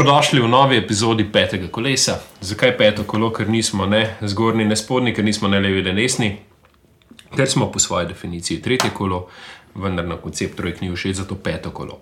Dobrodošli 0.00 0.40
v 0.40 0.48
novi 0.48 0.76
epizodi 0.80 1.26
petega 1.28 1.68
kolesa. 1.68 2.14
Zakaj 2.40 2.70
peto 2.78 3.02
kolo, 3.04 3.28
ker 3.36 3.50
nismo 3.52 3.84
ne 3.84 4.14
zgornji, 4.24 4.64
ne 4.64 4.76
spodnji, 4.76 5.12
ker 5.12 5.24
nismo 5.24 5.48
ne 5.48 5.58
levi, 5.60 5.82
ne 5.84 5.92
desni, 5.92 6.30
ker 7.36 7.44
smo 7.44 7.68
po 7.68 7.76
svoji 7.78 8.08
definiciji 8.08 8.62
tretje 8.64 8.94
kolo, 8.96 9.26
vendar 9.74 10.08
na 10.08 10.16
koncept 10.16 10.56
trojk 10.56 10.80
ni 10.80 10.88
všeč, 10.88 11.18
zato 11.20 11.36
peto 11.36 11.68
kolo. 11.76 11.98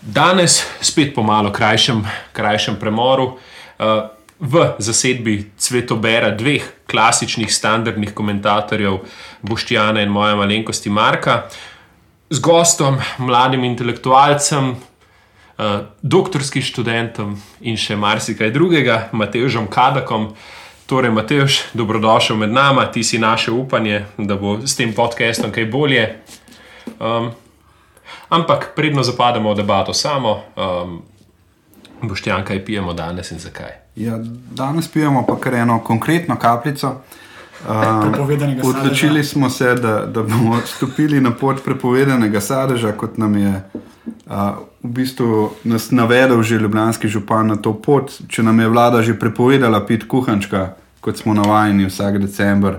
Danes 0.00 0.56
spet 0.80 1.12
po 1.12 1.20
malo 1.22 1.52
krajšem, 1.52 2.00
krajšem 2.32 2.80
premoru. 2.80 3.34
Uh, 3.76 4.08
V 4.40 4.64
zasedbi 4.78 5.50
cvetobera 5.58 6.30
dveh 6.30 6.64
klasičnih, 6.86 7.52
standardnih 7.52 8.14
komentatorjev, 8.14 9.02
Boštjana 9.42 10.00
in 10.00 10.14
moja 10.14 10.36
malenkosti 10.38 10.88
Marka, 10.90 11.42
z 12.30 12.40
gostom, 12.40 13.00
mladim 13.18 13.64
intelektualcem, 13.64 14.76
doktorskim 16.02 16.62
študentom 16.62 17.34
in 17.60 17.76
še 17.76 17.96
marsikaj 17.98 18.50
drugega, 18.54 19.08
Matežom 19.12 19.66
Kadakom. 19.66 20.32
Torej, 20.88 21.12
Matež, 21.12 21.58
dobrodošel 21.76 22.38
med 22.40 22.54
nami, 22.54 22.86
ti 22.92 23.02
si 23.04 23.18
naše 23.18 23.52
upanje, 23.52 24.06
da 24.16 24.38
bo 24.40 24.56
s 24.64 24.72
tem 24.78 24.94
podcastom 24.96 25.52
kaj 25.52 25.66
bolje. 25.68 26.06
Um, 26.96 27.28
ampak, 28.32 28.72
predno 28.72 29.04
zapademo 29.04 29.52
v 29.52 29.58
debato 29.60 29.92
samo, 29.92 30.48
um, 30.56 31.02
Boštjan, 32.02 32.46
kaj 32.46 32.64
pijemo 32.64 32.94
danes 32.94 33.34
in 33.34 33.42
zakaj? 33.42 33.74
Ja, 33.98 34.16
danes 34.54 34.88
pijemo 34.88 35.26
pa 35.26 35.36
kar 35.36 35.54
eno 35.54 35.82
konkretno 35.84 36.38
kapljico. 36.38 37.02
Um, 37.66 38.14
odločili 38.62 39.24
smo 39.24 39.50
se, 39.50 39.74
da, 39.74 40.06
da 40.06 40.22
bomo 40.22 40.60
stopili 40.66 41.20
na 41.20 41.30
pot 41.30 41.64
prepovedanega 41.64 42.40
sadeža, 42.40 42.92
kot 42.92 43.18
nam 43.18 43.36
je 43.36 43.62
uh, 44.26 44.34
v 44.82 44.88
bistvu 44.88 45.50
nas 45.64 45.90
navedel 45.90 46.42
že 46.42 46.58
ljubljanski 46.58 47.08
župan 47.08 47.46
na 47.46 47.56
to 47.56 47.74
pot. 47.74 48.12
Če 48.28 48.42
nam 48.42 48.60
je 48.60 48.68
vlada 48.68 49.02
že 49.02 49.18
prepovedala 49.18 49.86
pit 49.86 50.06
kuhančka, 50.08 50.76
kot 51.00 51.18
smo 51.18 51.34
navajeni 51.34 51.86
vsak 51.86 52.18
decembr, 52.22 52.78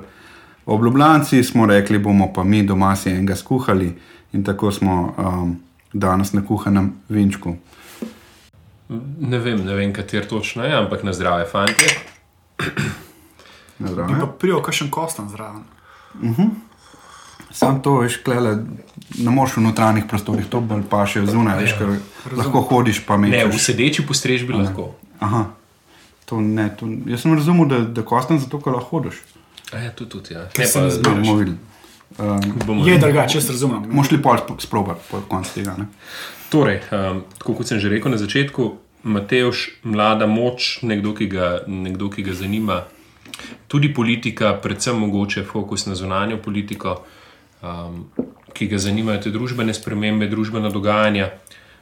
ob 0.65 0.83
Ljubljanci 0.83 1.43
smo 1.43 1.65
rekli, 1.65 1.99
bomo 1.99 2.33
pa 2.33 2.43
mi 2.43 2.63
doma 2.63 2.95
si 2.95 3.09
enega 3.09 3.35
skuhali 3.35 3.93
in 4.33 4.43
tako 4.43 4.71
smo 4.71 5.15
um, 5.17 5.59
danes 5.93 6.33
na 6.33 6.45
kuhanem 6.45 6.93
vinčku. 7.09 7.55
Ne 9.19 9.39
vem, 9.39 9.65
ne 9.65 9.73
vem, 9.73 9.93
kater 9.93 10.25
točno 10.25 10.63
je, 10.63 10.73
ampak 10.73 11.03
na 11.03 11.13
zdrave, 11.13 11.45
fanti. 13.79 13.83
Na 13.83 13.91
zdrave. 13.91 14.31
Prijo, 14.39 14.61
kaj 14.61 14.73
še 14.73 14.89
kostan 14.91 15.29
zraven. 15.29 15.63
Uh 16.21 16.37
-huh. 16.37 16.49
Sam 17.51 17.81
to 17.81 17.95
veš, 17.97 18.17
klele, 18.23 18.57
ne 19.17 19.31
moreš 19.31 19.57
v 19.57 19.61
notranjih 19.61 20.05
prostorih, 20.05 20.45
to 20.49 20.61
bolj 20.61 20.83
pa 20.89 21.05
še 21.05 21.25
zunaj, 21.25 21.57
veš, 21.63 21.73
ker 21.79 21.95
lahko 22.37 22.61
hodiš 22.61 22.99
pa 23.05 23.17
mečeš. 23.17 23.47
Ne, 23.47 23.55
v 23.55 23.59
sedeči 23.59 24.05
postrežbi 24.05 24.53
lahko. 24.53 24.91
Aha, 25.19 25.45
to 26.25 26.41
ne, 26.41 26.69
to, 26.77 26.85
jaz 27.09 27.25
sem 27.25 27.33
razumel, 27.33 27.65
da, 27.65 27.79
da 27.79 28.03
kostan 28.05 28.39
zato, 28.39 28.59
ker 28.61 28.73
lahko 28.73 28.99
hodiš. 28.99 29.23
Ja, 29.73 29.89
tudi, 29.91 30.09
tudi, 30.09 30.33
ja. 30.33 30.45
Ne, 30.57 30.67
pa 30.73 30.79
Ne 30.81 31.15
bomo 31.15 31.35
videli. 31.41 31.57
Um, 32.17 32.87
je 32.87 32.97
drugače, 32.97 33.37
jaz 33.37 33.49
razumem. 33.49 33.89
Moš 33.91 34.11
li 34.11 34.21
pol 34.21 34.37
sprobati 34.59 35.01
po 35.11 35.21
koncu 35.29 35.53
tega, 35.53 35.75
ne? 35.77 35.85
Torej, 36.49 36.81
um, 36.91 37.23
kot 37.45 37.67
sem 37.67 37.79
že 37.79 37.89
rekel 37.89 38.11
na 38.11 38.17
začetku, 38.17 38.77
Mateoš, 39.03 39.81
mlada 39.83 40.27
moč, 40.27 40.79
nekdo 40.83 41.13
ki, 41.15 41.29
ga, 41.31 41.59
nekdo, 41.67 42.09
ki 42.09 42.25
ga 42.25 42.33
zanima 42.33 42.81
tudi 43.67 43.93
politika, 43.93 44.53
predvsem 44.61 44.99
mogoče 44.99 45.43
fokus 45.43 45.85
na 45.85 45.95
zunanjo 45.95 46.37
politiko, 46.37 47.03
um, 47.61 48.05
ki 48.53 48.67
ga 48.67 48.77
zanimajo 48.77 49.21
te 49.21 49.31
družbene 49.31 49.73
spremembe, 49.73 50.27
družbena 50.27 50.69
dogajanja. 50.69 51.29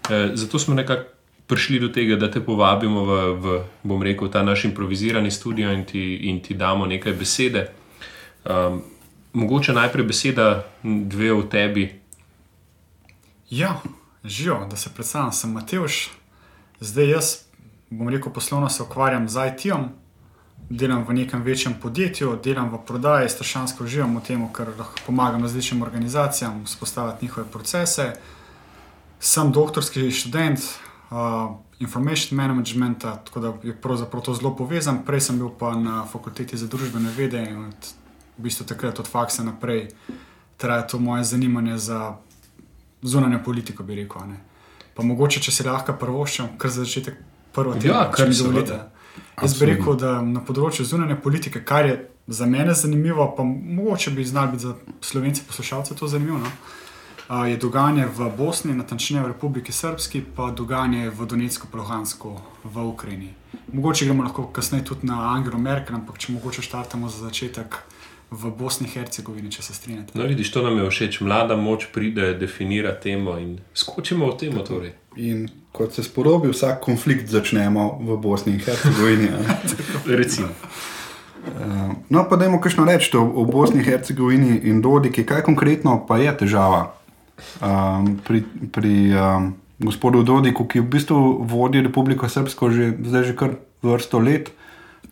E, 0.10 0.32
zato 0.34 0.60
smo 0.60 0.76
nekako 0.76 1.18
prišli 1.48 1.80
do 1.80 1.88
tega, 1.88 2.16
da 2.16 2.32
te 2.32 2.44
povabimo 2.44 3.06
v, 3.06 3.12
v 3.40 3.60
bom 3.84 4.04
rekel, 4.04 4.28
ta 4.30 4.44
naš 4.44 4.66
improvizirani 4.68 5.32
studio 5.32 5.72
in 5.72 5.86
ti, 5.86 6.28
in 6.28 6.42
ti 6.44 6.54
damo 6.54 6.86
nekaj 6.86 7.14
besede. 7.14 7.70
Um, 8.44 8.82
mogoče 9.34 9.74
najprej 9.74 10.06
beseda, 10.06 10.66
dve 10.84 11.32
o 11.34 11.44
tebi. 11.44 11.88
Ja, 13.50 13.80
živijo, 14.24 14.68
da 14.70 14.76
se 14.76 14.92
predstavljam, 14.94 15.32
sem 15.32 15.52
Mateoš. 15.52 16.10
Zdaj 16.80 17.10
jaz, 17.10 17.26
bom 17.90 18.10
rekel, 18.10 18.34
poslovno 18.34 18.70
se 18.70 18.84
ukvarjam 18.84 19.30
z 19.30 19.48
IT-om, 19.48 19.88
delam 20.70 21.06
v 21.08 21.14
nekem 21.14 21.44
večjem 21.44 21.76
podjetju, 21.82 22.40
delam 22.44 22.70
v 22.70 22.80
prodaji, 22.86 23.30
strašansko 23.30 23.84
uživam 23.84 24.18
v 24.18 24.24
tem, 24.28 24.44
ker 24.54 24.74
lahko 24.78 25.00
pomagam 25.06 25.42
različnim 25.42 25.82
organizacijam 25.82 26.66
vzpostaviti 26.66 27.26
njihove 27.26 27.48
procese. 27.52 28.14
Sem 29.20 29.52
doktorski 29.52 30.12
študent 30.12 30.60
uh, 30.60 31.56
information 31.80 32.38
managementa, 32.38 33.16
tako 33.16 33.40
da 33.40 33.54
je 33.64 33.74
pravzaprav 33.82 34.24
to 34.24 34.34
zelo 34.34 34.56
povezan. 34.56 35.06
Prej 35.06 35.22
sem 35.22 35.40
bil 35.40 35.50
pa 35.50 35.76
na 35.76 36.06
fakulteti 36.06 36.58
za 36.58 36.68
družbene 36.68 37.10
vede 37.18 37.44
in 37.50 37.66
od, 37.66 37.94
v 38.38 38.44
bistvu 38.44 38.66
takrat 38.66 39.00
od 39.00 39.08
faksa 39.08 39.44
naprej 39.44 39.88
traja 40.58 40.88
to 40.88 41.00
moje 41.00 41.24
zanimanje 41.24 41.78
za 41.78 42.16
zunanjo 43.02 43.40
politiko, 43.46 43.84
bi 43.84 43.96
rekel. 43.96 44.28
Ne. 44.28 44.42
Pa 44.94 45.04
mogoče, 45.04 45.40
če 45.40 45.52
se 45.52 45.64
lahko 45.64 45.94
prvoščam, 45.94 46.58
kar 46.58 46.72
za 46.74 46.84
začetek 46.84 47.20
prvo 47.54 47.74
tega, 47.74 47.94
Ja, 47.94 48.12
kar 48.12 48.28
mi 48.28 48.34
seveda. 48.34 48.90
Jaz 49.42 49.60
bi 49.60 49.66
rekel, 49.70 49.94
da 50.02 50.18
na 50.26 50.42
področju 50.42 50.86
zunanje 50.86 51.20
politike, 51.22 51.62
kar 51.62 51.86
je 51.86 51.98
za 52.28 52.46
mene 52.50 52.74
zanimivo, 52.74 53.28
pa 53.38 53.44
mogoče 53.46 54.12
bi 54.12 54.26
znal 54.26 54.50
biti 54.52 54.66
za 54.66 54.74
slovence 55.02 55.44
poslušalce 55.48 55.96
to 55.96 56.08
zanimivo, 56.08 56.40
no? 56.42 56.52
a, 57.28 57.48
je 57.48 57.58
dogajanje 57.58 58.08
v 58.18 58.30
Bosni, 58.38 58.74
natančneje 58.74 59.24
v 59.24 59.32
Republiki 59.36 59.72
Srpski, 59.72 60.24
pa 60.36 60.50
dogajanje 60.52 61.10
v 61.10 61.28
Donetsku, 61.28 61.68
Luhansku, 61.74 62.34
v 62.64 62.88
Ukrajini. 62.88 63.30
Mogoče 63.74 64.06
gremo 64.06 64.24
lahko 64.24 64.48
kasneje 64.48 64.86
tudi 64.90 65.08
na 65.08 65.36
Angelo 65.36 65.60
Merkel, 65.62 65.96
ampak 65.96 66.18
če 66.18 66.34
mogoče 66.34 66.66
štartamo 66.66 67.10
za 67.10 67.28
začetek 67.28 67.78
v 68.32 68.52
Bosni 68.58 68.88
in 68.88 68.94
Hercegovini, 68.94 69.52
če 69.52 69.64
se 69.64 69.74
strinjate. 69.74 70.18
No, 70.18 70.26
vidiš, 70.28 70.52
to 70.52 70.64
nam 70.66 70.80
je 70.82 70.90
všeč. 70.90 71.22
Mlada 71.22 71.56
moč 71.56 71.88
pride, 71.94 72.34
definira 72.40 72.92
temo 72.96 73.38
in 73.40 73.60
skočimo 73.74 74.28
v 74.34 74.38
temo. 74.42 74.66
Torej. 74.68 74.98
In 75.16 75.48
kot 75.78 75.94
se 75.94 76.04
sporobi, 76.04 76.50
vsak 76.50 76.82
konflikt 76.82 77.30
začnemo 77.30 78.00
v 78.02 78.18
Bosni 78.18 78.58
in 78.58 78.62
Hercegovini. 78.66 79.30
Recimo. 80.22 80.50
Uh, 81.48 81.94
no, 82.10 82.26
pa 82.30 82.36
dajmo 82.36 82.60
kajšno 82.60 82.86
reči 82.90 83.14
o, 83.18 83.22
o 83.24 83.46
Bosni 83.46 83.80
in 83.80 83.86
Hercegovini 83.86 84.58
in 84.68 84.82
Dodiki. 84.82 85.24
Kaj 85.24 85.46
konkretno 85.46 86.02
pa 86.08 86.18
je 86.18 86.34
težava 86.44 86.82
um, 87.62 88.18
pri, 88.26 88.42
pri 88.74 88.96
um, 89.14 89.52
gospodu 89.80 90.26
Dodiku, 90.26 90.66
ki 90.66 90.82
v 90.82 90.90
bistvu 90.98 91.20
vodi 91.46 91.86
Republiko 91.86 92.30
Srpsko 92.30 92.74
že, 92.74 92.92
zdaj 92.98 93.24
že 93.30 93.36
kar 93.38 93.56
vrsto 93.86 94.20
let. 94.20 94.50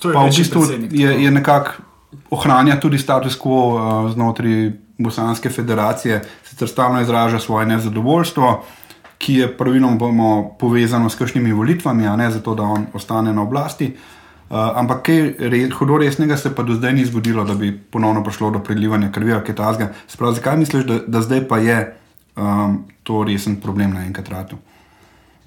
To 0.01 0.11
je 0.11 0.15
Pa 0.17 0.25
v 0.25 0.33
bistvu 0.33 0.61
je, 0.91 1.11
je 1.23 1.29
nekako 1.31 1.85
ohranja 2.33 2.79
tudi 2.81 2.97
status 2.97 3.37
quo 3.37 3.77
uh, 3.77 4.09
znotraj 4.11 4.73
Bosanske 4.97 5.49
federacije, 5.49 6.21
sicer 6.43 6.67
stalno 6.67 7.01
izraža 7.01 7.39
svoje 7.39 7.67
nezadovoljstvo, 7.67 8.63
ki 9.17 9.33
je 9.33 9.47
praviloma 9.57 10.43
povezano 10.59 11.09
s 11.09 11.15
kakšnimi 11.15 11.53
volitvami, 11.53 12.07
a 12.07 12.15
ne 12.15 12.31
zato, 12.31 12.55
da 12.55 12.63
on 12.63 12.87
ostane 12.93 13.33
na 13.33 13.41
oblasti. 13.41 13.95
Uh, 14.49 14.57
ampak 14.77 15.01
kaj 15.07 15.21
re, 15.39 15.59
hudo 15.73 15.97
resnega 15.97 16.37
se 16.37 16.51
pa 16.55 16.63
do 16.63 16.75
zdaj 16.77 16.93
ni 16.93 17.05
zgodilo, 17.05 17.43
da 17.43 17.55
bi 17.55 17.71
ponovno 17.73 18.23
prišlo 18.23 18.51
do 18.51 18.59
prilivanja 18.59 19.11
krvi 19.11 19.33
ali 19.33 19.43
kaj 19.43 19.55
takega. 19.55 19.93
Sprav, 20.07 20.35
zakaj 20.37 20.57
misliš, 20.57 20.85
da, 20.85 20.99
da 21.07 21.21
zdaj 21.21 21.47
pa 21.47 21.57
je 21.57 21.79
um, 22.35 22.83
to 23.03 23.23
resen 23.23 23.55
problem 23.61 23.93
na 23.93 24.05
enkrat 24.05 24.29
ratu? 24.29 24.57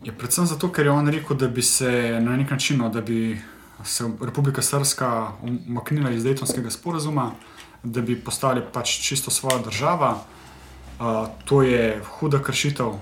Je 0.03 0.13
predvsem 0.13 0.47
zato, 0.47 0.73
ker 0.73 0.87
je 0.87 0.91
on 0.91 1.09
rekel, 1.09 1.37
da 1.37 1.49
bi 1.49 1.63
se 1.63 2.19
na 2.23 2.37
nek 2.37 2.51
način, 2.51 2.79
no, 2.79 2.89
da 2.89 3.01
bi 3.01 3.39
se 3.85 4.05
Republika 4.21 4.63
Srpska 4.63 5.33
umaknila 5.43 6.11
iz 6.11 6.25
Daytonskega 6.25 6.71
sporazuma, 6.71 7.31
da 7.83 8.01
bi 8.03 8.17
postali 8.17 8.63
pač 8.73 8.99
čisto 8.99 9.31
svoja 9.31 9.63
država. 9.63 10.17
Uh, 10.99 11.29
to 11.45 11.63
je 11.63 12.01
huda 12.19 12.43
kršitev 12.43 12.99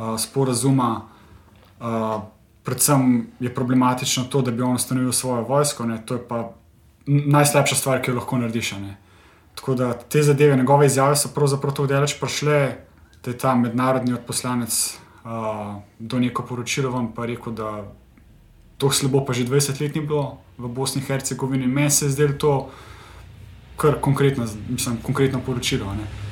uh, 0.00 0.20
sporazuma. 0.20 1.02
Uh, 1.80 2.22
predvsem 2.64 3.26
je 3.40 3.54
problematično 3.54 4.24
to, 4.24 4.42
da 4.42 4.50
bi 4.50 4.62
on 4.62 4.74
ustanovil 4.74 5.12
svojo 5.12 5.42
vojsko, 5.42 5.86
ne, 5.86 6.02
to 6.06 6.14
je 6.14 6.28
pa 6.28 6.52
najslabša 7.06 7.76
stvar, 7.76 8.02
ki 8.02 8.10
jo 8.10 8.14
lahko 8.14 8.38
narediš. 8.38 8.72
ne. 8.72 8.96
Tako 9.54 9.74
da 9.74 9.92
te 9.92 10.22
zadeve, 10.22 10.56
njegove 10.56 10.86
izjave 10.86 11.16
so 11.16 11.28
pravzaprav 11.34 11.72
tako 11.72 11.86
daleč 11.86 12.14
prišle, 12.20 12.76
da 13.24 13.30
je 13.30 13.38
ta 13.38 13.54
mednarodni 13.54 14.12
odposlanec 14.12 14.98
uh, 15.24 15.82
do 15.98 16.18
neko 16.18 16.42
poročilo 16.42 16.90
vam 16.90 17.12
pa 17.12 17.26
rekel, 17.26 17.52
da 17.52 17.84
to 18.78 18.90
slabo 18.90 19.24
pa 19.24 19.32
že 19.32 19.44
20 19.44 19.80
let 19.80 19.94
ni 19.94 20.00
bilo 20.00 20.38
v 20.58 20.68
Bosni 20.68 21.00
in 21.00 21.06
Hercegovini. 21.06 21.66
Meni 21.66 21.90
se 21.90 22.06
je 22.06 22.10
zdelo 22.10 22.32
to 22.32 22.70
kar 23.76 24.00
konkretno, 24.00 24.46
mislim, 24.68 24.96
konkretno 25.02 25.40
poročilo. 25.46 25.92
ne. 25.94 26.29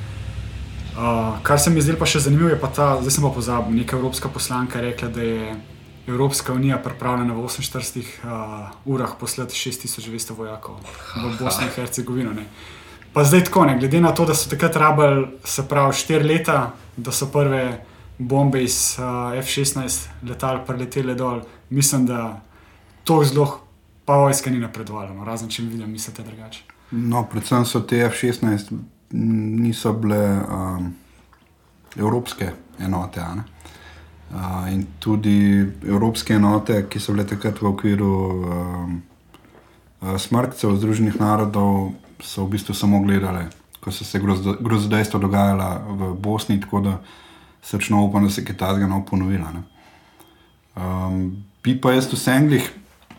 Uh, 0.99 1.39
kar 1.43 1.61
se 1.61 1.71
mi 1.71 1.83
zdelo 1.83 1.99
pa 1.99 2.07
še 2.11 2.25
zanimivo, 2.25 2.49
je 2.51 2.59
pa 2.59 2.67
ta, 2.75 2.87
zdaj 2.99 3.13
sem 3.15 3.23
pa 3.23 3.31
pozabil, 3.31 3.77
neka 3.79 3.95
evropska 3.95 4.29
poslanka 4.35 4.81
je 4.81 4.89
rekla, 4.91 5.09
da 5.15 5.23
je 5.23 5.53
Evropska 6.09 6.53
unija 6.53 6.79
pripravljena 6.83 7.35
v 7.37 7.45
48 7.45 8.01
uh, 8.01 8.71
urah 8.85 9.13
poslati 9.21 9.55
6200 9.55 10.35
vojakov 10.35 10.81
v 11.15 11.31
Bosno 11.39 11.69
in 11.69 11.71
Hercegovino. 11.77 12.33
Ne. 12.33 12.49
Pa 13.13 13.23
zdaj 13.25 13.45
tako, 13.45 13.65
ne, 13.69 13.77
glede 13.79 14.01
na 14.01 14.11
to, 14.11 14.27
da 14.27 14.35
so 14.35 14.51
takrat 14.51 14.77
rabili, 14.77 15.29
se 15.45 15.69
pravi, 15.69 15.93
4 15.93 16.27
leta, 16.27 16.59
da 16.97 17.13
so 17.13 17.31
prve 17.31 17.63
bombe 18.19 18.65
iz 18.65 18.97
uh, 18.99 19.39
F-16 19.39 20.27
letal 20.27 20.65
preletele 20.67 21.15
dol, 21.15 21.45
mislim, 21.71 22.07
da 22.11 22.41
to 23.05 23.23
zelo 23.25 23.61
pa 24.05 24.17
vojska 24.17 24.51
ni 24.51 24.59
napredovala, 24.59 25.15
no, 25.15 25.25
razen 25.25 25.49
če 25.49 25.63
mi 25.63 25.77
vidim, 25.77 25.93
mislite 25.93 26.27
drugače. 26.27 26.63
No, 26.91 27.23
predvsem 27.31 27.69
so 27.69 27.85
te 27.87 28.01
F-16 28.09 28.73
m, 28.73 28.87
niso 29.11 29.93
bile 29.93 30.41
um, 30.41 30.95
evropske 31.97 32.51
enote. 32.79 33.25
Uh, 34.29 34.73
in 34.73 34.87
tudi 34.99 35.65
evropske 35.87 36.35
enote, 36.35 36.83
ki 36.89 37.01
so 37.01 37.15
bile 37.17 37.25
takrat 37.27 37.63
v 37.63 37.71
okviru 37.71 38.13
um, 38.13 38.99
uh, 40.01 40.17
smrtcev 40.21 40.77
Združenih 40.77 41.17
narodov, 41.21 41.95
so 42.21 42.45
v 42.45 42.59
bistvu 42.59 42.75
samo 42.75 43.01
gledale, 43.01 43.47
ko 43.81 43.93
so 43.95 44.05
se 44.05 44.21
grozdo- 44.21 44.59
grozodejstva 44.61 45.21
dogajala 45.21 45.71
v 45.89 46.13
Bosni, 46.21 46.61
tako 46.61 46.81
da 46.81 46.99
srčno 47.63 48.05
upam, 48.05 48.25
da 48.25 48.31
se 48.31 48.45
kaj 48.45 48.57
takega 48.57 48.87
ne 48.87 48.99
bo 48.99 49.07
ponovila. 49.07 49.53
Ne. 49.55 49.63
Um, 50.77 51.45
bi 51.65 51.81
pa 51.81 51.93
jaz 51.93 52.11
v 52.13 52.19
Senglih 52.19 52.69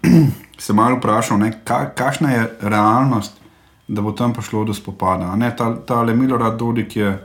se 0.63 0.73
malo 0.73 0.99
vprašal, 0.99 1.39
ne, 1.39 1.51
ka, 1.63 1.89
kakšna 1.95 2.31
je 2.31 2.43
realnost, 2.61 3.38
da 3.89 4.01
bo 4.01 4.11
tam 4.11 4.33
prišlo 4.33 4.63
do 4.69 4.73
spopada. 4.73 5.35
Ne, 5.35 5.49
ta, 5.57 5.73
ta 5.85 6.03
Milorad 6.03 6.57
Dodik 6.57 6.95
je 6.95 7.17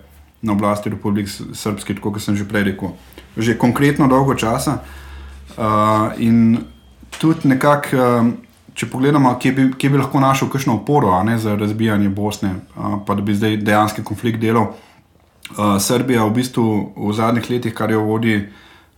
na 0.43 0.53
oblasti 0.53 0.91
Republike 0.91 1.31
Srpske, 1.31 1.95
tako 1.95 2.13
kot 2.17 2.23
sem 2.23 2.37
že 2.37 2.49
prej 2.49 2.73
rekel, 2.73 2.97
že 3.37 3.59
konkretno 3.59 4.09
dolgo 4.09 4.35
časa. 4.35 4.81
Uh, 5.55 6.13
in 6.19 6.59
tudi 7.21 7.49
nekako, 7.49 7.97
um, 7.97 8.33
če 8.75 8.89
pogledamo, 8.91 9.37
kje 9.41 9.53
bi, 9.53 9.69
kje 9.79 9.93
bi 9.93 10.01
lahko 10.01 10.21
našel 10.21 10.51
kakšno 10.53 10.81
oporo 10.81 11.15
ne, 11.23 11.39
za 11.39 11.55
razbijanje 11.57 12.09
Bosne, 12.09 12.55
uh, 12.75 12.99
pa 13.07 13.15
da 13.15 13.23
bi 13.23 13.37
zdaj 13.37 13.61
dejanski 13.63 14.05
konflikt 14.05 14.41
delal. 14.41 14.73
Uh, 15.55 15.77
Srbija 15.81 16.25
v 16.25 16.35
bistvu 16.41 16.67
v 16.97 17.13
zadnjih 17.13 17.51
letih, 17.51 17.75
kar 17.77 17.93
jo 17.93 18.03
vodi 18.09 18.41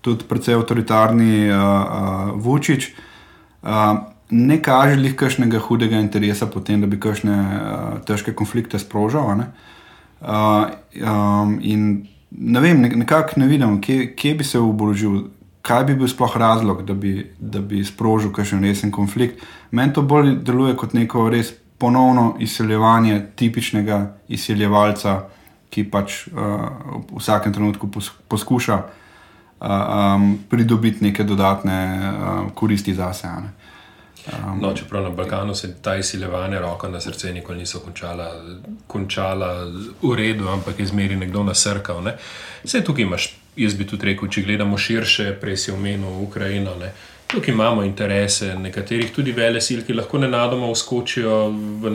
tudi 0.01 0.25
precej 0.25 0.55
avtoritarni 0.55 1.51
uh, 1.51 1.59
uh, 1.59 2.35
Vučić, 2.43 2.93
uh, 3.63 4.07
ne 4.31 4.59
kaže 4.63 4.97
lih 4.97 5.15
kakšnega 5.17 5.59
hudega 5.59 6.01
interesa 6.01 6.47
po 6.47 6.61
tem, 6.61 6.81
da 6.81 6.87
bi 6.87 6.99
kakšne 7.01 7.37
uh, 7.37 8.05
težke 8.07 8.35
konflikte 8.35 8.79
sprožal. 8.79 9.31
a 9.31 9.35
ne. 9.35 9.47
Uh, 10.21 10.67
um, 11.07 11.59
in 11.63 12.07
ne 12.31 12.61
vem, 12.61 12.81
nek- 12.83 12.97
nekako 12.97 13.41
ne 13.41 13.47
vidim, 13.47 13.81
kje, 13.81 14.15
kje 14.17 14.35
bi 14.35 14.45
se 14.45 14.59
oborožil, 14.59 15.29
kaj 15.63 15.85
bi 15.85 15.95
bil 15.95 16.09
sploh 16.09 16.37
razlog, 16.37 16.83
da 16.87 16.95
bi, 16.95 17.27
da 17.39 17.61
bi 17.61 17.85
sprožil 17.85 18.33
kakšen 18.33 18.63
resen 18.63 18.91
konflikt. 18.91 19.43
Meni 19.71 19.93
to 19.93 20.03
bolj 20.03 20.37
deluje 20.43 20.77
kot 20.77 20.95
neko 20.95 21.29
res 21.31 21.53
ponovno 21.79 22.37
izseljevanje 22.41 23.21
tipičnega 23.37 24.17
izseljevalca, 24.29 25.29
ki 25.71 25.85
pač 25.91 26.27
uh, 26.33 26.41
v 27.11 27.19
vsakem 27.19 27.53
trenutku 27.53 27.91
pos, 27.93 28.11
poskuša 28.29 28.77
uh, 28.81 29.69
um, 29.69 30.39
pridobiti 30.49 31.05
neke 31.05 31.25
dodatne 31.25 31.79
uh, 32.01 32.53
koristi 32.55 32.95
zase. 32.95 33.27
a 33.27 33.66
ne. 34.33 34.61
No, 34.61 34.73
čeprav 34.75 35.03
na 35.03 35.11
Balkanu 35.11 35.55
se 35.55 35.75
ta 35.83 35.97
izsiljevanja, 35.97 36.61
roko 36.61 36.89
na 36.89 37.01
srce, 37.01 37.33
nikoli 37.33 37.59
niso 37.59 37.81
končala, 37.81 38.31
končala 38.87 39.65
v 40.03 40.15
redu, 40.15 40.49
ampak 40.49 40.81
je 40.81 40.87
zmeri 40.87 41.17
nekdo 41.17 41.43
nasrkal. 41.43 42.03
Ne. 42.03 42.17
Vse 42.65 42.85
tukaj 42.85 43.05
imaš, 43.05 43.29
jaz 43.57 43.75
bi 43.75 43.87
tudi 43.87 44.11
rekel, 44.13 44.29
če 44.29 44.43
gledamo 44.43 44.79
širše, 44.79 45.33
prej 45.41 45.57
si 45.57 45.71
omenil 45.73 46.23
Ukrajino. 46.23 46.75
Ne. 46.81 46.93
Tukaj 47.27 47.55
imamo 47.55 47.83
interese 47.83 48.55
nekaterih 48.55 49.11
tudi 49.15 49.33
vele 49.33 49.61
sil, 49.67 49.81
ki 49.87 49.95
lahko 49.95 50.19
nenadoma 50.23 50.69
uskočijo 50.71 51.49
v, 51.51 51.95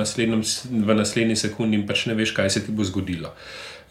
v 0.72 0.96
naslednji 0.96 1.36
sekundi 1.36 1.80
in 1.80 1.86
pač 1.88 2.06
ne 2.10 2.16
veš, 2.16 2.36
kaj 2.36 2.50
se 2.50 2.66
ti 2.66 2.72
bo 2.76 2.84
zgodilo. 2.84 3.32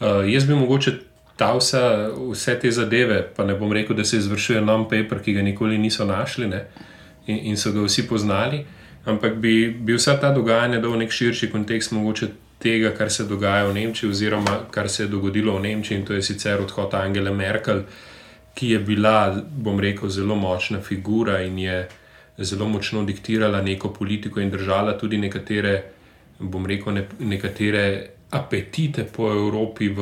Uh, 0.01 0.21
jaz 0.29 0.45
bi 0.45 0.57
mogoče 0.57 0.93
ta 1.37 1.53
vsa, 1.57 2.11
vse 2.13 2.59
te 2.61 2.71
zadeve, 2.71 3.23
pa 3.35 3.45
ne 3.45 3.55
bom 3.57 3.73
rekel, 3.73 3.95
da 3.97 4.05
se 4.05 4.17
izvršuje 4.17 4.61
non-paper, 4.61 5.21
ki 5.25 5.33
ga 5.33 5.41
nikoli 5.41 5.77
niso 5.81 6.05
našli 6.05 6.47
ne, 6.47 6.65
in, 7.25 7.37
in 7.51 7.57
so 7.57 7.71
ga 7.71 7.83
vsi 7.85 8.07
poznali, 8.07 8.65
ampak 9.05 9.35
bi, 9.41 9.69
bi 9.69 9.93
vsa 9.93 10.17
ta 10.21 10.31
dogajanja 10.31 10.79
dal 10.79 10.95
v 10.95 11.03
nek 11.03 11.11
širši 11.11 11.49
kontekst 11.51 11.91
mogoče 11.91 12.29
tega, 12.61 12.91
kar 12.97 13.09
se 13.11 13.25
dogaja 13.25 13.65
v 13.65 13.73
Nemčiji, 13.73 14.09
oziroma 14.09 14.59
kar 14.71 14.89
se 14.89 15.03
je 15.03 15.09
dogodilo 15.09 15.55
v 15.57 15.65
Nemčiji, 15.65 15.97
in 15.99 16.05
to 16.05 16.13
je 16.13 16.21
sicer 16.23 16.61
odhod 16.61 16.93
Angele 16.93 17.33
Merkel, 17.33 17.83
ki 18.53 18.75
je 18.75 18.79
bila, 18.79 19.33
bom 19.41 19.79
rekel, 19.79 20.09
zelo 20.09 20.35
močna 20.35 20.81
figura 20.81 21.41
in 21.41 21.57
je 21.59 21.87
zelo 22.37 22.67
močno 22.69 23.03
diktirala 23.03 23.61
neko 23.61 23.93
politiko 23.93 24.39
in 24.39 24.51
držala 24.51 24.97
tudi 24.97 25.17
nekatere, 25.17 25.75
bom 26.39 26.65
rekel, 26.65 26.93
ne, 26.93 27.05
nekatere 27.19 27.85
apetite 28.31 29.03
po 29.03 29.31
Evropi 29.31 29.89
v 29.89 30.01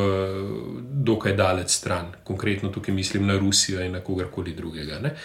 dokaj 1.06 1.34
daleč 1.34 1.70
stran. 1.70 2.12
Konkretno 2.24 2.70
tukaj 2.70 2.94
mislim 2.94 3.28
na 3.28 3.38
Rusijo 3.38 3.82
in 3.82 3.92
na 3.92 4.00
kogarkoli 4.00 4.54
drugega. 4.54 5.00
Ne. 5.00 5.16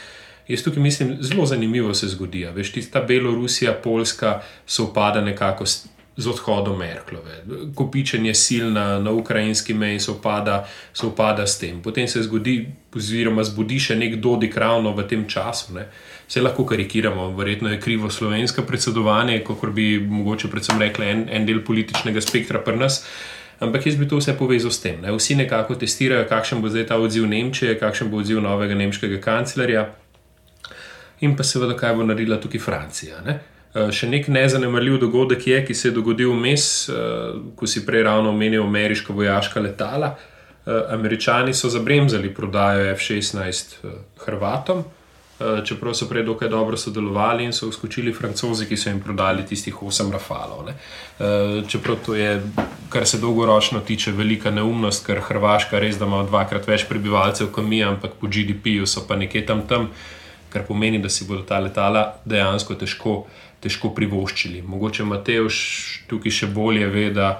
Jaz 0.49 0.63
tukaj 0.63 0.83
mislim, 0.83 1.17
zelo 1.21 1.47
zanimivo 1.47 1.95
se 1.95 2.09
zgodi. 2.09 2.45
Veš, 2.55 2.73
tista 2.73 3.01
Belorusija, 3.01 3.73
Poljska 3.73 4.41
sovpada 4.67 5.21
nekako 5.21 5.67
s, 5.67 5.87
z 6.17 6.29
odhodom 6.29 6.79
Merklove. 6.79 7.45
Kopičenje 7.75 8.35
sil 8.45 8.67
na, 8.73 8.99
na 8.99 9.11
ukrajinski 9.11 9.75
meji 9.75 10.01
sovpada, 10.01 10.69
sovpada 10.93 11.47
s 11.47 11.59
tem. 11.59 11.83
Potem 11.83 12.09
se 12.09 12.23
zgodi, 12.23 12.69
oziroma 12.95 13.45
zbudi 13.45 13.81
še 13.81 13.97
nek 13.97 14.21
dodik 14.21 14.57
ravno 14.57 14.93
v 14.93 15.07
tem 15.09 15.25
času. 15.29 15.75
Ne. 15.75 15.89
Vse 16.29 16.45
lahko 16.45 16.67
karikiramo, 16.69 17.31
verjetno 17.37 17.73
je 17.73 17.81
krivo 17.81 18.11
slovensko 18.11 18.63
predsedovanje, 18.63 19.41
kot 19.45 19.65
bi 19.73 19.99
mogoče 19.99 20.53
predvsem 20.53 20.81
rekli 20.81 21.09
en, 21.09 21.27
en 21.33 21.49
del 21.49 21.65
političnega 21.65 22.21
spektra 22.21 22.61
pri 22.61 22.77
nas. 22.77 23.01
Ampak 23.65 23.87
jaz 23.87 23.97
bi 23.97 24.09
to 24.09 24.21
vse 24.21 24.37
povezal 24.37 24.71
s 24.71 24.83
tem. 24.85 25.01
Ne. 25.01 25.13
Vsi 25.17 25.41
nekako 25.41 25.75
testirajo, 25.81 26.29
kakšen 26.29 26.61
bo 26.61 26.69
zdaj 26.69 26.91
ta 26.93 27.01
odziv 27.01 27.25
Nemčije, 27.27 27.79
kakšen 27.81 28.13
bo 28.13 28.21
odziv 28.21 28.45
novega 28.45 28.77
nemškega 28.77 29.23
kanclerja 29.25 29.89
in 31.21 31.37
pa 31.37 31.45
seveda, 31.45 31.77
kaj 31.77 31.95
bo 31.95 32.07
naredila 32.07 32.41
tukaj 32.41 32.61
Francija. 32.61 33.21
Ne? 33.25 33.39
Eh, 33.75 33.91
Še 33.91 34.07
nek 34.07 34.29
nezanemarljiv 34.31 35.01
dogodek 35.03 35.47
je, 35.47 35.63
ki 35.67 35.75
se 35.75 35.89
je 35.89 35.97
dogodil 35.97 36.31
vmes, 36.33 36.89
eh, 36.89 36.95
ko 37.57 37.67
si 37.67 37.83
prej 37.87 38.05
ravno 38.07 38.31
omenil 38.31 38.63
ameriška 38.63 39.13
vojaška 39.13 39.61
letala. 39.61 40.15
Eh, 40.67 40.83
Američani 40.95 41.55
so 41.55 41.69
zabremzali 41.69 42.35
prodajo 42.35 42.93
F-16 42.95 43.75
eh, 43.85 43.97
Hrvatom, 44.27 44.85
čeprav 45.67 45.97
so 45.99 46.07
prej 46.09 46.23
dokaj 46.23 46.49
dobro 46.49 46.77
sodelovali 46.79 47.45
in 47.45 47.53
so 47.53 47.67
uskočili 47.69 48.13
francozi, 48.15 48.69
ki 48.71 48.77
so 48.77 48.89
jim 48.89 49.01
prodali 49.03 49.43
tistih 49.43 49.75
8 49.83 50.13
rafalov. 50.13 50.63
ne. 50.65 50.75
Čeprav 51.69 51.97
to 52.07 52.15
je, 52.15 52.41
kar 52.89 53.07
se 53.07 53.19
dolgoročno 53.19 53.81
tiče, 53.81 54.13
velika 54.13 54.51
neumnost, 54.51 55.07
ker 55.07 55.21
Hrvaška 55.21 55.79
res 55.79 55.99
da 55.99 56.07
ima 56.07 56.23
dvakrat 56.23 56.69
več 56.69 56.87
prebivalcev 56.89 57.51
kot 57.51 57.67
mi, 57.67 57.83
ampak 57.83 58.15
po 58.21 58.31
GDP-ju 58.31 58.87
so 58.87 59.03
pa 59.09 59.17
nekje 59.17 59.47
tam 59.47 59.67
tam 59.67 59.91
kar 60.55 60.63
pomeni, 60.67 61.03
da 61.03 61.11
si 61.11 61.27
bodo 61.27 61.43
ta 61.43 61.59
letala 61.59 62.05
dejansko 62.25 62.77
težko, 62.79 63.15
težko 63.65 63.91
privoščili. 63.97 64.63
Mogoče 64.63 65.07
Mateoš 65.09 65.57
tukaj 66.11 66.37
še 66.39 66.49
bolje 66.55 66.87
ve, 66.95 67.09
da, 67.15 67.33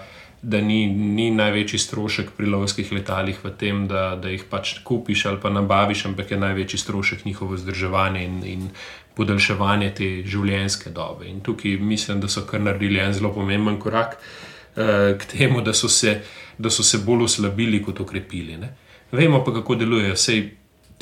da 0.43 0.59
ni, 0.61 0.83
ni 0.91 1.29
največji 1.31 1.79
strošek 1.85 2.33
pri 2.35 2.51
lovskih 2.51 2.91
letalih 2.97 3.39
v 3.45 3.53
tem, 3.61 3.85
da, 3.91 4.17
da 4.19 4.33
jih 4.33 4.43
pač 4.51 4.81
kupiš 4.85 5.29
ali 5.31 5.41
pa 5.43 5.53
nabaviš, 5.55 6.09
ampak 6.11 6.35
je 6.35 6.41
največji 6.43 6.83
strošek 6.83 7.23
njihovo 7.29 7.55
vzdrževanje 7.55 8.25
in, 8.27 8.41
in 8.57 8.67
podaljševanje 9.15 9.93
te 9.95 10.11
življenjske 10.27 10.91
dobe. 10.91 11.29
In 11.31 11.39
tukaj 11.47 11.79
mislim, 11.79 12.19
da 12.21 12.29
so 12.29 12.43
kar 12.51 12.63
naredili 12.67 12.99
en 12.99 13.15
zelo 13.15 13.31
pomemben 13.37 13.79
korak 13.79 14.19
eh, 14.19 15.15
k 15.21 15.31
temu, 15.37 15.63
da 15.63 15.73
so, 15.73 15.89
se, 15.89 16.19
da 16.59 16.71
so 16.71 16.83
se 16.83 16.99
bolj 17.07 17.29
oslabili 17.29 17.79
kot 17.83 18.03
okrepili. 18.03 18.59
Ne. 18.59 18.75
Vemo 19.15 19.45
pa, 19.47 19.55
kako 19.55 19.79
delujejo. 19.79 20.19
Sej 20.19 20.43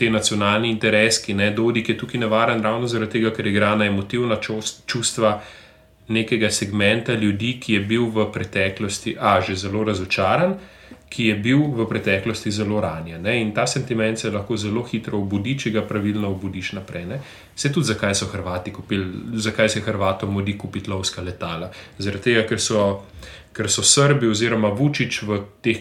te 0.02 0.10
nacionalni 0.10 0.70
interesi, 0.70 1.34
ne 1.34 1.50
Dodik 1.54 1.88
je 1.88 1.98
tukaj 1.98 2.20
nevaren 2.20 2.62
ravno 2.62 2.88
zaradi 2.90 3.18
tega, 3.18 3.30
ker 3.30 3.46
igra 3.46 3.76
na 3.78 3.86
emotivna 3.86 4.40
čus- 4.42 4.80
čustva 4.86 5.36
nekega 6.08 6.50
segmenta 6.50 7.14
ljudi, 7.14 7.54
ki 7.60 7.76
je 7.76 7.80
bil 7.80 8.08
v 8.10 8.26
preteklosti, 8.34 9.14
a 9.20 9.40
že 9.40 9.54
zelo 9.56 9.84
razočaran, 9.86 10.56
ki 11.08 11.28
je 11.28 11.34
bil 11.44 11.62
v 11.76 11.86
preteklosti 11.88 12.50
zelo 12.50 12.80
ranjen. 12.80 13.22
Ne? 13.22 13.36
In 13.40 13.52
ta 13.54 13.66
sentiment 13.66 14.18
se 14.18 14.30
lahko 14.30 14.56
zelo 14.56 14.82
hitro 14.82 15.18
obudi, 15.18 15.54
če 15.58 15.70
ga 15.70 15.86
pravilno 15.86 16.30
obudiš 16.34 16.72
naprej. 16.80 17.06
Ne? 17.06 17.20
Se 17.54 17.70
tudi 17.72 17.92
zakaj 17.92 18.14
so 18.18 18.26
Hrvati 18.32 18.72
kupili, 18.72 19.38
zakaj 19.38 19.68
se 19.68 19.80
Hrvatom 19.86 20.32
modi 20.32 20.58
kupiti 20.58 20.90
lovska 20.90 21.22
letala. 21.22 21.70
Zaradi 21.98 22.30
tega, 22.30 22.48
ker 22.48 22.60
so. 22.60 23.02
Ker 23.52 23.66
so 23.68 23.82
Srbi 23.84 24.30
oziroma 24.32 24.70
Vučić 24.72 25.18
v 25.28 25.36
teh 25.60 25.80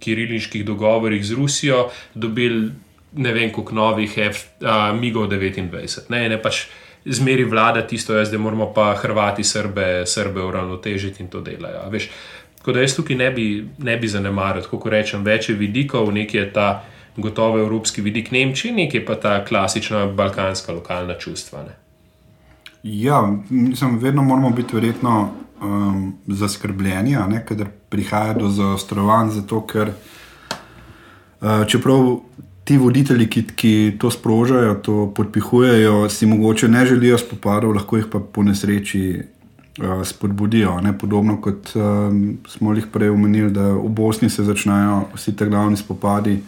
kiriliških 0.00 0.62
dogovorih 0.64 1.20
z 1.20 1.36
Rusijo 1.36 1.90
dobili 2.14 2.70
ne 3.14 3.32
vem, 3.32 3.52
koliko 3.52 3.74
novih 3.74 4.18
F, 4.18 4.46
a, 4.64 4.92
MIGov 4.92 5.28
29. 5.30 6.08
Ne, 6.08 6.28
ne 6.28 6.38
pač 6.42 6.66
zmeri 7.04 7.44
vlada 7.44 7.82
tisto, 7.86 8.14
jaz, 8.14 8.30
da 8.30 8.38
moramo 8.38 8.72
pa 8.74 8.94
Hrvati 8.94 9.44
Srbe, 9.44 10.06
Srbe 10.06 10.42
uravnotežiti 10.42 11.22
in 11.22 11.28
to 11.28 11.40
delajo. 11.40 11.82
Veš, 11.90 12.08
tako 12.58 12.72
da 12.72 12.80
jaz 12.80 12.96
tukaj 12.96 13.16
ne 13.16 13.30
bi, 13.30 13.46
ne 13.78 13.96
bi 13.96 14.08
zanemaril, 14.08 14.64
kot 14.70 14.86
rečem, 14.92 15.24
več 15.24 15.50
je 15.50 15.58
vidikov, 15.58 16.12
nekaj 16.14 16.40
je 16.40 16.52
ta 16.52 16.68
gotovo 17.16 17.58
evropski 17.58 18.02
vidik 18.02 18.30
Nemčije, 18.32 18.74
nekaj 18.74 19.04
pa 19.04 19.14
ta 19.14 19.44
klasična 19.44 20.06
balkanska 20.06 20.72
lokalna 20.72 21.18
čustva. 21.18 21.62
Ne. 21.62 21.76
Ja, 22.82 23.32
mislim, 23.50 23.98
vedno 23.98 24.22
moramo 24.22 24.50
biti 24.50 24.74
verjetno 24.76 25.30
um, 25.60 26.14
zaskrbljeni, 26.26 27.16
kadar 27.48 27.66
prihaja 27.88 28.32
do 28.34 28.48
zaostrovanj, 28.48 29.30
zato 29.30 29.60
ker 29.66 29.90
uh, 29.90 31.66
čeprav 31.66 32.16
ti 32.64 32.78
voditelji, 32.78 33.26
ki, 33.26 33.44
ki 33.56 33.72
to 33.98 34.10
sprožajo, 34.10 34.74
to 34.74 35.12
podpihujejo, 35.16 36.08
si 36.08 36.26
mogoče 36.26 36.68
ne 36.68 36.86
želijo 36.86 37.18
spopadov, 37.18 37.74
lahko 37.74 37.96
jih 37.96 38.06
pa 38.12 38.20
po 38.20 38.42
nesreči 38.42 39.22
uh, 39.78 40.04
spodbudijo. 40.04 40.80
Ne? 40.80 40.98
Podobno 40.98 41.40
kot 41.40 41.72
um, 41.74 42.38
smo 42.48 42.74
jih 42.74 42.86
prej 42.92 43.10
omenili, 43.10 43.50
da 43.50 43.72
v 43.72 43.88
Bosni 43.88 44.30
se 44.30 44.44
začnejo 44.44 45.04
vsi 45.14 45.36
ti 45.36 45.44
glavni 45.46 45.76
spopadi. 45.76 46.38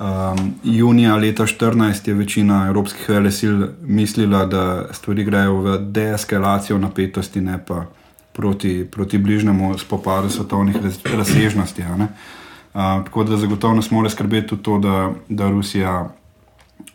Um, 0.00 0.54
junija 0.64 1.16
leta 1.16 1.44
2014 1.44 2.08
je 2.08 2.14
večina 2.14 2.66
evropskih 2.68 3.08
velesil 3.08 3.66
mislila, 3.82 4.46
da 4.46 4.88
stvari 4.92 5.24
grejo 5.24 5.60
v 5.60 5.78
deeskalacijo 5.92 6.78
napetosti, 6.78 7.40
ne 7.40 7.58
pa 7.66 7.84
proti, 8.32 8.84
proti 8.90 9.18
bližnjemu 9.18 9.78
spopadu 9.78 10.30
svetovnih 10.30 10.76
razsežnosti. 11.04 11.82
Uh, 11.82 12.06
tako 12.72 13.24
da 13.24 13.36
zagotovo 13.36 13.74
nas 13.74 13.90
mora 13.90 14.10
skrbeti 14.10 14.48
tudi 14.48 14.62
to, 14.62 14.78
da, 14.78 15.10
da 15.28 15.50
Rusija 15.50 16.10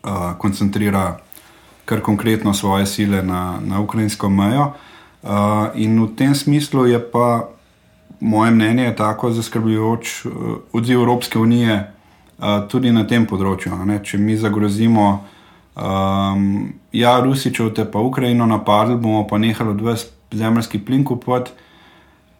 uh, 0.02 0.38
koncentrira 0.38 1.18
kar 1.84 2.00
konkretno 2.00 2.54
svoje 2.54 2.86
sile 2.86 3.22
na, 3.22 3.58
na 3.60 3.80
ukrajinsko 3.80 4.28
mejo. 4.28 4.72
Uh, 5.22 5.30
in 5.74 6.02
v 6.02 6.08
tem 6.16 6.34
smislu 6.34 6.86
je 6.86 7.10
pa 7.10 7.48
moje 8.20 8.50
mnenje 8.50 8.94
tako 8.96 9.30
zaskrbljujoč 9.30 10.24
uh, 10.24 10.32
odziv 10.72 10.98
Evropske 10.98 11.38
unije 11.38 11.92
tudi 12.68 12.92
na 12.92 13.06
tem 13.08 13.24
področju. 13.26 13.72
Če 14.04 14.18
mi 14.20 14.36
zagrozimo, 14.36 15.24
um, 15.76 16.72
ja, 16.92 17.14
Rusi, 17.24 17.48
če 17.48 17.70
te 17.72 17.86
pa 17.88 18.02
Ukrajino 18.04 18.46
napadli, 18.46 18.96
bomo 19.00 19.24
pa 19.24 19.38
nehali 19.38 19.72
odvesti 19.72 20.36
zemljski 20.36 20.82
plin 20.84 21.04
kupovati. 21.04 21.50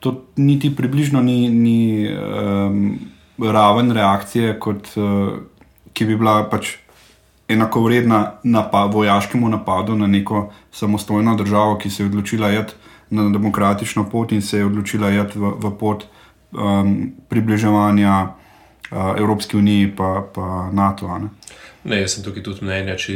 To 0.05 0.12
niti 0.37 0.69
približno 0.76 1.23
ni, 1.25 1.49
ni 1.49 1.78
um, 2.12 2.99
raven 3.38 3.93
reakcije, 3.93 4.59
kot, 4.61 4.90
uh, 4.97 5.37
ki 5.93 6.05
bi 6.05 6.16
bila 6.16 6.43
pač 6.50 6.76
enako 7.49 7.83
vredna 7.87 8.38
napad, 8.43 8.95
vojaškemu 8.95 9.49
napadu 9.49 9.97
na 9.97 10.07
neko 10.07 10.50
samostojno 10.73 11.37
državo, 11.37 11.78
ki 11.78 11.90
se 11.90 12.02
je 12.02 12.07
odločila 12.07 12.50
iti 12.52 12.75
na 13.11 13.28
demokratično 13.31 14.09
pot 14.11 14.33
in 14.33 14.43
se 14.43 14.59
je 14.59 14.66
odločila 14.66 15.11
iti 15.11 15.38
v, 15.38 15.52
v 15.62 15.76
pot 15.78 16.05
um, 16.52 17.12
približevanja. 17.28 18.26
Evropski 18.90 19.57
uniji 19.57 19.93
pa 19.97 20.71
NATO. 20.73 21.19
Ne? 21.19 21.28
Ne, 21.85 22.00
jaz 22.00 22.16
sem 22.16 22.25
tukaj 22.25 22.43
tudi 22.43 22.66
mnenja, 22.66 22.97
če, 22.99 23.14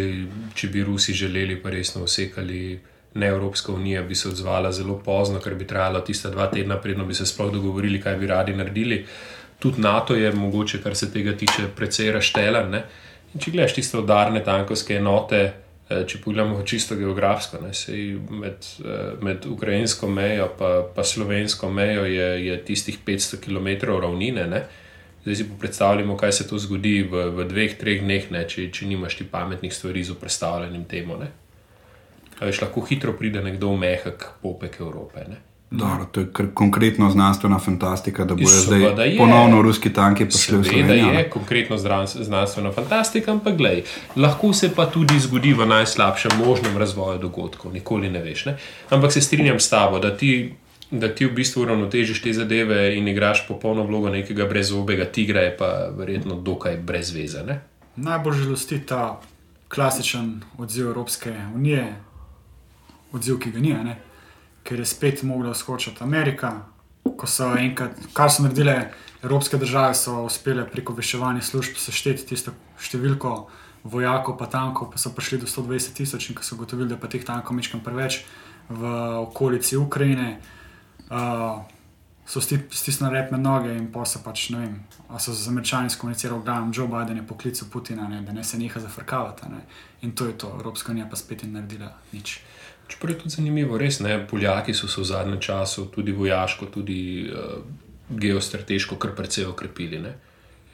če 0.55 0.69
bi 0.71 0.85
Rusi 0.87 1.15
želeli 1.15 1.57
pa 1.63 1.73
resno 1.75 2.05
usekali. 2.07 2.79
Ne, 3.15 3.27
Evropska 3.27 3.73
unija 3.73 4.03
bi 4.07 4.15
se 4.15 4.29
odzvala 4.29 4.71
zelo 4.73 4.95
pozno, 5.05 5.41
ker 5.43 5.57
bi 5.59 5.67
trajalo 5.67 6.01
tiste 6.07 6.31
dva 6.31 6.47
tedna, 6.47 6.77
predno 6.79 7.07
bi 7.07 7.15
se 7.15 7.27
sploh 7.27 7.51
dogovorili, 7.53 7.99
kaj 8.01 8.17
bi 8.21 8.29
radi 8.31 8.55
naredili. 8.55 9.01
Tudi 9.61 9.81
NATO 9.81 10.15
je 10.17 10.33
mogoče, 10.33 10.81
kar 10.83 10.97
se 10.97 11.11
tega 11.13 11.35
tiče, 11.37 11.69
precej 11.77 12.13
raštelen. 12.17 12.79
Če 13.39 13.51
gledaš 13.53 13.77
tiste 13.77 13.99
udarne 14.01 14.41
tankovske 14.45 14.97
enote, 14.97 15.43
če 15.91 16.21
pogledamo 16.23 16.63
čisto 16.67 16.97
geografsko, 16.97 17.59
ne, 17.63 17.73
med, 18.41 18.67
med 19.23 19.47
ukrajinsko 19.51 20.09
mejo 20.09 20.47
in 20.61 21.05
slovensko 21.05 21.71
mejo 21.71 22.05
je, 22.07 22.29
je 22.47 22.59
tistih 22.65 22.99
500 23.07 23.41
km 23.43 23.91
ravnine. 23.91 24.47
Ne. 24.47 24.63
Zdaj 25.25 25.37
si 25.37 25.47
predstavljamo, 25.61 26.17
kaj 26.17 26.33
se 26.33 26.49
to 26.49 26.59
zgodi 26.59 27.03
v, 27.03 27.27
v 27.37 27.45
dveh, 27.51 27.77
treh 27.77 28.01
dneh, 28.01 28.31
ne, 28.33 28.47
če, 28.49 28.71
če 28.73 28.89
nimaš 28.89 29.19
ti 29.19 29.27
pametnih 29.29 29.75
stvari 29.75 30.05
z 30.07 30.17
predstavljanjem 30.17 30.87
temu. 30.89 31.19
Veš, 32.41 32.63
lahko 32.63 32.87
hitro 32.89 33.13
pride 33.19 33.43
nekdo 33.45 33.75
v 33.75 33.83
mehak 33.83 34.31
popek 34.41 34.81
Evrope. 34.81 35.27
Dobro, 35.71 36.05
to 36.05 36.21
je 36.21 36.27
konkretno 36.55 37.11
znanstvena 37.11 37.59
fantastika, 37.59 38.25
da 38.25 38.35
bodo 38.35 38.47
zdaj 38.49 39.17
ponovno 39.19 39.63
ruski 39.63 39.93
tanki 39.93 40.25
prišli 40.25 40.59
v 40.59 40.65
Slovenijo. 40.65 41.13
To 41.13 41.19
je 41.19 41.31
konkretno 41.31 41.79
znanstvena 42.15 42.73
fantastika, 42.73 43.31
ampak 43.33 43.57
glej, 43.57 43.83
lahko 44.17 44.53
se 44.53 44.75
pa 44.75 44.87
tudi 44.87 45.21
zgodi 45.21 45.53
v 45.53 45.67
najslabšem 45.67 46.31
možnem 46.47 46.79
razvoju 46.79 47.19
dogodkov, 47.19 47.73
nikoli 47.73 48.11
ne 48.11 48.23
veš. 48.23 48.45
Ne? 48.47 48.57
Ampak 48.91 49.13
se 49.13 49.21
strinjam 49.21 49.61
s 49.61 49.71
tabo, 49.71 49.99
da 49.99 50.17
ti 50.17 50.53
da 50.91 51.15
ti 51.15 51.27
v 51.27 51.31
bistvu 51.31 51.63
uravnotežiš 51.63 52.23
te 52.23 52.33
zadeve 52.33 52.97
in 52.97 53.09
igraš 53.09 53.45
popolno 53.49 53.85
vlogo 53.87 54.11
nekega 54.11 54.47
brezobega 54.47 55.05
tigra, 55.05 55.41
je 55.41 55.57
pa 55.57 55.89
verjetno 55.97 56.35
dokaj 56.35 56.77
brezvezane. 56.77 57.61
Najbolj 57.97 58.43
žalosti 58.43 58.81
ta 58.87 59.21
klasičen 59.69 60.41
odziv 60.59 60.87
Evropske 60.87 61.33
unije, 61.55 61.95
odziv, 63.13 63.39
ki 63.39 63.51
ga 63.51 63.59
ni, 63.59 63.75
ne? 63.85 63.97
Ker 64.71 64.79
je 64.79 64.87
spet 64.87 65.23
mogla 65.27 65.55
skočiti 65.55 66.05
Amerika. 66.05 66.53
Ko 67.17 67.27
so 67.27 67.49
enkrat, 67.59 67.97
kar 68.15 68.31
so 68.31 68.45
naredile 68.45 68.93
evropske 69.23 69.59
države, 69.59 69.95
so 69.99 70.23
uspele 70.29 70.63
preko 70.71 70.95
veševanja 70.95 71.43
služb 71.43 71.81
sešteti 71.81 72.29
tisto 72.29 72.55
številko 72.79 73.33
vojakov, 73.83 74.37
pa 74.39 74.47
tankov, 74.47 74.93
pa 74.93 75.01
so 75.01 75.11
prišli 75.17 75.41
do 75.43 75.51
120 75.51 75.97
tisoč 75.97 76.29
in 76.31 76.39
ko 76.39 76.47
so 76.47 76.61
gotovili, 76.61 76.93
da 76.93 77.01
pa 77.01 77.11
teh 77.11 77.25
tankov 77.27 77.57
mečkam 77.57 77.83
preveč 77.83 78.23
v 78.71 78.95
okolici 79.25 79.81
Ukrajine 79.81 80.37
uh, 81.11 81.65
so 82.31 82.41
stisnili 82.41 83.11
rep 83.11 83.33
na 83.35 83.41
noge 83.43 83.75
in 83.75 83.89
pa 83.91 84.05
so 84.07 84.23
pač, 84.23 84.51
ne 84.55 84.61
vem, 84.61 84.77
so 85.19 85.35
z 85.35 85.49
američani 85.51 85.91
skomunicirali, 85.91 86.45
da 86.47 86.61
je 86.61 86.71
Joe 86.79 86.87
Biden 86.87 87.27
poklical 87.27 87.69
Putina, 87.73 88.07
ne, 88.09 88.23
da 88.23 88.33
ne 88.33 88.45
se 88.45 88.59
neha 88.59 88.81
zafrkavati. 88.81 89.51
Ne. 89.51 89.65
In 90.07 90.15
to 90.15 90.31
je 90.31 90.39
to, 90.39 90.55
Evropska 90.61 90.93
unija 90.93 91.09
pa 91.11 91.17
spet 91.17 91.43
ni 91.43 91.51
naredila 91.51 91.91
nič. 92.13 92.39
Čeprav 92.91 93.15
je 93.15 93.19
tudi 93.19 93.31
zanimivo, 93.31 93.79
res 93.79 94.01
ne. 94.01 94.17
Poljaki 94.27 94.75
so 94.75 94.89
se 94.89 95.01
v 95.01 95.05
zadnjem 95.05 95.41
času 95.41 95.87
tudi 95.95 96.13
vojaško, 96.13 96.67
tudi 96.67 97.31
uh, 97.31 97.63
geostrateško 98.11 98.97
kar 98.99 99.15
precej 99.15 99.47
okrepili. 99.47 100.01
Ne. 100.03 100.17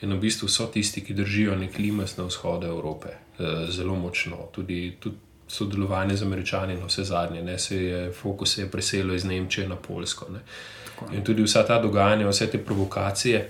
In 0.00 0.12
v 0.12 0.20
bistvu 0.20 0.48
so 0.48 0.66
tisti, 0.72 1.04
ki 1.04 1.14
držijo 1.14 1.56
nek 1.56 1.78
limes 1.78 2.16
na 2.16 2.24
vzhodu 2.24 2.66
Evrope, 2.72 3.12
uh, 3.38 3.68
zelo 3.68 3.96
močno. 4.00 4.48
Tudi, 4.52 4.96
tudi 5.00 5.16
sodelovanje 5.48 6.16
z 6.16 6.22
američani, 6.22 6.74
no 6.80 6.88
vse 6.88 7.04
zadnje, 7.04 7.42
ne, 7.42 7.58
se 7.58 7.76
je 7.84 8.12
fokus 8.12 8.54
se 8.54 8.62
je 8.62 8.70
preselil 8.70 9.14
iz 9.14 9.24
Nemčije 9.24 9.68
na 9.68 9.76
Polsko. 9.76 10.26
Ne. 10.32 10.40
In 11.12 11.24
tudi 11.24 11.44
vsa 11.44 11.62
ta 11.66 11.78
dogajanja, 11.78 12.28
vse 12.28 12.50
te 12.50 12.58
provokacije, 12.58 13.48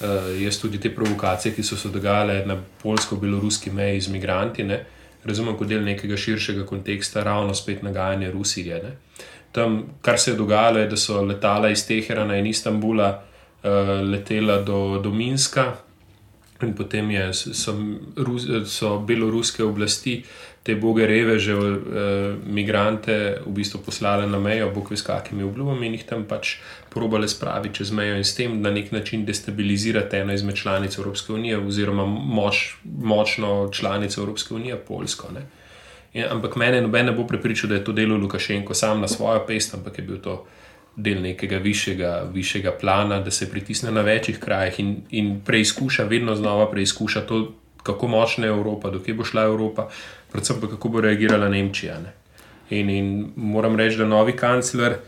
uh, 0.00 0.42
jaz 0.42 0.60
tudi 0.60 0.80
te 0.80 0.94
provokacije, 0.94 1.54
ki 1.54 1.62
so 1.62 1.76
se 1.76 1.88
dogajale 1.88 2.42
na 2.46 2.60
polsko-beloruski 2.82 3.70
meji 3.70 4.00
z 4.00 4.08
imigranti, 4.08 4.64
ne, 4.64 4.84
razumem 5.24 5.56
kot 5.56 5.68
del 5.68 5.84
nekega 5.84 6.16
širšega 6.16 6.66
konteksta, 6.66 7.22
ravno 7.22 7.54
spet 7.54 7.82
nagajanje 7.82 8.30
Rusije. 8.30 8.82
Ne. 8.82 8.96
Tam, 9.52 9.82
kar 10.02 10.18
se 10.18 10.30
je 10.30 10.36
dogajalo, 10.36 10.78
je, 10.78 10.86
da 10.86 10.96
so 10.96 11.20
letala 11.22 11.70
iz 11.70 11.86
Teherana 11.86 12.36
in 12.36 12.46
Istanbula 12.46 13.10
uh, 13.62 13.70
letela 14.10 14.62
do, 14.62 14.98
do 14.98 15.10
Minska. 15.10 15.72
In 16.62 16.74
potem 16.78 17.10
je, 17.10 17.32
so, 17.34 17.74
so 18.64 18.98
beloruske 19.06 19.64
oblasti 19.64 20.22
te 20.62 20.76
boge 20.78 21.06
reveže, 21.06 21.52
eh, 21.52 22.34
migrante, 22.46 23.42
v 23.46 23.50
bistvu 23.50 23.82
poslale 23.82 24.26
na 24.26 24.38
mejo, 24.38 24.70
bog 24.70 24.90
ve 24.90 24.96
s 24.96 25.02
kakimi 25.02 25.42
obljubami 25.42 25.86
in 25.86 25.92
jih 25.98 26.04
tam 26.06 26.24
pač 26.24 26.56
probale 26.90 27.28
spraviti 27.28 27.82
čez 27.82 27.90
mejo 27.90 28.14
in 28.16 28.24
s 28.24 28.34
tem 28.34 28.60
na 28.62 28.70
nek 28.70 28.92
način 28.92 29.24
destabilizirati 29.26 30.16
eno 30.16 30.32
izmed 30.32 30.54
članic 30.54 30.98
Evropske 30.98 31.32
unije, 31.32 31.58
oziroma 31.58 32.06
moč, 32.06 32.76
močno 32.84 33.70
članico 33.72 34.20
Evropske 34.20 34.54
unije, 34.54 34.76
Poljsko. 34.76 35.28
In, 36.14 36.24
ampak 36.30 36.56
mene 36.56 36.80
noben 36.80 37.06
ne 37.06 37.12
bo 37.12 37.26
prepričal, 37.26 37.68
da 37.68 37.74
je 37.74 37.84
to 37.84 37.92
delo 37.92 38.16
Lukašenko 38.16 38.74
sam 38.74 39.00
na 39.00 39.08
svojo 39.08 39.46
pest, 39.46 39.74
ampak 39.74 39.98
je 39.98 40.04
bil 40.04 40.20
to. 40.22 40.46
Del 40.96 41.22
nekega 41.22 41.56
višjega, 41.56 42.28
višjega 42.32 42.74
plana, 42.80 43.20
da 43.20 43.30
se 43.30 43.50
pritisne 43.50 43.90
na 43.90 44.02
večjih 44.04 44.38
krajih 44.38 44.80
in, 44.80 44.96
in 45.10 45.40
preizkuša, 45.44 46.04
vedno 46.04 46.34
znova 46.36 46.70
preizkuša 46.70 47.20
to, 47.26 47.52
kako 47.82 48.08
močna 48.08 48.46
je 48.46 48.52
Evropa, 48.52 48.90
dokaj 48.90 49.14
bo 49.14 49.24
šla 49.24 49.42
Evropa, 49.42 49.88
predvsem 50.32 50.60
pa 50.60 50.68
kako 50.68 50.88
bo 50.88 51.00
reagirala 51.00 51.48
Nemčija. 51.48 51.96
In, 52.70 52.90
in 52.90 53.32
moram 53.36 53.76
reči, 53.76 53.96
da 53.96 54.06
novi 54.06 54.36
kancler, 54.36 54.98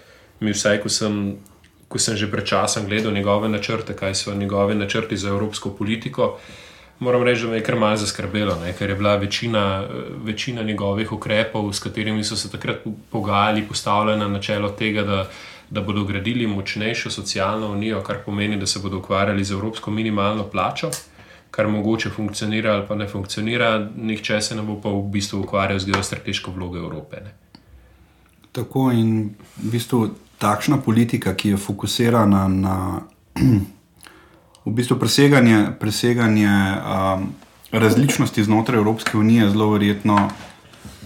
mi 0.41 0.53
vsaj, 0.53 0.81
ko 0.83 0.89
sem, 0.89 1.37
ko 1.89 1.99
sem 1.99 2.17
že 2.17 2.31
pred 2.31 2.45
časom 2.45 2.89
gledal 2.89 3.13
njegove 3.13 3.49
načrte, 3.49 3.97
kaj 3.97 4.15
so 4.15 4.35
njegove 4.35 4.75
načrti 4.75 5.17
za 5.17 5.29
evropsko 5.29 5.71
politiko. 5.71 6.39
Moram 6.99 7.23
reči, 7.23 7.43
da 7.43 7.51
me 7.51 7.57
je 7.57 7.65
kar 7.65 7.77
malce 7.77 8.05
zaskrbelo, 8.05 8.55
ne? 8.65 8.73
ker 8.79 8.91
je 8.91 8.97
bila 8.97 9.17
večina, 9.17 9.87
večina 10.25 10.63
njegovih 10.63 11.13
ukrepov, 11.13 11.73
s 11.73 11.81
katerimi 11.83 12.25
so 12.25 12.37
se 12.37 12.51
takrat 12.51 12.85
pogajali, 13.11 13.67
postavljena 13.69 14.29
na 14.29 14.41
čelo 14.41 14.69
tega, 14.69 15.03
da, 15.03 15.27
da 15.75 15.83
bodo 15.83 16.05
gradili 16.05 16.47
močnejšo 16.47 17.11
socialno 17.11 17.73
unijo, 17.73 18.03
kar 18.07 18.23
pomeni, 18.25 18.57
da 18.57 18.67
se 18.67 18.79
bodo 18.79 19.03
ukvarjali 19.03 19.45
z 19.45 19.59
evropsko 19.59 19.91
minimalno 19.91 20.47
plačo 20.47 20.91
kar 21.55 21.69
mogoče 21.69 22.11
funkcionira 22.11 22.73
ali 22.73 22.87
pa 22.89 22.95
ne 22.95 23.07
funkcionira, 23.09 23.89
nihče 23.97 24.41
se 24.41 24.57
ne 24.57 24.63
bo 24.63 24.81
pa 24.83 24.91
v 24.91 25.03
bistvu 25.11 25.45
ukvarjal 25.45 25.79
z 25.79 25.93
geostrateško 25.93 26.51
vlogo 26.51 26.79
Evrope. 26.79 27.21
Ne. 27.25 27.35
Tako 28.53 28.91
in 28.93 29.35
v 29.63 29.71
bistvu 29.71 30.09
takšna 30.39 30.81
politika, 30.83 31.35
ki 31.35 31.55
je 31.55 31.57
fokusirana 31.57 32.49
na 32.49 32.77
v 34.67 34.73
bistvu 34.75 34.99
preseganje, 34.99 35.67
preseganje 35.81 36.51
um, 36.51 37.31
različnosti 37.71 38.45
znotraj 38.45 38.79
Evropske 38.79 39.19
unije, 39.19 39.51
zelo 39.51 39.71
verjetno, 39.71 40.29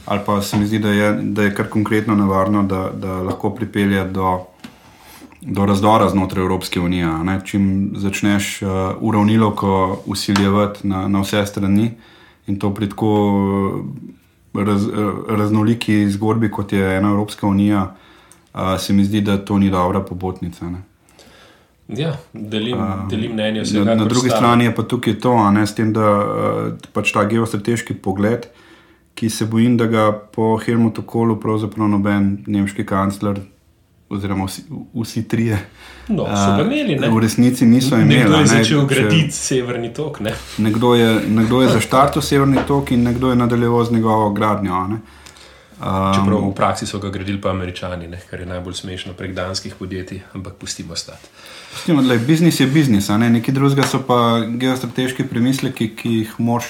ali 0.06 0.20
pa 0.26 0.40
se 0.42 0.56
mi 0.56 0.66
zdi, 0.66 0.78
da 0.78 0.92
je, 0.92 1.12
da 1.22 1.42
je 1.42 1.54
kar 1.54 1.68
konkretno 1.68 2.14
nevarno, 2.14 2.62
da, 2.62 2.88
da 2.94 3.22
lahko 3.22 3.50
pripelje 3.50 4.04
do 4.04 4.46
do 5.40 5.66
razdora 5.66 6.08
znotraj 6.08 6.42
Evropske 6.42 6.80
unije. 6.80 7.06
Ne? 7.24 7.40
Čim 7.44 7.90
začneš 7.94 8.62
uh, 8.62 8.68
uravnilovko 9.00 9.70
usiljevati 10.06 10.88
na, 10.88 11.08
na 11.08 11.20
vse 11.20 11.46
strani 11.46 11.90
in 12.46 12.58
to 12.58 12.74
pri 12.74 12.88
tako 12.88 13.12
uh, 14.54 14.64
raz, 14.64 14.86
uh, 14.86 14.94
raznoliki 15.28 16.10
zgodbi, 16.10 16.50
kot 16.50 16.72
je 16.72 16.96
ena 16.96 17.10
Evropska 17.10 17.46
unija, 17.46 17.94
uh, 18.54 18.60
se 18.78 18.92
mi 18.92 19.04
zdi, 19.04 19.20
da 19.20 19.38
to 19.38 19.58
ni 19.58 19.70
dobra 19.70 20.00
pobotnica. 20.00 20.70
Ne? 20.70 20.82
Ja, 21.88 22.16
delim, 22.32 22.78
Um, 22.78 23.08
delim 23.08 23.32
mnenje 23.32 23.58
Na, 23.58 23.62
vsega. 23.62 23.84
na 23.84 23.96
kar 23.98 24.08
drugi 24.08 24.28
sta- 24.28 24.36
strani 24.36 24.64
je 24.64 24.74
pa 24.74 24.82
tukaj 24.82 25.14
to, 25.14 25.50
ne, 25.50 25.66
s 25.66 25.74
tem, 25.74 25.92
da 25.92 26.08
uh, 26.18 26.72
pač 26.92 27.12
ta 27.12 27.24
geostrateški 27.24 27.94
pogled, 27.94 28.46
ki 29.14 29.30
se 29.30 29.46
bojim, 29.46 29.76
da 29.76 29.86
ga 29.86 30.12
po 30.12 30.56
Helmutu 30.56 31.02
Kolu 31.02 31.36
pravzaprav 31.36 31.88
noben 31.88 32.44
nemški 32.46 32.84
kancler, 32.86 33.40
oziroma 34.10 34.44
vsi, 34.44 34.62
vsi 34.94 35.22
trije, 35.24 35.58
No, 36.08 36.24
so 36.24 36.56
ga 36.56 36.62
imeli, 36.62 36.96
ne? 36.96 37.10
v 37.10 37.18
resnici 37.18 37.66
niso 37.66 37.96
imeli. 37.96 38.14
Nekdo 38.16 38.34
je 38.34 38.40
ne, 38.40 38.46
začel 38.48 38.80
če- 38.80 38.86
graditi 38.88 39.30
severni 39.32 39.90
tok. 39.92 40.20
Ne? 40.20 40.32
Nekdo 40.58 40.94
je, 40.94 41.08
nekdo 41.28 41.62
je 41.62 41.68
zaštartil 41.68 42.22
severni 42.22 42.58
tok 42.66 42.90
in 42.90 43.02
nekdo 43.02 43.30
je 43.30 43.36
nadaljeval 43.36 43.84
z 43.84 43.92
njegovo 43.92 44.30
gradnjo. 44.30 44.86
ne. 44.86 44.98
Um, 45.78 46.14
Čeprav 46.14 46.40
v 46.40 46.54
praksi 46.54 46.86
so 46.86 46.98
ga 46.98 47.08
gradili 47.08 47.38
pa 47.38 47.50
američani, 47.50 48.08
ne? 48.08 48.18
kar 48.30 48.40
je 48.40 48.46
najbolj 48.46 48.74
smešno 48.74 49.12
prek 49.12 49.34
danskih 49.34 49.74
podjetij, 49.74 50.22
ampak 50.34 50.54
pustimo 50.54 50.96
stati. 50.96 51.28
Pustimo, 51.72 52.02
da 52.02 52.12
je 52.12 52.18
biznis 52.20 52.60
je 52.60 52.66
biznis, 52.66 53.08
ne 53.10 53.30
neki 53.30 53.52
drugega 53.52 53.82
so 53.84 54.00
pa 54.00 54.16
geostrateški 54.42 55.24
premisleki, 55.24 55.88
ki 55.90 56.08
jih 56.10 56.32
moš 56.38 56.64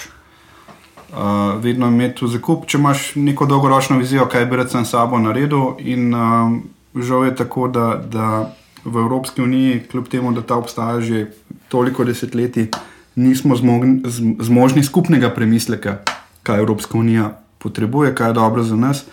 uh, 1.11 1.17
vedno 1.57 1.87
imeti 1.87 2.25
v 2.25 2.29
zakup, 2.29 2.67
če 2.67 2.79
imaš 2.79 3.13
neko 3.17 3.47
dolgoročno 3.47 3.99
vizijo, 3.99 4.27
kaj 4.27 4.45
bi 4.47 4.57
rad 4.57 4.71
sam 4.71 4.85
sabo 4.85 5.19
naredil. 5.19 5.63
In 5.81 6.15
um, 6.15 6.59
žal 6.95 7.25
je 7.25 7.35
tako, 7.37 7.69
da, 7.69 8.03
da 8.13 8.53
v 8.85 8.97
Evropski 8.97 9.43
uniji, 9.43 9.83
kljub 9.91 10.09
temu, 10.09 10.33
da 10.33 10.43
ta 10.43 10.57
obstaja 10.57 11.01
že 11.01 11.27
toliko 11.69 12.05
desetletij, 12.05 12.71
nismo 13.17 13.57
zmogni, 13.57 14.03
zmožni 14.41 14.83
skupnega 14.85 15.31
premisleka, 15.31 15.99
kaj 16.43 16.59
Evropska 16.59 16.99
unija 16.99 17.33
potrebuje, 17.59 18.15
kaj 18.15 18.31
je 18.31 18.33
dobro 18.33 18.63
za 18.63 18.77
nas. 18.77 19.05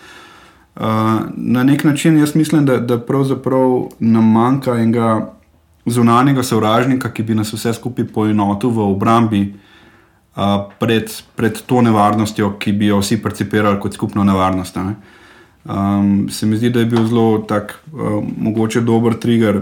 Uh, 0.76 0.82
na 1.36 1.64
nek 1.64 1.84
način 1.84 2.18
jaz 2.18 2.34
mislim, 2.34 2.66
da, 2.66 2.76
da 2.78 2.98
pravzaprav 3.00 3.88
nam 3.98 4.32
manjka 4.32 4.74
enega 4.78 5.32
zunanjega 5.86 6.42
sovražnika, 6.42 7.10
ki 7.12 7.22
bi 7.22 7.34
nas 7.34 7.52
vse 7.52 7.72
skupaj 7.72 8.04
poenotil 8.14 8.70
v 8.70 8.90
obrambi 8.90 9.40
uh, 10.36 10.42
pred, 10.78 11.12
pred 11.36 11.62
to 11.66 11.82
nevarnostjo, 11.82 12.52
ki 12.58 12.72
bi 12.72 12.86
jo 12.86 13.00
vsi 13.00 13.22
percipirali 13.22 13.80
kot 13.80 13.94
skupno 13.94 14.24
nevarnost. 14.24 14.76
Ne? 14.76 14.94
Um, 15.68 16.28
se 16.30 16.46
mi 16.46 16.56
zdi, 16.56 16.70
da 16.70 16.80
je 16.80 16.86
bil 16.86 17.06
zelo 17.06 17.38
tak, 17.38 17.78
uh, 17.92 18.24
mogoče 18.38 18.80
dober 18.80 19.14
trigger. 19.18 19.60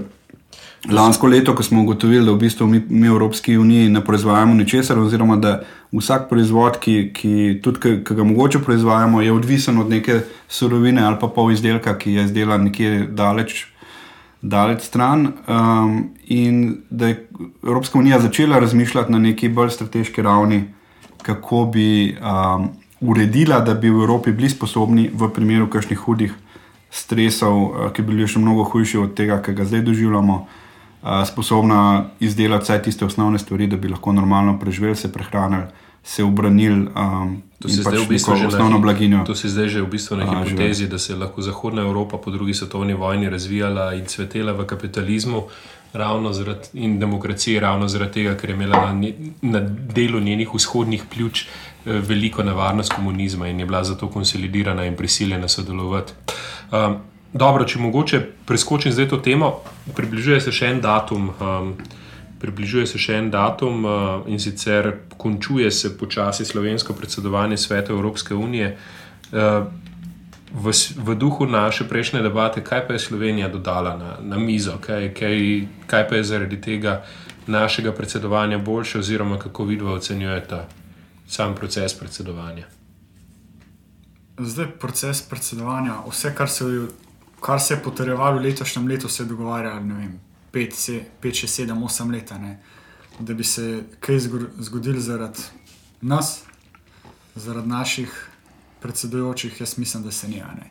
Lansko 0.92 1.26
leto, 1.26 1.54
ko 1.54 1.62
smo 1.62 1.82
ugotovili, 1.82 2.26
da 2.26 2.32
v 2.32 2.38
bistvu 2.38 2.66
mi, 2.66 2.82
mi 2.88 3.08
v 3.08 3.12
Evropski 3.12 3.56
uniji 3.58 3.88
ne 3.88 4.04
proizvajamo 4.04 4.54
ničesar, 4.54 4.98
oziroma 4.98 5.36
da 5.36 5.62
vsak 5.92 6.28
proizvod, 6.28 6.76
ki, 6.80 7.10
ki 7.16 7.60
tudi 7.64 7.80
ki, 7.80 7.92
ki 8.04 8.16
ga 8.18 8.24
mogoče 8.24 8.60
proizvajamo, 8.60 9.22
je 9.22 9.32
odvisen 9.32 9.78
od 9.80 9.88
neke 9.90 10.20
surovine 10.48 11.02
ali 11.02 11.16
pa 11.20 11.28
pol 11.32 11.52
izdelka, 11.52 11.96
ki 11.98 12.18
je 12.18 12.24
izdelan 12.28 12.68
nekje 12.68 13.06
daleč, 13.08 13.64
daleč 14.42 14.84
stran. 14.84 15.30
Um, 15.48 16.10
in 16.28 16.82
da 16.90 17.08
je 17.08 17.28
Evropska 17.62 17.98
unija 17.98 18.20
začela 18.20 18.58
razmišljati 18.58 19.12
na 19.12 19.18
neki 19.18 19.48
bolj 19.48 19.70
strateški 19.70 20.22
ravni, 20.22 20.64
kako 21.22 21.64
bi 21.72 22.16
um, 22.20 22.68
uredila, 23.04 23.60
da 23.60 23.74
bi 23.74 23.90
v 23.90 24.02
Evropi 24.02 24.32
bili 24.32 24.48
sposobni 24.50 25.10
v 25.12 25.28
primeru 25.34 25.68
kakšnih 25.70 25.98
hudih 26.06 26.34
stresov, 26.90 27.56
uh, 27.60 27.88
ki 27.92 28.02
bi 28.02 28.14
bili 28.14 28.28
še 28.28 28.42
mnogo 28.42 28.64
hujši 28.64 29.00
od 29.02 29.14
tega, 29.18 29.40
kar 29.44 29.54
ga 29.54 29.68
zdaj 29.68 29.84
doživljamo, 29.86 30.36
uh, 30.44 31.22
sposobna 31.28 32.10
izdelati 32.20 32.68
vsaj 32.68 32.82
tiste 32.88 33.04
osnovne 33.04 33.38
stvari, 33.38 33.66
da 33.66 33.76
bi 33.76 33.92
lahko 33.92 34.12
normalno 34.12 34.58
preživeli, 34.60 34.96
se 34.96 35.12
prehranili, 35.12 35.68
se 36.04 36.24
obranili. 36.24 36.88
Um, 36.96 37.42
To 37.64 37.68
se, 37.72 37.80
pač 37.80 37.94
v 37.96 38.08
bistvu 38.12 38.36
na, 38.36 38.78
blaginjo. 38.78 39.22
to 39.24 39.32
se 39.32 39.48
zdaj 39.48 39.68
že 39.72 39.80
v 39.80 39.88
bistvu 39.88 40.20
na 40.20 40.28
A, 40.28 40.44
že 40.44 40.52
hipotezi, 40.52 40.84
da 40.84 40.98
se 41.00 41.12
je 41.12 41.16
lahko 41.16 41.40
Zahodna 41.40 41.80
Evropa 41.80 42.20
po 42.20 42.28
drugi 42.30 42.52
svetovni 42.54 42.92
vojni 42.92 43.30
razvijala 43.32 43.94
in 43.96 44.04
cvetela 44.04 44.52
v 44.52 44.66
kapitalizmu 44.68 45.48
ravno 45.94 46.32
zaradi, 46.32 46.68
in 46.74 46.98
demokraciji, 46.98 47.60
ravno 47.60 47.88
zaradi 47.88 48.12
tega, 48.12 48.36
ker 48.36 48.50
je 48.50 48.56
imela 48.56 48.92
na, 48.92 49.08
na 49.42 49.60
delu 49.94 50.20
njenih 50.20 50.52
vzhodnih 50.54 51.04
pljuč 51.08 51.46
eh, 51.46 51.48
veliko 51.84 52.42
nevarnost 52.42 52.92
komunizma 52.92 53.48
in 53.48 53.60
je 53.60 53.66
bila 53.66 53.84
zato 53.84 54.08
konsolidirana 54.08 54.84
in 54.84 54.96
prisiljena 54.96 55.48
sodelovati. 55.48 56.12
Um, 56.72 56.96
dobro, 57.32 57.64
če 57.64 57.78
mogoče 57.78 58.20
preskočim 58.46 58.92
zdaj 58.92 59.08
to 59.08 59.16
temo, 59.16 59.60
približuje 59.96 60.40
se 60.40 60.52
še 60.52 60.72
en 60.74 60.80
datum. 60.80 61.30
Um, 61.40 61.76
Približuje 62.44 62.84
se 62.86 62.98
še 63.00 63.14
en 63.16 63.30
datum 63.32 63.86
uh, 63.88 63.92
in 64.28 64.40
sicer 64.40 64.90
končuje 65.16 65.70
se 65.70 65.94
počasi 65.96 66.44
slovensko 66.44 66.92
predsedovanje 66.92 67.56
Sveta 67.56 67.92
Evropske 67.92 68.34
unije. 68.34 68.74
Uh, 69.32 69.64
v, 70.52 70.74
v 70.96 71.14
duhu 71.16 71.46
naše 71.46 71.88
prejšnje 71.88 72.20
debate, 72.22 72.60
kaj 72.60 72.84
pa 72.86 72.98
je 72.98 73.06
Slovenija 73.06 73.48
dodala 73.48 73.96
na, 73.96 74.10
na 74.20 74.36
mizo, 74.36 74.76
kaj, 74.80 75.14
kaj, 75.16 75.40
kaj 75.86 76.08
pa 76.08 76.20
je 76.20 76.24
zaradi 76.24 76.60
tega 76.60 77.00
našega 77.46 77.92
predsedovanja 77.92 78.58
boljše, 78.58 78.98
oziroma 78.98 79.38
kako 79.38 79.64
vidva 79.64 79.96
ocenjujete 79.96 80.83
sam 81.26 81.54
proces 81.54 81.94
predsedovanja. 81.98 82.66
Zdaj 84.38 84.66
proces 84.80 85.22
predsedovanja, 85.22 86.02
vse, 86.10 86.34
kar 86.34 86.50
se, 86.50 86.64
kar 87.40 87.60
se 87.60 87.74
je 87.74 87.82
potrjevalo 87.82 88.38
v 88.38 88.42
letošnjem 88.42 88.88
letu, 88.88 89.08
se 89.08 89.22
je 89.22 89.26
dogovarjalo 89.26 89.80
5, 90.52 91.00
6, 91.22 91.66
7, 91.66 91.84
8 91.84 92.12
let. 92.12 92.32
Da 93.18 93.34
bi 93.34 93.44
se 93.44 93.82
kaj 94.00 94.18
zgodilo 94.58 95.00
zaradi 95.00 95.42
nas, 96.00 96.42
zaradi 97.34 97.68
naših 97.68 98.30
predsedujočih, 98.80 99.60
jaz 99.60 99.78
mislim, 99.78 100.02
da 100.02 100.10
se 100.10 100.28
ni. 100.28 100.40
a 100.42 100.52
ne. 100.54 100.70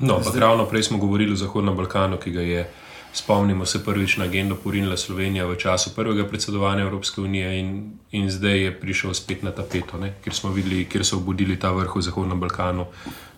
No, 0.00 0.16
ampak 0.16 0.36
ravno 0.36 0.66
prej 0.66 0.82
smo 0.82 0.98
govorili 0.98 1.32
o 1.32 1.36
Zahodnem 1.36 1.76
Balkanu, 1.76 2.16
ki 2.16 2.30
ga 2.30 2.40
je, 2.40 2.70
spomnimo 3.12 3.66
se, 3.66 3.84
prvič 3.84 4.16
na 4.16 4.24
agendo 4.24 4.54
porinila 4.54 4.96
Slovenija 4.96 5.46
v 5.46 5.56
času 5.56 5.94
prvega 5.94 6.24
predsedovanja 6.28 6.82
Evropske 6.82 7.20
unije 7.20 7.58
in, 7.60 7.92
in 8.10 8.30
zdaj 8.30 8.58
je 8.64 8.80
prišel 8.80 9.14
spet 9.14 9.42
na 9.42 9.50
tapeto, 9.50 9.98
ne? 9.98 10.14
kjer 10.24 10.34
smo 10.34 10.50
videli, 10.50 10.84
kjer 10.84 11.04
so 11.04 11.16
obudili 11.16 11.58
ta 11.58 11.72
vrh 11.72 11.96
v 11.96 12.02
Zahodnem 12.02 12.40
Balkanu, 12.40 12.86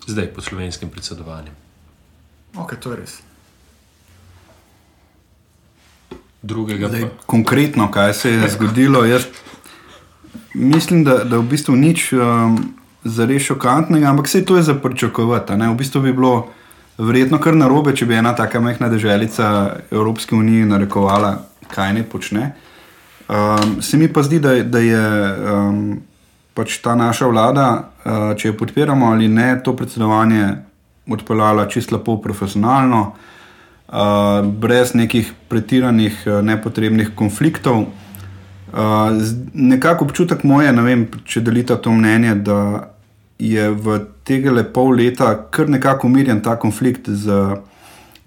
zdaj 0.07 0.27
pod 0.35 0.45
slovenskim 0.45 0.91
predsedovanjem. 0.91 1.55
Ok, 2.57 2.77
to 2.81 2.93
je 2.93 2.97
res. 2.97 3.21
Drugega 6.43 6.89
Zdaj, 6.89 7.03
pa. 7.03 7.27
konkretno, 7.27 7.91
kaj 7.91 8.15
se 8.15 8.31
je 8.31 8.49
zgodilo, 8.51 9.05
jaz 9.05 9.31
mislim, 10.55 11.05
da, 11.05 11.25
da 11.25 11.39
v 11.39 11.43
bistvu 11.49 11.77
nič 11.77 12.13
um, 12.13 12.75
zares 13.05 13.43
šokantnega, 13.43 14.11
ampak 14.11 14.27
vse 14.27 14.45
to 14.45 14.57
je 14.57 14.63
za 14.63 14.75
pričakovati. 14.75 15.53
a 15.53 15.57
ne. 15.57 15.71
V 15.71 15.77
bistvu 15.77 16.01
bi 16.01 16.13
bilo 16.13 16.51
verjetno 17.03 17.41
kar 17.43 17.57
narobe, 17.57 17.95
če 17.97 18.07
bi 18.07 18.17
ena 18.19 18.35
taka 18.37 18.61
majhna 18.61 18.89
državica 18.93 19.49
Evropske 19.91 20.37
unije 20.37 20.67
narekovala, 20.71 21.35
kaj 21.73 21.95
ne 21.99 22.05
počne. 22.05 22.53
Um, 23.33 23.79
se 23.83 23.97
mi 23.97 24.09
pa 24.13 24.23
zdi, 24.23 24.41
da, 24.43 24.55
da 24.63 24.79
je 24.83 25.03
um, 25.55 25.79
pač 26.55 26.79
ta 26.85 26.95
naša 26.99 27.31
vlada, 27.33 27.67
uh, 28.05 28.35
če 28.37 28.51
jo 28.51 28.59
podpiramo 28.61 29.13
ali 29.15 29.29
ne, 29.29 29.55
to 29.65 29.77
predsedovanje 29.77 30.49
odpeljala 31.11 31.67
čisto 31.71 31.97
lepo 31.97 32.19
profesionalno 32.23 33.01
uh, 33.13 34.45
brez 34.47 34.95
nekih 34.95 35.33
pretiranih, 35.49 36.23
uh, 36.27 36.43
nepotrebnih 36.45 37.15
konfliktov. 37.17 37.87
Uh, 38.73 39.17
nekako 39.55 40.11
občutek 40.11 40.45
moj 40.45 40.67
je, 40.67 40.77
ne 40.77 40.83
vem, 40.83 41.07
če 41.25 41.41
delite 41.41 41.77
to 41.83 41.93
mnenje, 41.93 42.37
da 42.45 42.92
je 43.43 43.71
v 43.71 43.99
tega 44.25 44.63
pol 44.63 44.95
leta 44.95 45.35
kar 45.51 45.69
nekako 45.69 46.07
umirjen 46.07 46.43
ta 46.43 46.57
konflikt 46.59 47.09
z 47.09 47.57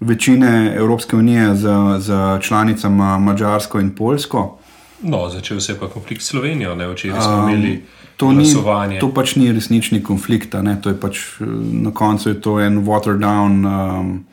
večine 0.00 0.74
Evropske 0.76 1.16
unije, 1.16 1.54
z, 1.56 1.68
z 1.98 2.38
članicama 2.40 3.18
Mačarsko 3.18 3.80
in 3.80 3.94
Poljsko. 3.94 4.58
No, 5.02 5.28
začel 5.28 5.60
se 5.60 5.72
je 5.72 5.78
pa 5.78 5.88
konflikt 5.88 6.22
s 6.22 6.26
Slovenijo, 6.26 6.74
ne 6.74 6.88
včeraj 6.88 7.20
smo 7.20 7.36
Um, 7.36 7.48
imeli 7.48 7.82
To, 8.16 8.32
ni, 8.32 8.48
to 9.00 9.10
pač 9.12 9.34
ni 9.36 9.52
resnični 9.52 10.00
konflikt, 10.00 10.54
to 10.56 10.88
je 10.88 10.96
pač 10.96 11.18
eh, 11.40 11.44
na 11.84 11.92
koncu 11.92 12.28
je 12.32 12.40
to 12.40 12.56
en 12.60 12.80
watered 12.80 13.20
down 13.20 13.60
um, 13.60 14.24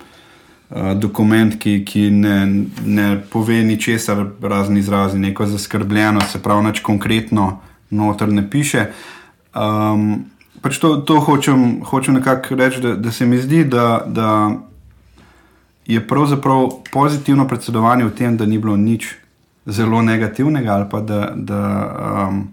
uh, 0.71 0.93
dokument, 0.95 1.51
ki, 1.59 1.83
ki 1.83 2.07
ne, 2.09 2.37
ne 2.85 3.07
pove 3.29 3.59
ničesar, 3.63 4.23
razen 4.39 4.77
izrazi 4.77 5.19
neko 5.19 5.45
zaskrbljenost, 5.51 6.31
se 6.31 6.39
pravi, 6.39 6.63
nič 6.63 6.79
konkretno 6.79 7.59
noter 7.91 8.31
ne 8.31 8.47
piše. 8.49 8.87
Um, 9.51 10.31
pač 10.63 10.79
to, 10.79 10.95
to 11.03 11.19
hočem, 11.19 11.83
hočem 11.83 12.15
nekako 12.17 12.55
reči, 12.55 12.81
da, 12.81 12.95
da 12.95 13.11
se 13.11 13.27
mi 13.27 13.37
zdi, 13.37 13.65
da, 13.67 14.03
da 14.07 14.55
je 15.85 15.99
pravzaprav 16.07 16.69
pozitivno 16.91 17.47
predsedovanje 17.47 18.07
v 18.07 18.15
tem, 18.15 18.37
da 18.39 18.47
ni 18.47 18.57
bilo 18.57 18.77
nič 18.79 19.11
zelo 19.65 20.01
negativnega, 20.01 20.73
ali 20.73 20.87
pa 20.91 21.03
da, 21.03 21.31
da 21.35 21.59
um, 22.29 22.47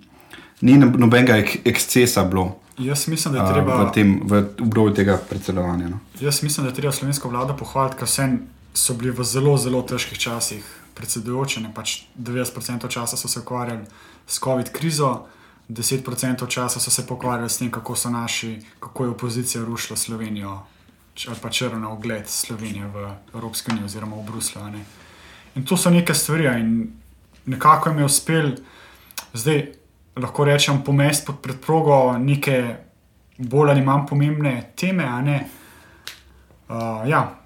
ni 0.61 0.79
no- 0.79 0.91
nobenega 0.99 1.39
ek 1.39 1.63
ekscesa 1.65 2.25
bilo 2.27 2.61
Jaz 2.81 3.09
mislim, 3.09 3.35
da 3.35 3.43
uh, 3.43 3.49
je 3.49 3.55
treba. 3.55 3.85
v 3.85 3.93
tem 3.93 4.21
v 4.25 4.45
obdobju 4.61 4.95
tega 4.95 5.19
predsedovanja. 5.31 5.89
No. 5.89 5.99
Jaz 6.21 6.43
mislim, 6.43 6.65
da 6.65 6.71
je 6.71 6.77
treba 6.77 6.93
slovensko 6.93 7.29
vlado 7.29 7.57
pohvaliti, 7.57 7.99
ker 8.01 8.09
vse 8.09 8.29
so 8.75 8.95
bili 8.95 9.13
v 9.13 9.25
zelo, 9.25 9.57
zelo 9.61 9.83
težkih 9.83 10.19
časih 10.19 10.65
predsedujoči. 10.95 11.61
Pač 11.75 12.09
90% 12.17 12.89
časa 12.89 13.17
so 13.17 13.29
se 13.29 13.41
ukvarjali 13.41 13.85
s 14.27 14.41
COVID 14.41 14.73
krizo, 14.73 15.27
10% 15.71 16.49
časa 16.49 16.81
so 16.81 16.91
se 16.91 17.07
pokvarjali 17.07 17.51
s 17.51 17.59
tem, 17.59 17.71
kako 17.71 17.97
so 17.97 18.11
naši, 18.11 18.59
kako 18.81 19.05
je 19.05 19.11
opozicija 19.11 19.65
rušila 19.65 19.97
Slovenijo, 19.97 20.59
ali 21.29 21.37
pa 21.43 21.51
črno 21.51 21.93
ogled 21.93 22.29
Slovenije 22.29 22.87
v 22.87 23.15
Evropski 23.35 23.71
uniji 23.71 23.85
oziroma 23.85 24.17
v 24.17 24.71
ne. 24.73 24.85
In 25.55 25.65
to 25.65 25.77
so 25.77 25.91
neke 25.91 26.15
stvari, 26.15 26.45
in 26.61 26.93
nekako 27.47 27.91
jim 27.91 27.99
je 27.99 28.05
uspel, 28.05 28.51
zdaj 29.33 29.73
lahko 30.17 30.45
rečem, 30.45 30.83
pomest 30.85 31.27
pod 31.27 31.41
predprogo 31.43 32.19
neke 32.19 32.77
bolj 33.39 33.71
ali 33.71 33.83
manj 33.83 34.07
pomembne 34.07 34.73
teme. 34.77 35.07
Uh, 36.69 37.09
ja, 37.09 37.39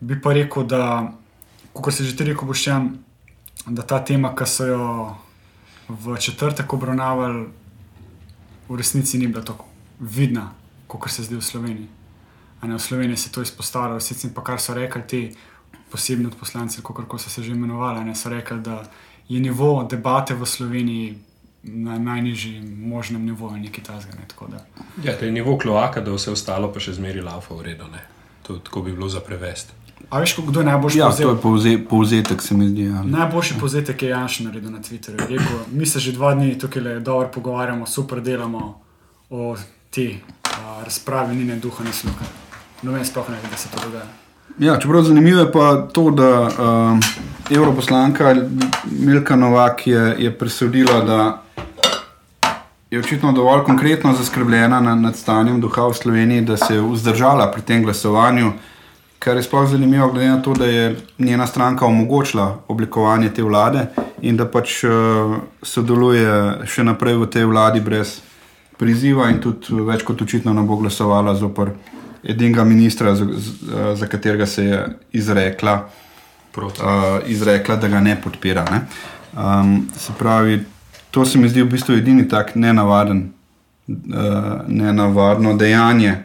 bi 0.00 0.20
pa 0.20 0.32
rekel, 0.32 0.66
da, 0.66 1.12
kot 1.72 1.94
si 1.94 2.04
že 2.04 2.16
ti 2.16 2.24
rekel, 2.24 2.46
Boštjan, 2.46 2.90
da 3.66 3.82
ta 3.82 4.04
tema, 4.04 4.34
ki 4.34 4.46
so 4.46 4.66
jo 4.66 4.84
v 5.88 6.16
četrtek 6.18 6.72
obravnavali, 6.72 7.46
v 8.68 8.76
resnici 8.76 9.18
ni 9.18 9.26
bila 9.26 9.44
tako 9.44 9.64
vidna, 10.00 10.52
kot 10.86 11.10
se 11.10 11.22
zdi 11.22 11.36
v 11.36 11.42
Sloveniji. 11.42 11.88
A 12.60 12.66
ne 12.66 12.74
v 12.74 12.80
Sloveniji 12.80 13.16
se 13.16 13.28
je 13.28 13.32
to 13.32 13.42
izpostavilo, 13.42 14.00
sicer 14.00 14.30
pa 14.34 14.44
kar 14.44 14.60
so 14.60 14.74
rekli 14.74 15.02
ti 15.06 15.22
posebni 15.90 16.26
odposlanci, 16.26 16.82
kako 16.82 17.18
so 17.18 17.30
se 17.30 17.42
že 17.42 17.52
imenovali, 17.52 18.04
ne 18.04 18.14
so 18.14 18.28
rekli, 18.28 18.60
da 18.60 18.84
je 19.28 19.40
nivo 19.40 19.84
debate 19.90 20.34
v 20.34 20.46
Sloveniji 20.46 21.18
na 21.62 21.98
najnižjem 21.98 22.88
možnem 22.88 23.24
nivoju, 23.24 23.56
nekaj 23.56 23.84
tasga. 23.84 24.12
Ne. 24.16 24.58
Ja, 25.04 25.18
to 25.18 25.24
je 25.24 25.32
nivo 25.32 25.58
kloaka, 25.58 26.00
da 26.00 26.12
vse 26.12 26.30
ostalo 26.30 26.72
pa 26.72 26.80
še 26.80 26.92
zmeri 26.92 27.20
laufa 27.24 27.54
v 27.54 27.62
redu. 27.72 27.88
To 28.42 28.58
tako 28.58 28.82
bi 28.82 28.92
bilo 28.92 29.08
za 29.08 29.20
prevest. 29.20 29.72
A 30.10 30.18
veš, 30.20 30.36
kdo 30.46 30.60
je 30.60 30.66
najboljši 30.66 30.98
Ja, 30.98 31.06
povzel? 31.06 31.28
to 31.28 31.34
je 31.34 31.40
povze, 31.42 31.78
povzetek, 31.90 32.42
se 32.42 32.54
mi 32.54 32.68
zdi. 32.68 32.84
Ja. 32.84 33.02
Najboljši 33.02 33.54
povzetek 33.60 34.02
je 34.02 34.08
Janš 34.08 34.40
naredil 34.40 34.70
na 34.70 34.78
Twitterju. 34.78 35.18
Rekel, 35.20 35.58
mi 35.72 35.86
se 35.86 36.00
že 36.00 36.12
dva 36.12 36.34
dni 36.34 36.58
tukaj 36.58 36.82
le 36.82 37.00
dobro 37.00 37.28
pogovarjamo, 37.34 37.86
super 37.86 38.20
delamo 38.20 38.80
o 39.30 39.56
tej 39.90 40.20
a, 40.44 40.82
razpravi, 40.84 41.36
ni 41.36 41.44
ne 41.44 41.56
duha, 41.56 41.84
ni 41.84 41.92
sluha. 41.92 42.24
No, 42.82 42.92
meni 42.92 43.04
sploh 43.04 43.28
ne 43.28 43.36
ve, 43.42 43.48
da 43.50 43.56
se 43.56 43.68
to 43.68 43.80
dogaja. 43.84 44.04
Ja, 44.58 44.78
čeprav 44.78 45.02
zanimivo 45.02 45.40
je 45.40 45.52
pa 45.52 45.76
to, 45.92 46.10
da 46.10 46.48
um, 46.48 47.00
evroposlanka 47.50 48.34
Milka 48.90 49.36
Novak 49.36 49.86
je, 49.86 50.16
je 50.18 50.38
presodila, 50.38 51.00
da 51.00 51.42
je 52.90 52.98
očitno 52.98 53.32
dovolj 53.32 53.64
konkretno 53.64 54.12
zaskrbljena 54.14 54.80
na, 54.80 54.94
nad 54.94 55.16
stanjem 55.16 55.60
duha 55.60 55.86
v 55.88 55.94
Sloveniji, 55.94 56.40
da 56.40 56.56
se 56.56 56.74
je 56.74 56.80
vzdržala 56.82 57.50
pri 57.52 57.62
tem 57.62 57.82
glasovanju. 57.82 58.52
Kar 59.24 59.36
je 59.36 59.42
sploh 59.42 59.70
zanimivo, 59.70 60.10
glede 60.12 60.28
na 60.28 60.42
to, 60.42 60.52
da 60.52 60.66
je 60.66 60.96
njena 61.18 61.46
stranka 61.46 61.86
omogočila 61.86 62.58
oblikovanje 62.68 63.30
te 63.34 63.42
vlade 63.42 63.86
in 64.22 64.36
da 64.36 64.44
pač 64.44 64.82
uh, 64.84 65.36
sodeluje 65.62 66.66
še 66.68 66.84
naprej 66.84 67.16
v 67.22 67.28
tej 67.32 67.46
vladi 67.48 67.80
brez 67.80 68.18
priziva, 68.76 69.30
in 69.32 69.40
tudi 69.40 69.80
več 69.80 70.04
kot 70.04 70.20
očitno 70.20 70.52
ne 70.52 70.64
bo 70.68 70.76
glasovala 70.76 71.32
zoper 71.40 71.72
edinega 72.20 72.66
ministra, 72.68 73.14
za, 73.16 73.24
za, 73.24 73.94
za 73.96 74.10
katerega 74.12 74.46
se 74.46 74.64
je 74.64 74.82
izrekla, 75.16 75.78
Proti. 76.52 76.84
uh, 76.84 77.16
izrekla 77.24 77.78
da 77.80 77.88
ga 77.88 78.04
ne 78.04 78.18
podpira. 78.20 78.66
Ne? 78.70 78.82
Um, 79.32 79.88
se 79.96 80.12
pravi, 80.18 80.60
to 81.10 81.24
se 81.24 81.40
mi 81.40 81.48
zdi 81.48 81.64
v 81.64 81.72
bistvu 81.72 81.96
edini 81.96 82.28
tak 82.28 82.52
nenavaden, 82.60 83.24
uh, 83.88 84.68
nenavadno 84.68 85.56
dejanje 85.56 86.18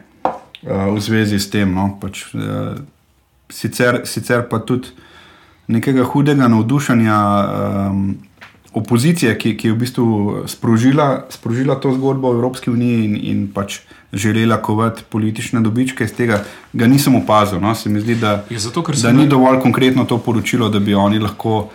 uh, 0.62 0.94
v 0.94 1.00
zvezi 1.00 1.40
s 1.40 1.50
tem. 1.50 1.74
No? 1.74 1.98
Pač, 2.00 2.26
uh, 2.34 2.80
sicer, 3.52 4.02
sicer 4.04 4.46
pa 4.48 4.60
tudi 4.62 4.92
nekega 5.70 6.04
hudega 6.04 6.48
navdušenja 6.50 7.18
um, 7.90 8.18
opozicije, 8.74 9.38
ki, 9.38 9.54
ki 9.58 9.68
je 9.68 9.72
v 9.72 9.78
bistvu 9.78 10.06
sprožila, 10.50 11.26
sprožila 11.30 11.74
to 11.74 11.92
zgodbo 11.94 12.30
v 12.30 12.38
Evropski 12.38 12.70
uniji 12.70 13.04
in, 13.04 13.16
in 13.16 13.38
pač 13.54 13.80
želela 14.12 14.62
kovati 14.62 15.02
politične 15.10 15.60
dobičke 15.60 16.04
iz 16.04 16.14
tega, 16.14 16.44
ga 16.72 16.86
nisem 16.86 17.14
opazil. 17.14 17.60
No? 17.60 17.74
Se 17.74 17.90
mi 17.90 18.00
zdi, 18.00 18.14
da, 18.14 18.44
Je 18.50 18.58
zato, 18.58 18.82
ker 18.82 18.96
da 18.98 19.12
ni 19.12 19.26
dovolj 19.28 19.60
konkretno 19.62 20.04
to 20.04 20.18
poročilo, 20.18 20.68
da 20.68 20.78
bi 20.78 20.94
oni 20.94 21.18
lahko. 21.18 21.70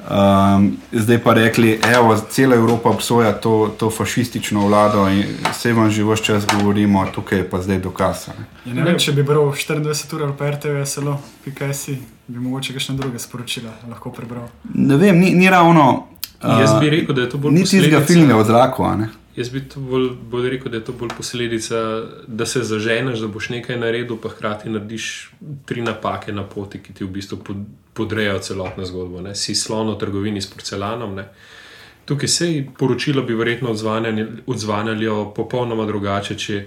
Um, 0.00 0.76
zdaj 0.92 1.18
pa 1.22 1.34
rekli, 1.34 1.78
da 1.84 2.16
cela 2.30 2.56
Evropa 2.56 2.88
obsoja 2.90 3.32
to, 3.32 3.74
to 3.78 3.90
fašistično 3.90 4.66
vlado 4.66 5.08
in 5.08 5.24
vse 5.50 5.72
vam 5.72 5.90
že 5.90 6.04
vse 6.04 6.24
čas 6.24 6.46
govorimo, 6.46 7.06
tukaj 7.14 7.38
je 7.38 7.50
pa 7.50 7.60
zdaj 7.62 7.78
dokaz. 7.78 8.28
ne. 8.28 8.46
Ja, 8.64 8.74
ne 8.74 8.82
vem, 8.82 8.98
če 8.98 9.12
bi 9.12 9.22
bral 9.22 9.52
24 9.52 10.14
ur 10.14 10.22
ali 10.22 10.32
pa 10.38 10.50
RTV, 10.50 10.84
selo, 10.84 11.18
pikasi, 11.44 11.98
bi 12.26 12.40
mogoče 12.40 12.80
še 12.80 12.96
druge 12.96 13.18
sporočila 13.18 13.70
lahko 13.90 14.10
prebral. 14.10 14.48
Ne 14.74 14.96
vem, 14.96 15.20
ni, 15.20 15.34
ni 15.34 15.50
ravno. 15.50 16.06
Jaz 16.40 16.72
uh, 16.72 16.80
bi 16.80 16.90
rekel, 16.90 17.14
da 17.14 17.26
je 17.26 17.28
to 17.28 17.38
bolj 17.38 17.52
Ni 17.54 17.64
tistega 17.68 18.00
filma 18.00 18.40
v 18.40 18.46
zraku. 18.48 18.88
Jaz 19.40 19.48
bi 19.48 19.62
to 19.64 19.80
bolj, 19.80 20.10
bolj 20.30 20.50
rekel, 20.52 20.68
da 20.72 20.76
je 20.76 20.84
to 20.84 20.92
bolj 20.92 21.14
posledica, 21.16 21.78
da 22.26 22.46
se 22.46 22.60
zaženeš, 22.66 23.22
da 23.24 23.28
boš 23.32 23.48
nekaj 23.54 23.78
naredil, 23.80 24.18
pa 24.20 24.28
hkrati 24.28 24.68
narediš 24.68 25.30
tri 25.66 25.80
napake 25.82 26.32
na 26.32 26.44
poti, 26.44 26.82
ki 26.82 26.92
ti 26.92 27.06
v 27.06 27.14
bistvu 27.14 27.38
pod- 27.46 27.64
podrejo 27.96 28.38
celotno 28.38 28.84
zgodbo. 28.84 29.22
Ne? 29.24 29.34
Si 29.34 29.54
slon 29.54 29.94
v 29.94 29.96
trgovini 29.98 30.42
s 30.44 30.50
porcelanom. 30.50 31.14
Ne? 31.16 31.24
Tukaj 32.04 32.28
se 32.28 32.50
je 32.52 32.66
poročilo, 32.78 33.22
bi 33.22 33.34
verjetno 33.34 33.72
odzvanjali- 33.72 34.26
odzvanjalo 34.46 35.32
popolnoma 35.34 35.86
drugače, 35.86 36.36
če, 36.36 36.64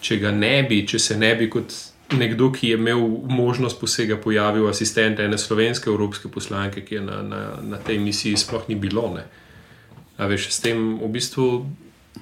če 0.00 0.18
ga 0.18 0.30
ne 0.30 0.62
bi, 0.62 0.82
če 0.86 0.98
se 0.98 1.18
ne 1.18 1.34
bi 1.34 1.50
kot 1.50 1.72
nekdo, 2.18 2.50
ki 2.52 2.68
je 2.68 2.74
imel 2.74 3.06
možnost 3.28 3.80
posega, 3.80 4.16
pojavil 4.16 4.68
asistent 4.68 5.20
ene 5.20 5.38
slovenske 5.38 5.90
evropske 5.90 6.28
poslanke, 6.28 6.82
ki 6.84 6.94
je 6.94 7.00
na, 7.00 7.22
na, 7.22 7.40
na 7.62 7.76
tej 7.78 7.98
misiji 7.98 8.36
sploh 8.36 8.68
ni 8.68 8.74
bilo. 8.74 9.12
Ne? 9.14 9.26
A 10.16 10.26
veš, 10.26 10.50
s 10.50 10.60
tem 10.60 10.98
v 10.98 11.08
bistvu, 11.12 11.66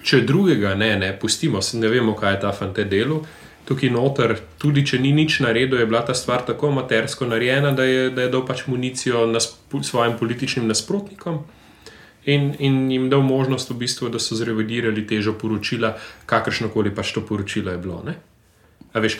če 0.02 0.20
drugega 0.26 0.74
ne, 0.74 0.94
ne 0.98 1.12
pustimo, 1.18 1.61
ne 1.74 1.88
vemo, 1.88 2.14
kaj 2.18 2.37
je 2.37 2.40
ta 2.40 2.52
fante 2.52 2.85
delo. 2.85 3.22
Tukaj 3.64 3.88
noter, 3.88 4.35
tudi 4.61 4.83
če 4.85 4.98
ni 5.00 5.14
nič 5.16 5.38
naredil, 5.40 5.78
je 5.80 5.87
bila 5.88 6.02
ta 6.04 6.12
stvar 6.14 6.42
tako 6.44 6.68
amatersko 6.68 7.24
narejena, 7.30 7.70
da 7.72 7.87
je, 7.88 8.11
da 8.12 8.26
je 8.26 8.33
dal 8.33 8.44
pač 8.44 8.66
municijo 8.68 9.24
nas, 9.30 9.54
svojim 9.72 10.18
političnim 10.20 10.66
nasprotnikom 10.68 11.38
in, 12.24 12.50
in 12.59 12.90
jim 12.90 13.09
dal 13.11 13.22
možnost, 13.24 13.70
v 13.70 13.78
bistvu, 13.85 14.11
da 14.12 14.20
so 14.20 14.37
zrevidirali 14.37 15.07
težo 15.07 15.33
poročila, 15.40 15.94
kakršno 16.26 16.68
koli 16.72 16.92
pač 16.94 17.14
to 17.16 17.24
poročilo 17.24 17.72
je 17.72 17.80
bilo. 17.80 18.02
Ne? 18.04 18.18
A 18.92 19.00
veš, 19.00 19.18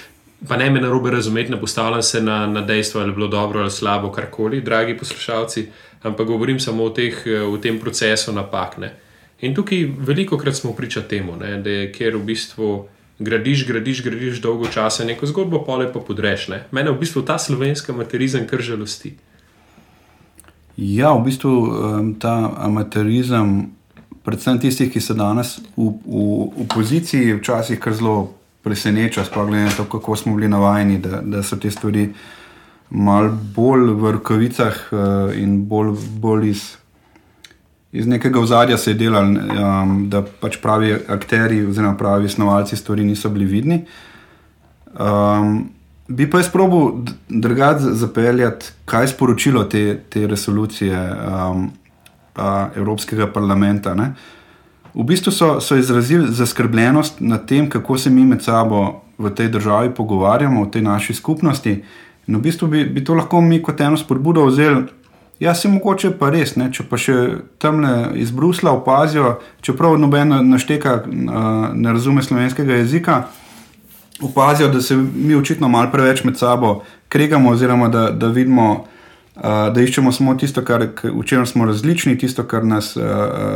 pa 0.48 0.56
ne 0.60 0.70
me 0.70 0.80
na 0.80 0.90
robe 0.92 1.10
razumeti, 1.10 1.52
ne 1.52 1.60
postavljam 1.60 2.02
se 2.02 2.20
na, 2.22 2.46
na 2.46 2.60
dejstvo, 2.60 3.00
ali 3.00 3.10
je 3.10 3.16
bilo 3.16 3.28
dobro 3.28 3.60
ali 3.60 3.70
slabo, 3.70 4.12
karkoli, 4.12 4.60
dragi 4.60 4.96
poslušalci, 4.98 5.68
ampak 6.02 6.26
govorim 6.26 6.60
samo 6.60 6.84
o, 6.84 6.90
teh, 6.90 7.22
eh, 7.26 7.42
o 7.42 7.56
tem 7.58 7.80
procesu 7.80 8.32
napak. 8.32 8.78
Ne. 8.78 8.94
In 9.40 9.54
tukaj 9.54 9.86
veliko 9.98 10.38
krat 10.38 10.56
smo 10.56 10.72
priča 10.72 11.02
temu, 11.08 11.36
ne, 11.36 11.56
da 11.62 11.70
je 11.70 11.92
kjer 11.92 12.16
v 12.16 12.24
bistvu 12.24 12.72
gradiš, 13.18 13.66
gradiš, 13.66 14.02
gradiš 14.04 14.40
dolgo 14.42 14.66
časa 14.66 15.04
neko 15.04 15.26
zgodbo, 15.26 15.64
pole 15.64 15.92
pa 15.92 16.00
podreš. 16.00 16.48
Ne. 16.48 16.64
Mene 16.70 16.90
v 16.90 16.98
bistvu 17.00 17.22
ta 17.22 17.38
slovenska 17.38 17.92
materizem 17.92 18.46
kar 18.46 18.62
žalosti. 18.62 19.14
Ja, 20.76 21.12
v 21.14 21.24
bistvu 21.28 21.50
um, 21.50 22.14
ta 22.18 22.50
amaterizem, 22.58 23.70
predvsem 24.26 24.58
tistih, 24.58 24.90
ki 24.90 25.00
so 25.00 25.14
danes 25.14 25.60
v, 25.76 25.92
v, 26.02 26.24
v 26.64 26.66
poziciji, 26.74 27.36
včasih 27.38 27.78
kar 27.78 27.94
zelo 27.94 28.32
preseneča, 28.64 29.22
sploh 29.24 29.46
glede 29.46 29.68
na 29.68 29.76
to, 29.76 29.84
kako 29.84 30.16
smo 30.16 30.34
bili 30.34 30.48
navajeni, 30.48 30.98
da, 30.98 31.20
da 31.22 31.42
so 31.46 31.60
te 31.60 31.70
stvari 31.70 32.08
malo 32.90 33.30
bolj 33.54 33.92
v 34.00 34.14
rokavicah 34.18 34.80
uh, 34.90 35.36
in 35.38 35.60
bolj, 35.68 35.94
bolj 36.18 36.48
iz, 36.50 36.64
iz 37.94 38.07
nekega 38.07 38.40
ozadja 38.40 38.76
se 38.78 38.90
je 38.90 38.94
delali, 38.94 39.38
um, 39.38 39.94
da 40.11 40.24
pač 40.40 40.57
pravi 40.62 40.96
akteri 41.09 41.61
oziroma 41.66 41.94
pravi 41.96 42.28
snovalci 42.28 42.76
stvari 42.76 43.04
niso 43.07 43.30
bili 43.30 43.46
vidni. 43.46 43.85
Um, 44.98 45.68
bi 46.09 46.26
pa 46.30 46.40
jaz 46.42 46.48
probil 46.50 47.04
drugače 47.28 47.94
zapeljati, 47.94 48.72
kaj 48.85 49.02
je 49.02 49.12
sporočilo 49.12 49.64
te, 49.64 50.00
te 50.11 50.26
resolucije 50.26 50.98
um, 50.98 51.68
a, 52.35 52.68
Evropskega 52.76 53.30
parlamenta. 53.33 53.94
Ne? 53.94 54.11
V 54.94 55.07
bistvu 55.07 55.33
so, 55.33 55.61
so 55.61 55.78
izrazili 55.78 56.35
zaskrbljenost 56.35 57.20
nad 57.20 57.46
tem, 57.46 57.70
kako 57.70 57.98
se 57.98 58.11
mi 58.11 58.26
med 58.26 58.42
sabo 58.42 59.04
v 59.18 59.30
tej 59.30 59.48
državi 59.54 59.94
pogovarjamo, 59.94 60.64
v 60.64 60.70
tej 60.70 60.83
naši 60.83 61.14
skupnosti. 61.14 61.78
In 62.26 62.37
v 62.37 62.42
bistvu 62.42 62.68
bi, 62.68 62.85
bi 62.85 63.04
to 63.04 63.14
lahko 63.14 63.40
mi 63.40 63.62
kot 63.62 63.80
eno 63.80 63.96
spodbudo 63.96 64.46
vzeli. 64.50 64.83
Ja, 65.40 65.54
se 65.54 65.68
mogoče 65.68 66.12
pa 66.18 66.30
res, 66.30 66.54
ne? 66.56 66.68
če 66.72 66.84
pa 66.86 66.98
še 67.00 67.14
tam 67.58 67.82
iz 68.14 68.30
Brusla 68.30 68.70
opazijo, 68.76 69.38
čeprav 69.66 69.96
noben 69.98 70.30
našteka 70.50 71.00
ne 71.08 71.94
razume 71.94 72.22
slovenskega 72.22 72.78
jezika, 72.78 73.24
opazijo, 74.22 74.68
da 74.70 74.82
se 74.82 74.96
mi 74.96 75.34
očitno 75.34 75.68
malo 75.68 75.90
preveč 75.92 76.22
med 76.24 76.38
sabo 76.38 76.82
kregamo, 77.10 77.50
oziroma 77.50 77.88
da, 77.90 78.08
da 78.10 78.28
vidimo, 78.30 78.84
da 79.34 79.82
iščemo 79.82 80.12
samo 80.14 80.36
tisto, 80.38 80.62
kar, 80.62 80.86
v 81.02 81.24
čemer 81.26 81.48
smo 81.50 81.66
različni, 81.66 82.14
tisto, 82.18 82.44
kar 82.46 82.62
nas 82.64 82.92
uh, 82.96 83.02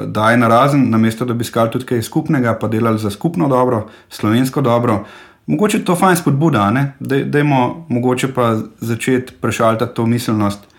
daje 0.07 0.37
na 0.37 0.49
razen, 0.51 0.89
namesto 0.91 1.27
da 1.27 1.35
bi 1.35 1.47
iskali 1.47 1.71
tudi 1.71 1.87
kaj 1.87 2.03
skupnega, 2.03 2.57
pa 2.59 2.69
delali 2.69 2.99
za 2.99 3.11
skupno 3.15 3.49
dobro, 3.49 3.85
slovensko 4.11 4.61
dobro. 4.67 5.05
Mogoče 5.47 5.85
to 5.87 5.95
fajn 5.97 6.19
spodbuda, 6.19 6.67
da 7.01 7.23
dajmo 7.25 7.87
mogoče 7.89 8.33
pa 8.35 8.57
začeti 8.81 9.39
prešaltati 9.41 9.95
to 9.95 10.07
miselnost, 10.07 10.67
uh, 10.67 10.78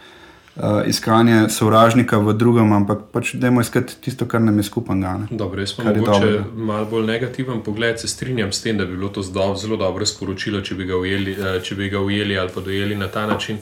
iskanje 0.86 1.50
sovražnika 1.50 2.17
v 2.17 2.34
drugem, 2.34 2.74
ampak 2.74 3.00
pač 3.12 3.34
dajmo 3.34 3.62
iskati 3.62 3.95
tisto, 4.02 4.26
kar 4.28 4.41
nam 4.41 4.58
je 4.58 4.63
skupaj. 4.63 4.95
Dobro, 5.32 5.62
jaz 5.62 5.74
pa 5.74 5.84
mogoče 5.84 6.43
malo 6.56 6.86
bolj 6.86 7.06
negativen 7.08 7.62
pogled, 7.63 8.00
se 8.00 8.08
strinjam 8.08 8.52
s 8.52 8.62
tem, 8.62 8.78
da 8.78 8.86
bi 8.86 8.98
bilo 8.98 9.10
to 9.10 9.24
zelo 9.24 9.78
dobro 9.78 10.06
sporočilo, 10.06 10.62
če 10.62 10.76
bi 10.76 10.86
ga 10.86 10.98
ujeli, 10.98 11.36
uh, 11.39 11.62
če 11.63 11.76
bi 11.76 11.89
ga 11.89 12.00
ujeli 12.00 12.38
ali 12.38 12.50
pa 12.56 12.62
dojeli 12.62 12.95
na 12.95 13.08
ta 13.08 13.26
način. 13.28 13.58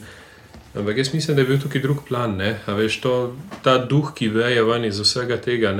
Ampak 0.74 0.96
jaz 0.96 1.14
mislim, 1.14 1.36
da 1.36 1.42
je 1.42 1.48
bil 1.48 1.60
tukaj 1.60 1.80
drug 1.80 2.02
plan. 2.08 2.38
Veš, 2.66 3.00
to, 3.00 3.14
ta 3.62 3.78
duh, 3.78 4.12
ki 4.14 4.28
veje 4.28 4.62
ven 4.64 4.84
iz 4.84 5.00
vsega 5.00 5.36
tega, 5.42 5.72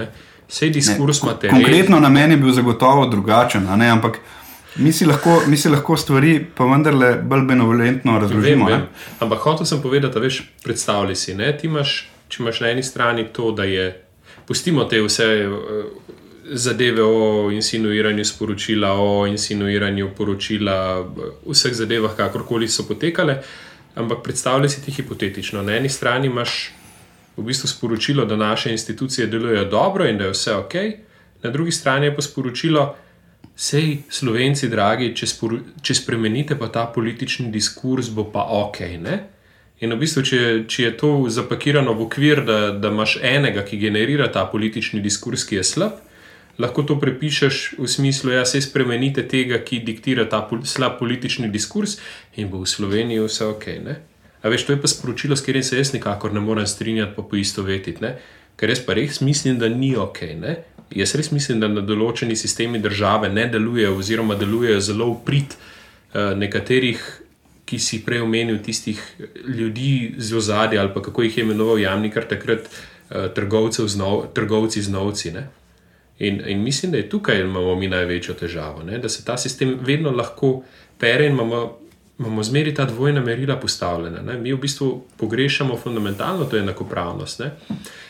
vse 0.49 0.71
diskurs 0.75 1.23
imate. 1.23 1.51
Konkretno 1.51 2.01
na 2.01 2.09
meni 2.09 2.35
je 2.35 2.43
bil 2.43 2.53
zagotovo 2.53 3.07
drugačen, 3.07 3.69
ampak 3.69 4.19
mi 4.77 4.93
si, 4.93 5.07
lahko, 5.07 5.43
mi 5.47 5.57
si 5.57 5.69
lahko 5.69 5.97
stvari 5.97 6.47
pa 6.55 6.65
vendarle 6.65 7.15
bolj 7.23 7.47
benevolentno 7.47 8.19
razložimo. 8.19 8.67
Vem, 8.67 8.75
vem. 8.75 8.87
Ampak 9.21 9.39
hotel 9.39 9.67
sem 9.67 9.83
povedati, 9.83 10.21
da 10.21 10.29
predstavljaj 10.65 11.17
si, 11.17 11.37
ti 11.61 11.67
imaš, 11.67 12.11
če 12.29 12.43
imaš 12.43 12.61
na 12.61 12.71
eni 12.71 12.83
strani 12.83 13.27
to, 13.33 13.53
da 13.53 13.65
je, 13.65 13.89
pustimo 14.47 14.85
te 14.85 15.03
vse. 15.03 15.49
Uh, 15.49 16.15
Zadeve 16.51 17.03
o 17.05 17.51
insinuiranju 17.53 18.25
sporočila, 18.25 18.95
o 18.97 19.27
insinuiranju 19.29 20.07
poročila, 20.17 21.05
vseh 21.45 21.75
zadevah, 21.77 22.15
kakorkoli 22.17 22.65
so 22.73 22.87
potekale, 22.89 23.35
ampak 24.01 24.23
predstavljaj 24.25 24.73
si 24.73 24.85
ti 24.85 24.95
hipotetično. 24.97 25.61
Na 25.63 25.77
eni 25.77 25.93
strani 25.93 26.27
imaš 26.33 26.71
v 27.37 27.43
bistvu 27.43 27.69
sporočilo, 27.69 28.25
da 28.25 28.37
naše 28.37 28.73
institucije 28.73 29.27
delujejo 29.27 29.65
dobro 29.65 30.09
in 30.09 30.19
da 30.19 30.25
je 30.25 30.31
vse 30.31 30.55
ok, 30.55 30.75
na 31.43 31.51
drugi 31.51 31.73
strani 31.73 32.07
je 32.07 32.15
pa 32.17 32.23
sporočilo, 32.23 32.97
sej, 33.59 34.05
slovenci, 34.11 34.69
dragi, 34.71 35.11
če, 35.19 35.27
sporu, 35.27 35.59
če 35.83 35.97
spremenite 35.99 36.55
pa 36.59 36.71
ta 36.71 36.87
politični 36.95 37.51
diskurs, 37.51 38.13
bo 38.15 38.29
pa 38.31 38.47
ok. 38.47 38.81
Ne? 39.03 39.19
In 39.83 39.95
v 39.95 40.01
bistvu, 40.01 40.23
če, 40.27 40.43
če 40.71 40.85
je 40.85 40.93
to 40.99 41.11
zapakirano 41.31 41.95
v 41.95 42.07
okvir, 42.07 42.43
da, 42.47 42.59
da 42.75 42.91
imaš 42.95 43.19
enega, 43.23 43.63
ki 43.67 43.79
generira 43.79 44.31
ta 44.35 44.47
politični 44.51 45.03
diskurs, 45.03 45.47
ki 45.47 45.59
je 45.59 45.67
slab, 45.67 45.99
lahko 46.59 46.83
to 46.87 46.99
prepišeš 46.99 47.79
v 47.79 47.87
smislu, 47.91 48.33
da 48.33 48.41
ja, 48.41 48.47
se 48.47 48.63
spremenite 48.63 49.23
tega, 49.31 49.61
ki 49.63 49.83
diktira 49.87 50.27
ta 50.31 50.43
pol, 50.47 50.65
slab 50.67 50.99
politični 50.99 51.51
diskurs 51.51 51.99
in 52.35 52.51
bo 52.51 52.65
v 52.65 52.71
Sloveniji 52.71 53.27
vse 53.27 53.47
ok. 53.55 53.69
Ne? 53.83 54.01
A 54.43 54.51
veš, 54.51 54.67
to 54.67 54.75
je 54.75 54.83
pa 54.83 54.91
sporočilo, 54.91 55.39
s 55.39 55.43
katerim 55.47 55.67
se 55.67 55.79
jaz 55.79 55.93
nikakor 55.95 56.35
ne 56.35 56.43
morem 56.43 56.67
strinjati, 56.67 57.15
pa 57.15 57.23
po 57.27 57.39
isto 57.39 57.63
vetiti. 57.67 58.15
Ker 58.59 58.71
jaz 58.71 58.83
pa 58.83 58.95
res 58.99 59.23
mislim, 59.23 59.59
da 59.59 59.71
ni 59.71 59.95
ok. 59.99 60.23
Ne? 60.39 60.59
Jaz 60.91 61.15
res 61.15 61.31
mislim, 61.31 61.61
da 61.61 61.69
na 61.69 61.83
določeni 61.85 62.37
sistemi 62.37 62.81
države 62.81 63.29
ne 63.29 63.47
delujejo, 63.53 63.97
oziroma 63.99 64.37
delujejo 64.41 64.81
zelo 64.81 65.11
uprit 65.13 65.57
uh, 65.57 66.33
nekaterih, 66.37 67.03
ki 67.69 67.79
si 67.79 68.01
prej 68.05 68.23
omenil, 68.25 68.63
tistih 68.65 69.01
ljudi 69.45 70.15
z 70.17 70.37
ozadja 70.37 70.81
ali 70.81 70.95
kako 70.95 71.27
jih 71.27 71.37
je 71.37 71.45
imenoval 71.45 71.79
javni, 71.83 72.11
kar 72.11 72.25
takrat 72.25 72.65
uh, 72.65 73.29
trgovci 73.35 74.83
z 74.83 74.91
novci. 74.95 75.33
Ne? 75.37 75.49
In, 76.19 76.41
in 76.47 76.63
mislim, 76.65 76.93
da 76.93 76.99
je 76.99 77.09
tukaj 77.09 77.41
imamo 77.41 77.75
mi 77.75 77.89
največjo 77.89 78.35
težavo, 78.35 78.83
ne? 78.83 78.99
da 78.99 79.09
se 79.09 79.25
ta 79.25 79.37
sistem 79.39 79.77
vedno 79.81 80.11
lahko 80.11 80.63
pere 80.99 81.27
in 81.27 81.33
imamo, 81.33 81.79
imamo 82.19 82.43
zmeri 82.43 82.75
ta 82.75 82.85
dvojna 82.85 83.21
merila 83.21 83.57
postavljena. 83.57 84.23
Ne? 84.23 84.39
Mi 84.39 84.53
v 84.53 84.59
bistvu 84.59 85.05
pogrešamo 85.17 85.77
fundamentalno 85.77 86.45
to 86.45 86.59
enakopravnost. 86.59 87.41
Ne? 87.41 87.51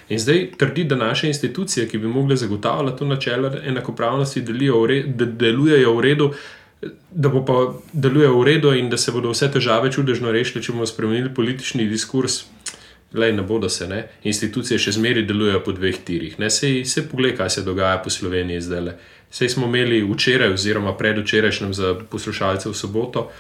In 0.09 0.19
zdaj 0.19 0.51
trdi, 0.57 0.85
da 0.85 0.97
naše 0.97 1.29
institucije, 1.29 1.89
ki 1.89 1.99
bi 1.99 2.09
mogle 2.09 2.37
zagotavljati 2.37 2.99
to 2.99 3.07
načelo 3.07 3.51
enakopravnosti, 3.65 4.41
delujejo 4.41 5.95
v 5.97 6.01
redu. 6.01 6.33
Da 7.11 7.29
bo 7.29 7.45
pa 7.45 7.75
delujejo 7.93 8.39
v 8.39 8.45
redu, 8.45 8.73
in 8.73 8.91
da 8.91 8.97
se 8.97 9.13
bodo 9.13 9.31
vse 9.35 9.51
težave 9.53 9.93
čudežno 9.93 10.33
rešile, 10.33 10.63
če 10.63 10.73
bomo 10.73 10.87
spremenili 10.87 11.35
politični 11.35 11.89
diskurs, 11.89 12.45
Le 13.13 13.33
ne 13.33 13.43
bodo 13.43 13.69
se, 13.69 13.87
ne? 13.89 14.03
institucije 14.23 14.77
še 14.79 14.93
zmeraj 14.93 15.25
delujejo 15.25 15.63
po 15.65 15.73
dveh 15.73 15.97
tirih. 16.05 16.35
Sej 16.53 16.83
se 16.85 17.07
pogled, 17.09 17.39
kaj 17.39 17.51
se 17.51 17.63
dogaja 17.65 18.03
po 18.05 18.13
Sloveniji 18.13 18.61
zdaj. 18.61 18.91
Sej 19.31 19.49
smo 19.55 19.67
imeli 19.67 20.03
včeraj, 20.05 20.53
oziroma 20.53 20.93
predvčerajšnjem 20.97 21.73
za 21.75 21.95
poslušalce 22.11 22.69
v 22.69 22.77
soboto 22.77 23.31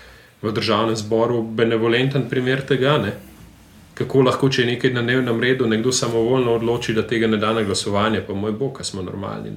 v 0.42 0.52
državnem 0.54 0.96
zboru, 0.96 1.42
benevolenten 1.42 2.28
primer 2.31 2.62
tega, 2.62 2.96
ne? 3.02 3.12
Kako 3.98 4.22
lahko, 4.22 4.48
če 4.48 4.62
je 4.62 4.68
nekaj 4.72 4.92
na 4.94 5.02
dnevnem 5.02 5.40
redu, 5.42 5.66
nekdo 5.66 5.92
samovoljno 5.92 6.54
odloči, 6.61 6.94
da 6.94 7.06
tega 7.06 7.26
ne 7.26 7.40
da 7.40 7.52
na 7.52 7.64
glasovanje, 7.66 8.22
pa 8.26 8.34
moj 8.34 8.54
bog, 8.54 8.78
smo 8.82 9.02
normalni. 9.02 9.56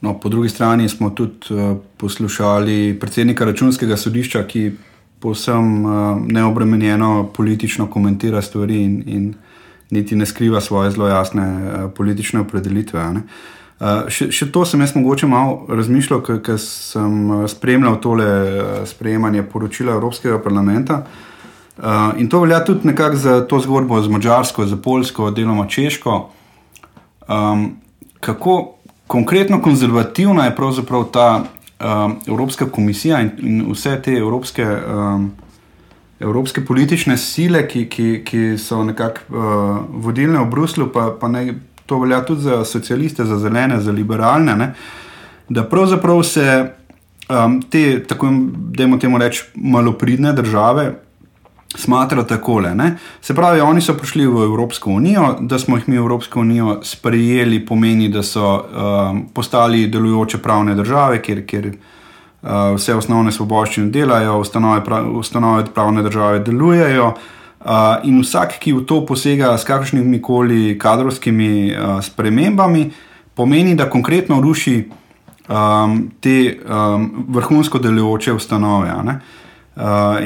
No, 0.00 0.14
po 0.20 0.28
drugi 0.32 0.48
strani 0.48 0.88
smo 0.88 1.10
tudi 1.10 1.52
uh, 1.54 1.76
poslušali 2.00 2.96
predsednika 3.00 3.44
računskega 3.44 3.96
sodišča, 4.00 4.46
ki 4.48 4.70
povsem 5.20 5.84
uh, 5.84 5.92
neobremenjeno 6.24 7.30
politično 7.36 7.90
komentira 7.90 8.42
stvari 8.42 8.80
in, 8.82 9.02
in 9.06 9.32
niti 9.90 10.16
ne 10.16 10.26
skriva 10.26 10.60
svoje 10.60 10.90
zelo 10.96 11.08
jasne 11.08 11.46
uh, 11.46 11.90
politične 11.96 12.40
opredelitve. 12.40 13.04
Uh, 13.10 14.08
še, 14.08 14.30
še 14.32 14.48
to 14.52 14.64
sem 14.64 14.80
jaz 14.80 14.96
mogoče 14.96 15.28
malo 15.28 15.66
razmišljal, 15.68 16.24
ker 16.24 16.56
sem 16.60 17.44
spremljal 17.48 18.00
tole 18.00 18.30
sprejemanje 18.88 19.44
poročila 19.52 19.98
Evropskega 20.00 20.40
parlamenta. 20.40 21.04
Uh, 21.04 21.26
in 22.16 22.28
to 22.28 22.40
velja 22.40 22.64
tudi 22.64 22.86
nekako 22.86 23.16
za 23.16 23.46
to 23.46 23.60
zgodbo 23.60 24.02
z 24.02 24.08
Mačarsko, 24.08 24.66
za 24.66 24.76
Poljsko, 24.76 25.30
deloma 25.30 25.66
Češko. 25.66 26.30
Um, 27.28 27.76
kako 28.20 28.74
konkretno 29.06 29.62
konzervativna 29.62 30.44
je 30.44 30.56
pravzaprav 30.56 31.04
ta 31.12 31.44
um, 31.44 32.16
Evropska 32.28 32.66
komisija 32.66 33.20
in, 33.20 33.30
in 33.38 33.72
vse 33.72 34.02
te 34.02 34.12
evropske, 34.12 34.66
um, 34.66 35.32
evropske 36.20 36.64
politične 36.64 37.16
sile, 37.16 37.68
ki, 37.68 37.86
ki, 37.88 38.22
ki 38.24 38.58
so 38.58 38.84
nekako 38.84 39.20
uh, 39.28 39.76
vodilne 40.04 40.38
v 40.38 40.50
Bruslu, 40.50 40.88
pa, 40.92 41.10
pa 41.20 41.28
ne, 41.28 41.54
to 41.86 41.98
velja 41.98 42.24
tudi 42.24 42.40
za 42.40 42.64
socialiste, 42.64 43.24
za 43.24 43.38
zelene, 43.38 43.80
za 43.80 43.92
liberalne, 43.92 44.56
ne, 44.56 44.74
da 45.48 45.64
pravzaprav 45.64 46.22
se 46.22 46.72
um, 47.28 47.62
te, 47.62 48.02
tako 48.04 48.28
da 48.54 48.84
imamo 48.84 49.00
temu 49.00 49.18
reči, 49.18 49.44
malopridne 49.54 50.32
države 50.32 50.92
smatra 51.76 52.22
takole. 52.22 52.74
Ne? 52.74 52.96
Se 53.20 53.34
pravi, 53.34 53.60
oni 53.60 53.80
so 53.80 53.94
prišli 53.94 54.26
v 54.26 54.44
Evropsko 54.44 54.90
unijo, 54.90 55.36
da 55.40 55.58
smo 55.58 55.76
jih 55.76 55.88
mi 55.88 55.98
v 55.98 56.02
Evropsko 56.02 56.40
unijo 56.40 56.80
sprejeli, 56.82 57.66
pomeni, 57.66 58.08
da 58.08 58.22
so 58.22 58.46
um, 58.58 59.26
postali 59.34 59.86
delujoče 59.86 60.38
pravne 60.38 60.74
države, 60.74 61.22
kjer, 61.22 61.46
kjer 61.46 61.66
uh, 61.70 62.74
vse 62.74 62.94
osnovne 62.94 63.32
svoboščine 63.32 63.90
delajo, 63.90 64.40
ustanove, 64.40 64.84
prav, 64.84 65.12
ustanove 65.18 65.64
pravne 65.74 66.02
države 66.02 66.38
delujejo. 66.38 67.14
Uh, 67.60 68.00
in 68.08 68.22
vsak, 68.24 68.56
ki 68.58 68.72
v 68.72 68.86
to 68.88 69.02
posega 69.06 69.52
s 69.58 69.64
kakršnimi 69.68 70.22
koli 70.22 70.78
kadrovskimi 70.78 71.50
uh, 71.70 71.98
spremembami, 72.02 72.90
pomeni, 73.34 73.74
da 73.76 73.90
konkretno 73.90 74.40
ruši 74.40 74.78
um, 75.48 76.08
te 76.20 76.56
um, 76.56 77.26
vrhunsko 77.28 77.78
delujoče 77.78 78.32
ustanove. 78.32 78.94
Uh, 78.96 79.12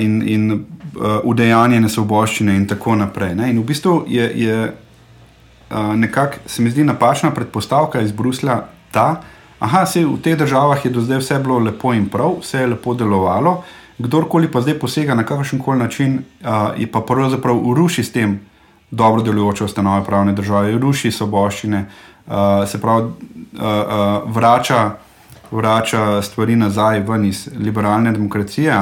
in, 0.01 0.23
in 0.29 0.51
uh, 0.53 1.21
udejanjene 1.25 1.89
svoboščine 1.89 2.57
in 2.57 2.67
tako 2.67 2.97
naprej. 2.97 3.35
Ne? 3.35 3.51
In 3.51 3.61
v 3.61 3.67
bistvu 3.69 4.05
je, 4.09 4.31
je 4.35 4.57
uh, 4.67 5.95
nekako, 5.97 6.43
se 6.47 6.63
mi 6.63 6.71
zdi, 6.71 6.85
napačna 6.85 7.31
predpostavka 7.35 8.01
iz 8.01 8.13
Bruslja 8.13 8.61
ta, 8.93 9.21
da 9.61 9.87
se 9.87 10.05
v 10.05 10.19
teh 10.23 10.37
državah 10.37 10.85
je 10.85 10.91
do 10.91 11.01
zdaj 11.01 11.23
vse 11.23 11.39
bilo 11.39 11.59
lepo 11.59 11.95
in 11.95 12.09
prav, 12.09 12.41
vse 12.41 12.61
je 12.61 12.73
lepo 12.75 12.95
delovalo, 12.95 13.63
kdorkoli 13.99 14.51
pa 14.51 14.61
zdaj 14.61 14.79
posega 14.79 15.15
na 15.15 15.25
kakršen 15.25 15.59
koli 15.59 15.79
način, 15.79 16.19
uh, 16.43 16.75
je 16.79 16.91
pa 16.91 17.01
pravzaprav 17.01 17.57
uruši 17.57 18.05
s 18.05 18.13
tem 18.13 18.41
dobro 18.91 19.23
delujoče 19.23 19.65
ustanove 19.65 20.05
pravne 20.05 20.33
države, 20.33 20.79
ruši 20.79 21.11
svoboščine, 21.11 21.87
uh, 22.27 22.35
se 22.69 22.81
pravi, 22.81 23.03
uh, 23.03 23.63
uh, 23.63 24.35
vrača 24.35 24.91
vrača 25.51 26.23
stvari 26.23 26.57
nazaj 26.57 27.01
ven 27.01 27.25
iz 27.25 27.49
liberalne 27.59 28.13
demokracije, 28.13 28.75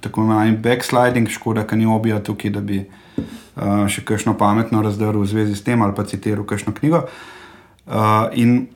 tako 0.00 0.20
imenovani 0.20 0.56
backsliding, 0.56 1.28
škoda, 1.28 1.66
ki 1.66 1.76
ni 1.76 1.86
obija 1.86 2.22
tukaj, 2.22 2.50
da 2.50 2.60
bi 2.60 2.84
uh, 2.84 3.86
še 3.88 4.04
kakšno 4.04 4.34
pametno 4.38 4.82
razdrl 4.82 5.20
v 5.20 5.26
zvezi 5.26 5.56
s 5.56 5.64
tem 5.64 5.82
ali 5.82 5.94
pa 5.96 6.04
citiral 6.04 6.44
kakšno 6.44 6.74
knjigo. 6.76 7.04
Uh, 7.86 8.28
in 8.32 8.66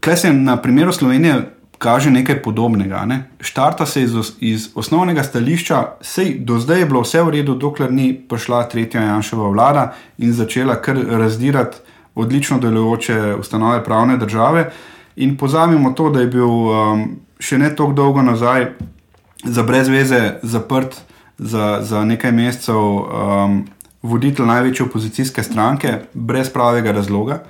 kaj 0.00 0.16
se 0.16 0.32
na 0.32 0.56
primeru 0.56 0.92
Slovenije 0.92 1.42
kaže 1.78 2.10
nekaj 2.10 2.42
podobnega. 2.42 3.04
Ne? 3.04 3.22
Štarta 3.40 3.86
se 3.86 4.02
iz, 4.02 4.14
iz 4.40 4.68
osnovnega 4.74 5.22
stališča, 5.22 5.82
sej 6.00 6.38
do 6.40 6.58
zdaj 6.58 6.80
je 6.80 6.86
bilo 6.86 7.02
vse 7.04 7.22
v 7.22 7.34
redu, 7.38 7.54
dokler 7.60 7.92
ni 7.92 8.12
prišla 8.28 8.62
tretja 8.72 9.02
Janševa 9.02 9.50
vlada 9.52 9.90
in 10.18 10.32
začela 10.32 10.78
kar 10.80 10.96
razdirati 10.96 11.82
odlično 12.14 12.58
delujoče 12.58 13.34
ustanove 13.40 13.84
pravne 13.84 14.16
države. 14.16 14.70
In 15.16 15.36
pozamemo 15.36 15.92
to, 15.92 16.10
da 16.10 16.20
je 16.20 16.26
bil 16.26 16.48
um, 16.48 17.04
še 17.38 17.58
ne 17.58 17.70
tako 17.70 17.92
dolgo 17.92 18.22
nazaj 18.22 18.72
za 19.44 19.62
brezveze 19.62 20.38
zaprt 20.42 20.96
za, 21.38 21.78
za 21.82 22.04
nekaj 22.04 22.32
mesecev 22.32 22.76
um, 22.78 23.64
voditelj 24.02 24.46
največje 24.46 24.86
opozicijske 24.86 25.42
stranke, 25.42 25.98
brez 26.14 26.50
pravega 26.52 26.92
razloga. 26.92 27.42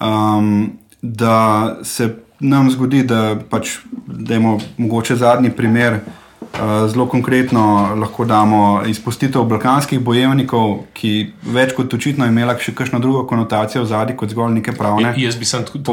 Um, 0.00 0.78
da 1.02 1.76
se 1.82 2.14
nam 2.40 2.70
zgodi, 2.70 3.02
da 3.02 3.36
pač, 3.50 3.78
dajmo 4.06 4.58
mogoče 4.76 5.16
zadnji 5.16 5.50
primer. 5.50 6.00
Uh, 6.40 6.90
zelo 6.90 7.06
konkretno 7.08 7.94
lahko 8.00 8.24
damo 8.24 8.82
izpustitev 8.86 9.44
balkanskih 9.44 10.00
bojevnikov, 10.00 10.86
ki 10.96 11.32
več 11.52 11.72
kot 11.76 11.94
očitno 11.94 12.28
imela 12.28 12.54
še 12.60 12.74
kakšno 12.76 13.00
drugo 13.00 13.24
konotacijo 13.28 13.82
v 13.84 13.88
zadnji, 13.90 14.16
kot 14.20 14.32
zgolj 14.32 14.54
neke 14.58 14.72
pravne. 14.76 15.14
E, 15.16 15.24
jaz 15.24 15.36
bi 15.36 15.48
sem 15.48 15.64
tudi 15.68 15.84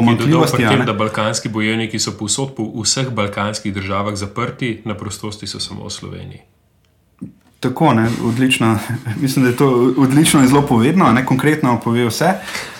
ne? 0.80 0.86
da 0.88 0.96
balkanski 0.96 1.52
bojevniki 1.52 2.00
so 2.00 2.12
povsod 2.16 2.54
po 2.56 2.68
vseh 2.76 3.08
balkanskih 3.12 3.74
državah 3.74 4.16
zaprti, 4.20 4.78
na 4.84 4.96
prostosti 4.96 5.48
so 5.48 5.60
samo 5.60 5.88
v 5.88 5.92
Sloveniji. 5.92 6.44
Tako, 7.64 7.94
ne, 7.96 8.08
odlično. 8.24 8.78
Mislim, 9.22 9.44
da 9.44 9.50
je 9.50 9.56
to 9.56 9.68
odlično 9.96 10.44
in 10.44 10.48
zelo 10.48 10.62
povedno, 10.68 11.12
ne, 11.12 11.26
konkretno 11.26 11.80
pove 11.84 12.08
vse. 12.08 12.36
Uh, 12.36 12.73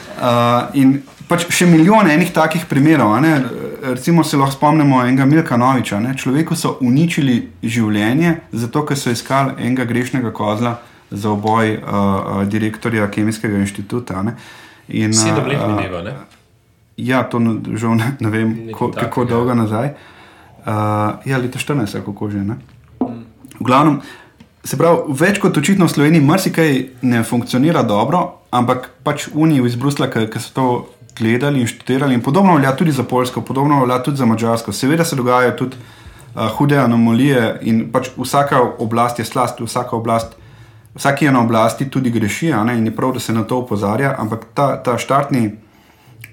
in 0.75 0.99
pač 1.29 1.47
še 1.53 1.67
milijon 1.67 2.11
enih 2.11 2.33
takih 2.35 2.67
primerov. 2.71 3.17
Ne, 3.25 3.35
recimo 3.83 4.25
se 4.25 4.37
lahko 4.37 4.57
spomnimo 4.57 5.03
enega 5.05 5.27
Milka 5.27 5.57
Noviča. 5.57 6.01
Ne, 6.01 6.15
človeku 6.17 6.57
so 6.57 6.77
uničili 6.81 7.41
življenje, 7.63 8.37
zato 8.53 8.85
ker 8.87 8.99
so 8.99 9.13
iskali 9.15 9.57
enega 9.59 9.87
grešnega 9.89 10.33
kozla 10.37 10.79
za 11.11 11.31
oboj 11.31 11.77
uh, 11.77 11.83
uh, 11.83 12.45
direktorja 12.49 13.09
Kemijskega 13.11 13.61
inštituta. 13.63 14.23
Ne. 14.23 14.37
In, 14.89 15.15
Sedem 15.17 15.47
let 15.49 15.61
uh, 15.61 15.69
mineva, 15.71 16.03
ne? 16.05 16.17
Ja, 16.97 17.25
to 17.27 17.41
žal 17.75 17.97
ne, 17.99 18.15
ne 18.23 18.31
vem, 18.31 18.53
ko, 18.71 18.91
kako 18.95 19.25
takega. 19.25 19.31
dolgo 19.31 19.55
nazaj. 19.59 19.95
Uh, 20.65 21.21
ja, 21.29 21.39
leta 21.39 21.59
14, 21.59 22.01
kako 22.07 22.31
že. 22.31 22.45
Ne? 22.45 22.59
V 23.59 23.65
glavnem, 23.67 24.01
se 24.65 24.79
pravi, 24.81 25.15
več 25.21 25.39
kot 25.43 25.57
očitno 25.61 25.87
v 25.89 25.93
Sloveniji 25.93 26.25
marsikaj 26.25 26.77
ne 27.05 27.23
funkcionira 27.27 27.83
dobro, 27.85 28.25
ampak 28.55 28.91
pač 29.05 29.29
Unijo 29.33 29.67
iz 29.69 29.77
Brusla, 29.77 30.09
ki 30.09 30.41
so 30.41 30.53
to 30.57 30.69
gledali 31.15 31.61
in 31.63 31.69
študirali, 31.71 32.17
in 32.17 32.23
podobno 32.25 32.57
velja 32.57 32.73
tudi 32.77 32.93
za 32.93 33.05
Poljsko, 33.07 33.45
podobno 33.47 33.83
velja 33.85 34.01
tudi 34.03 34.19
za 34.19 34.27
Mačarsko. 34.27 34.73
Seveda 34.73 35.05
se 35.05 35.17
dogajajo 35.17 35.53
tudi 35.59 35.77
uh, 35.77 36.49
hude 36.57 36.79
anomalije 36.81 37.59
in 37.69 37.85
pač 37.93 38.11
vsaka 38.17 38.63
oblast 38.83 39.21
je 39.21 39.29
slast, 39.29 39.61
vsaka 39.61 39.97
oblast. 39.97 40.41
Vsak, 40.95 41.25
je 41.25 41.31
na 41.35 41.41
oblasti, 41.43 41.89
tudi 41.91 42.11
greši, 42.15 42.53
ne, 42.55 42.77
in 42.79 42.85
je 42.87 42.93
prav, 42.95 43.17
da 43.17 43.21
se 43.21 43.33
na 43.35 43.43
to 43.43 43.57
opozarja, 43.65 44.13
ampak 44.15 44.45
ta, 44.55 44.77
ta 44.79 44.93
štartni, 44.95 45.49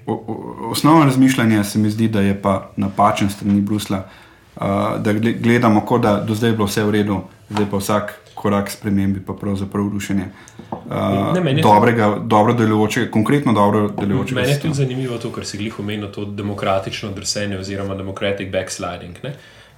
o, 0.06 0.14
o, 0.14 0.36
osnovno 0.70 1.08
razmišljanje 1.10 1.64
se 1.64 1.80
mi 1.82 1.90
zdi, 1.90 2.08
da 2.14 2.22
je 2.22 2.36
pa 2.42 2.70
napačen 2.78 3.30
strani 3.34 3.62
Brusla, 3.66 4.04
uh, 4.06 4.31
da 4.56 5.14
gle- 5.14 5.38
gledamo, 5.40 5.86
kot 5.86 6.02
da 6.02 6.20
do 6.20 6.36
zdaj 6.36 6.50
je 6.50 6.56
bilo 6.56 6.66
vse 6.66 6.84
v 6.84 6.92
redu, 6.92 7.22
zdaj 7.50 7.66
pa 7.72 7.78
vsak 7.78 8.18
korak 8.36 8.72
spremembi 8.72 9.20
pa 9.20 9.34
pravzaprav 9.34 9.90
rušenje 9.90 10.24
uh, 10.72 11.44
Ne, 11.44 11.62
dobrega, 11.62 12.18
dobro 12.26 12.54
delujočega, 12.54 13.12
konkretno 13.12 13.54
dobro 13.54 13.90
delujočega. 13.90 14.42
Meni 14.42 14.54
je 14.54 14.60
tudi 14.60 14.74
zanimivo 14.74 15.18
to, 15.18 15.32
kar 15.32 15.46
si 15.46 15.58
glih 15.58 15.80
omenil, 15.80 16.08
to 16.12 16.26
demokratično 16.26 17.12
drsenje 17.12 17.60
oziroma 17.60 17.96
democratic 17.96 18.52
backsliding. 18.52 19.18
Ne? 19.24 19.34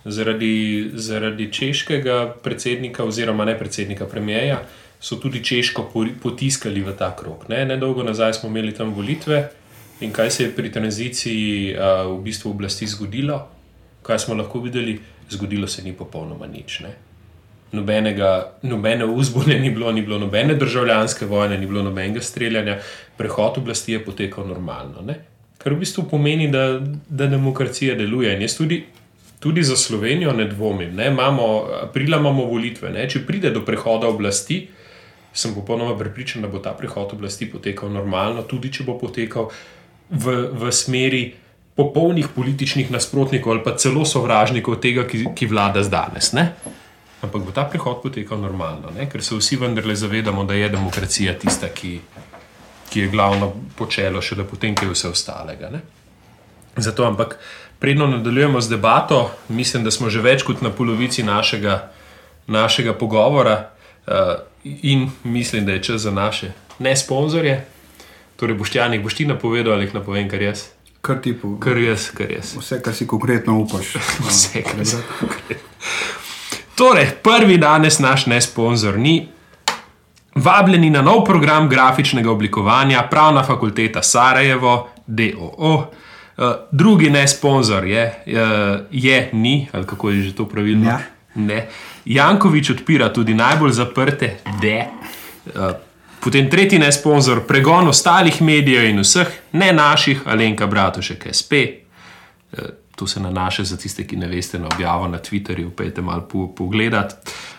Zaradi, 0.06 0.92
zaradi 0.94 1.52
češkega 1.52 2.34
predsednika, 2.44 3.04
oziroma 3.04 3.46
ne 3.46 3.58
predsednika, 3.60 4.06
premijeja, 4.06 4.62
so 5.00 5.16
tudi 5.16 5.44
Češko 5.44 5.90
po- 5.94 6.08
potiskali 6.24 6.82
v 6.82 6.94
ta 6.96 7.16
krog. 7.16 7.46
Ne? 7.50 7.66
Nedolgo 7.66 8.04
nazaj 8.04 8.34
smo 8.34 8.50
imeli 8.50 8.72
tam 8.74 8.94
volitve 8.94 9.50
in 10.02 10.12
kaj 10.12 10.32
se 10.32 10.44
je 10.44 10.52
pri 10.52 10.72
tranziciji 10.72 11.76
a, 11.76 12.04
v 12.04 12.22
bistvu 12.24 12.52
oblasti 12.52 12.88
zgodilo, 12.88 13.42
kaj 14.04 14.20
smo 14.20 14.36
lahko 14.36 14.60
videli, 14.60 15.00
zgodilo 15.30 15.68
se 15.68 15.84
ni 15.84 15.94
popolnoma 15.94 16.48
nič. 16.48 16.80
Ne? 16.80 16.94
Nobenega, 17.74 18.54
nobene 18.62 19.06
uzbune 19.06 19.60
ni 19.60 19.72
bilo, 19.72 19.92
ni 19.92 20.02
bilo 20.02 20.20
nobene 20.20 20.56
državljanske 20.56 21.26
vojne, 21.26 21.58
ni 21.58 21.66
bilo 21.66 21.84
nobenega 21.84 22.22
streljanja, 22.22 22.78
prehod 23.18 23.58
oblasti 23.58 23.94
je 23.94 24.04
potekal 24.06 24.48
normalno. 24.48 25.02
Ne? 25.02 25.16
Kar 25.58 25.74
v 25.74 25.80
bistvu 25.80 26.04
pomeni, 26.12 26.50
da, 26.52 26.80
da 27.10 27.28
demokracija 27.28 27.96
deluje. 27.96 28.36
In 28.36 28.42
jaz 28.44 28.58
tudi, 28.58 28.84
tudi 29.40 29.64
za 29.64 29.78
Slovenijo 29.80 30.34
ne 30.34 30.46
dvomim. 30.52 30.96
Ne? 30.96 31.08
Imamo, 31.08 31.66
aprila 31.82 32.20
imamo 32.20 32.46
volitve. 32.46 32.92
Ne? 32.92 33.08
Če 33.10 33.24
pride 33.26 33.52
do 33.56 33.64
prehoda 33.66 34.08
oblasti, 34.12 34.66
sem 35.34 35.56
popolnoma 35.56 35.98
prepričan, 35.98 36.44
da 36.44 36.52
bo 36.52 36.60
ta 36.60 36.76
prehod 36.78 37.16
oblasti 37.16 37.50
potekal 37.50 37.90
normalno, 37.90 38.44
tudi 38.44 38.70
če 38.74 38.86
bo 38.86 39.00
potekal 39.00 39.50
v, 40.10 40.36
v 40.52 40.72
smeri 40.72 41.24
popolnih 41.76 42.28
političnih 42.36 42.92
nasprotnikov 42.92 43.52
ali 43.52 43.64
pa 43.64 43.76
celo 43.78 44.06
sovražnikov 44.06 44.80
tega, 44.82 45.08
ki, 45.08 45.26
ki 45.36 45.48
vlada 45.50 45.82
danes. 45.90 46.34
Ne? 46.34 46.54
Ampak 47.24 47.42
bo 47.42 47.52
ta 47.56 47.64
prehod 47.66 48.02
potekal 48.04 48.42
normalno, 48.42 48.92
ne? 48.94 49.08
ker 49.10 49.24
se 49.24 49.36
vsi 49.36 49.58
vendarle 49.58 49.96
zavedamo, 49.96 50.44
da 50.44 50.54
je 50.54 50.70
demokracija 50.70 51.34
tista, 51.40 51.70
ki, 51.70 52.00
ki 52.90 53.00
je 53.00 53.10
glavno 53.10 53.54
počelo, 53.78 54.22
šele 54.22 54.46
potem, 54.48 54.76
ki 54.76 54.86
je 54.86 54.94
vse 54.94 55.10
ostalega. 55.10 55.72
Ne? 55.74 55.82
Zato, 56.78 57.06
ampak 57.06 57.38
predno 57.80 58.08
nadaljujemo 58.08 58.62
z 58.62 58.70
debato, 58.70 59.32
mislim, 59.50 59.84
da 59.84 59.92
smo 59.92 60.10
že 60.10 60.22
več 60.22 60.44
kot 60.44 60.62
na 60.62 60.70
polovici 60.70 61.24
našega, 61.24 61.92
našega 62.48 62.94
pogovora 62.94 63.70
uh, 64.06 64.36
in 64.64 65.10
mislim, 65.24 65.66
da 65.66 65.72
je 65.72 65.84
čas 65.84 66.02
za 66.02 66.12
naše 66.12 66.52
ne 66.80 66.96
sponzorje. 66.96 67.66
Torej, 68.36 68.58
Boštjanik, 68.58 69.04
boš 69.04 69.16
ti 69.16 69.26
napovedal 69.26 69.74
ali 69.74 69.86
jih 69.86 69.94
napovem, 69.94 70.30
kar 70.30 70.42
jaz? 70.42 70.66
Kar 71.04 71.18
ti 71.22 71.34
po, 71.34 71.58
Kar 71.60 71.78
jaz, 71.78 72.12
kar 72.16 72.32
jaz. 72.32 72.54
vse, 72.56 72.78
kar 72.82 72.94
si 72.96 73.08
konkretno 73.08 73.58
upaš. 73.60 73.90
Vse, 74.28 74.62
kar 74.64 74.86
si 74.86 74.96
konkretno. 75.20 75.68
Torej, 76.76 77.10
prvi 77.24 77.58
danes 77.58 78.00
naš 78.00 78.26
ne 78.26 78.42
sponzor 78.42 78.96
ni. 78.98 79.28
Vabljeni 80.36 80.90
na 80.90 81.02
nov 81.02 81.26
program 81.26 81.68
grafičnega 81.70 82.32
oblikovanja, 82.32 83.04
Pravna 83.12 83.44
fakulteta 83.44 84.02
Sarajevo, 84.02 84.88
DOO. 85.08 85.74
Uh, 86.38 86.54
drugi 86.72 87.10
ne 87.10 87.28
sponzor 87.28 87.84
je, 87.86 88.24
uh, 88.28 88.80
je 88.92 89.30
ni, 89.34 89.68
ali 89.72 89.86
kako 89.86 90.10
je 90.10 90.22
že 90.22 90.36
to 90.36 90.46
pravilno. 90.46 90.90
Ja. 90.90 91.00
Ne. 91.36 91.68
Jankovič 92.06 92.70
odpira 92.70 93.14
tudi 93.14 93.34
najbolj 93.34 93.72
zaprte, 93.72 94.38
de. 94.62 94.86
Potem 96.24 96.50
tretji 96.50 96.80
ne 96.80 96.92
sponzor, 96.92 97.44
pregon 97.48 97.88
ostalih 97.88 98.42
medijev 98.42 98.86
in 98.90 99.00
vseh, 99.00 99.28
ne 99.52 99.74
naših, 99.74 100.22
Alenka 100.26 100.68
Bratušek, 100.68 101.28
SP, 101.32 101.54
Eh, 102.58 102.62
To 102.96 103.08
se 103.08 103.20
nanaša 103.20 103.64
za 103.64 103.78
tiste, 103.78 104.08
ki 104.08 104.16
ne 104.16 104.28
veste, 104.28 104.60
na 104.60 104.66
objavo 104.66 105.08
na 105.08 105.18
Twitterju. 105.18 105.70
Pejte 105.70 106.02
malo 106.02 106.22
po, 106.22 106.48
pogledat. 106.48 107.14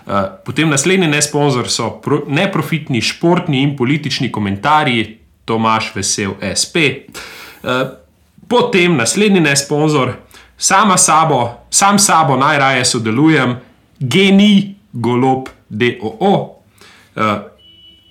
Eh, 0.07 0.12
Potem 0.44 0.68
naslednji 0.68 1.07
nesponzor 1.07 1.70
so 1.70 1.90
pro, 1.90 2.22
neprofitni 2.29 3.00
športni 3.00 3.62
in 3.62 3.77
politični 3.77 4.33
komentarji, 4.33 5.18
Tomaš 5.44 5.94
Vesel, 5.94 6.31
SP. 6.61 6.77
Eh, 6.77 7.90
Potem 8.48 8.96
naslednji 8.96 9.40
nesponzor, 9.40 10.12
sama 10.59 10.96
sabo, 10.96 11.50
sam 11.70 11.98
sabo 11.98 12.37
najraje 12.37 12.85
sodelujem, 12.85 13.57
Geni 14.00 14.74
Golob 14.92 15.48
DOO. 15.68 16.55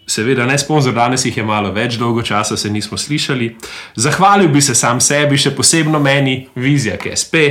Seveda, 0.08 0.46
ne 0.46 0.58
sponzor, 0.60 0.94
danes 0.94 1.24
jih 1.26 1.38
je 1.38 1.44
malo 1.48 1.72
več, 1.72 1.96
dolgo 1.96 2.22
časa 2.22 2.58
se 2.58 2.70
nismo 2.70 2.98
slišali. 2.98 3.56
Zahvalil 3.96 4.50
bi 4.52 4.62
se 4.62 4.76
sam 4.76 5.00
sebi, 5.02 5.38
še 5.39 5.54
posebno 5.56 6.00
meni, 6.04 6.50
Vizjak 6.56 7.08
SP 7.08 7.44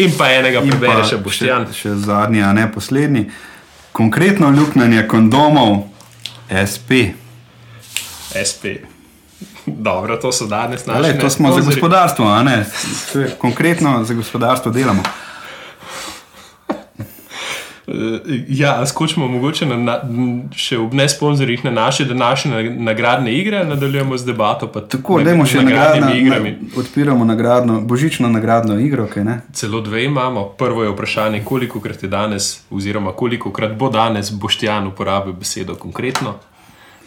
in 0.00 0.14
pa 0.16 0.30
enega 0.32 0.62
prebere 0.64 1.02
pa 1.02 1.08
še 1.08 1.20
Boštjan. 1.20 1.68
Še, 1.68 1.80
še 1.82 1.94
zadnji, 2.06 2.40
a 2.40 2.52
ne 2.56 2.66
poslednji. 2.72 3.26
Konkretno 3.92 4.48
luknjanje 4.54 5.04
kondomov, 5.10 5.90
SP. 6.48 7.12
SP. 8.32 8.80
Dobro, 9.66 10.16
to 10.16 10.32
so 10.32 10.46
danes 10.46 10.86
naše. 10.86 11.18
To 11.18 11.30
smo 11.30 11.52
za 11.52 11.60
gospodarstvo, 11.60 12.26
a 12.26 12.42
ne? 12.42 12.64
Je 13.14 13.30
Konkretno 13.38 14.04
za 14.04 14.14
gospodarstvo 14.14 14.72
delamo. 14.72 15.02
Ja, 18.48 18.86
skočimo 18.86 19.28
mogoče 19.28 19.66
na, 19.66 19.76
na, 19.76 19.94
še 20.54 20.78
ob 20.78 20.94
nesponzorjih 20.94 21.64
na 21.64 21.70
naše 21.72 22.04
današnje 22.04 22.50
na- 22.52 22.84
nagradne 22.84 23.32
igre, 23.34 23.64
nadaljujemo 23.64 24.18
z 24.18 24.24
debato. 24.24 24.66
pa 24.66 24.80
Tako, 24.80 25.16
med 25.16 25.26
dajmo 25.26 25.46
še 25.46 25.56
nagradnimi 25.56 26.00
nagradno, 26.00 26.20
igrami. 26.20 26.50
na, 26.52 26.68
odpiramo 26.76 27.24
nagradno, 27.24 27.80
božično 27.80 28.28
nagradno 28.28 28.78
igro, 28.78 29.06
kaj 29.06 29.24
ne? 29.24 29.40
Celo 29.52 29.80
dve 29.80 30.04
imamo. 30.04 30.44
Prvo 30.44 30.84
je 30.84 30.90
vprašanje, 30.90 31.44
koliko 31.44 31.80
krat 31.80 32.02
je 32.02 32.08
danes, 32.08 32.62
oziroma 32.70 33.12
koliko 33.12 33.50
krat 33.50 33.74
bo 33.74 33.90
danes 33.90 34.30
Boštjan 34.32 34.86
uporabil 34.86 35.32
besedo 35.32 35.74
konkretno. 35.74 36.34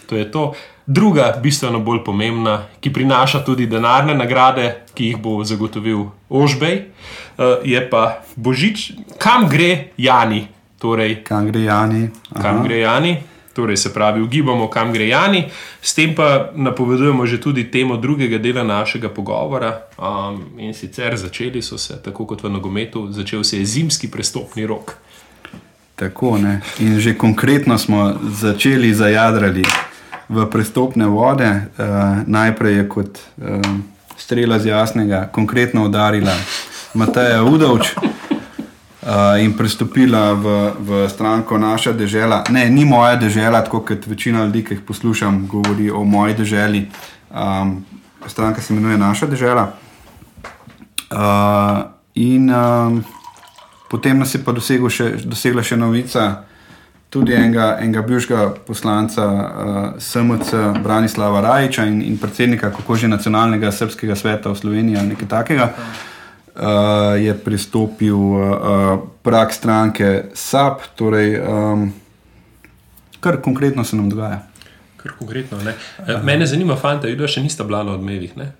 To 0.05 0.15
je 0.15 0.31
to. 0.31 0.53
Druga, 0.85 1.39
bistveno 1.43 1.79
bolj 1.79 2.03
pomembna, 2.03 2.65
ki 2.79 2.93
prinaša 2.93 3.39
tudi 3.39 3.67
denarne 3.67 4.15
nagrade, 4.15 4.65
ki 4.93 5.05
jih 5.05 5.17
bo 5.17 5.43
zagotovil 5.43 5.97
Ožbej, 6.29 6.73
eh, 6.73 6.85
je 7.63 7.89
pa 7.89 8.19
Božič, 8.35 8.91
kam 9.17 9.47
gre 9.49 9.93
Jani. 9.97 10.47
Torej, 10.83 11.23
Kam 11.23 11.47
gre 11.47 11.63
Jani? 11.63 12.09
kam 12.41 12.55
Aha. 12.55 12.63
gre 12.63 12.79
Jani, 12.79 13.17
torej 13.55 13.77
se 13.77 13.93
pravi, 13.93 14.21
ugibamo, 14.21 14.67
kam 14.67 14.91
gre 14.91 15.07
Jani, 15.07 15.45
s 15.81 15.95
tem 15.95 16.11
pa 16.15 16.51
napovedujemo 16.55 17.23
že 17.25 17.39
tudi 17.39 17.63
temo 17.71 17.95
drugega 17.97 18.37
dela 18.37 18.63
našega 18.67 19.07
pogovora. 19.09 19.87
Um, 19.95 20.59
in 20.59 20.73
sicer 20.73 21.15
začeli 21.15 21.61
so 21.61 21.77
se, 21.77 22.01
tako 22.03 22.25
kot 22.25 22.43
v 22.43 22.51
nogometu, 22.51 23.07
začel 23.11 23.43
se 23.43 23.57
je 23.57 23.65
zimski 23.65 24.11
prestopni 24.11 24.67
rok. 24.67 24.91
Tako, 25.95 26.37
ne. 26.37 26.59
In 26.79 26.99
že 26.99 27.15
konkretno 27.15 27.77
smo 27.77 28.19
začeli 28.19 28.91
zajadrali 28.93 29.63
v 30.29 30.45
prestopne 30.51 31.07
vode. 31.07 31.47
Uh, 31.47 32.27
najprej 32.27 32.75
je 32.75 32.89
kot 32.89 33.19
uh, 33.39 33.61
strela 34.17 34.59
z 34.59 34.67
jasnega, 34.75 35.29
konkretno 35.31 35.85
udarila 35.87 36.35
Mateja 36.93 37.43
Udovč. 37.43 37.95
Uh, 39.03 39.35
in 39.43 39.51
pristopila 39.51 40.31
v, 40.31 40.71
v 40.79 41.09
stranko 41.11 41.57
naša 41.57 41.91
država. 41.91 42.43
Ne, 42.49 42.69
ni 42.69 42.85
moja 42.85 43.15
država, 43.15 43.59
tako 43.61 43.81
kot 43.83 44.07
večina 44.07 44.45
ljudi, 44.45 44.63
ki 44.63 44.73
jih 44.73 44.81
poslušam, 44.87 45.47
govori 45.47 45.89
o 45.91 46.03
moji 46.03 46.33
državi. 46.33 46.87
Um, 47.35 47.85
stranka 48.27 48.61
se 48.61 48.73
imenuje 48.73 48.97
naša 48.97 49.27
država. 49.27 49.73
Uh, 51.11 51.83
in 52.15 52.49
um, 52.49 53.03
potem 53.89 54.19
nas 54.19 54.35
je 54.35 54.43
pa 54.43 54.55
še, 54.89 55.09
dosegla 55.25 55.63
še 55.63 55.75
novica, 55.75 56.45
tudi 57.09 57.33
enega, 57.33 57.77
enega 57.81 58.01
bivšega 58.01 58.53
poslanca 58.67 59.27
uh, 59.27 59.99
SMC 59.99 60.79
Branislava 60.83 61.41
Rajča 61.41 61.85
in, 61.85 62.01
in 62.01 62.17
predsednika, 62.17 62.71
kako 62.71 62.95
že 62.95 63.07
nacionalnega 63.07 63.71
srpskega 63.71 64.15
sveta 64.15 64.49
v 64.49 64.57
Sloveniji 64.57 64.97
ali 64.97 65.07
nekaj 65.07 65.27
takega. 65.27 65.73
Uh, 65.75 66.12
uh, 66.55 67.21
je 67.21 67.33
pristopil 67.33 68.17
uh, 68.17 68.99
prak 69.21 69.53
stranke 69.53 70.23
SAP, 70.33 70.81
torej, 70.95 71.39
um, 71.41 71.93
kar 73.19 73.41
konkretno 73.41 73.83
se 73.83 73.95
nam 73.95 74.09
dogaja. 74.09 74.43
Kar 74.97 75.11
konkretno. 75.19 75.57
Ne? 75.63 75.75
Mene 76.23 76.45
zanima, 76.47 76.75
fanta, 76.75 77.07
vidva 77.07 77.27
še 77.27 77.43
nista 77.43 77.63
bila 77.67 77.83
na 77.83 77.97
odmevih. 77.97 78.37
Ne? 78.37 78.53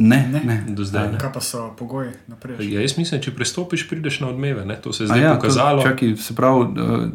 Ne, 0.00 0.28
ne, 0.32 0.40
ne. 0.44 0.56
Do 0.68 0.84
zdaj. 0.84 1.12
Kaj 1.20 1.32
pa 1.32 1.40
so 1.44 1.66
pogoji 1.76 2.14
naprej? 2.30 2.56
Ja, 2.72 2.80
jaz 2.80 2.96
mislim, 2.96 3.20
če 3.20 3.34
pristopiš, 3.36 3.84
prideš 3.90 4.22
na 4.22 4.30
odmeve. 4.30 4.64
Ne? 4.64 4.78
To 4.80 4.94
se 4.96 5.04
je 5.04 5.10
zdaj 5.10 5.20
ja, 5.20 5.34
pokazalo. 5.36 5.82
To, 5.82 5.90
čaki, 5.90 6.14
se 6.16 6.36
pravi, 6.36 6.64
uh, 6.80 7.10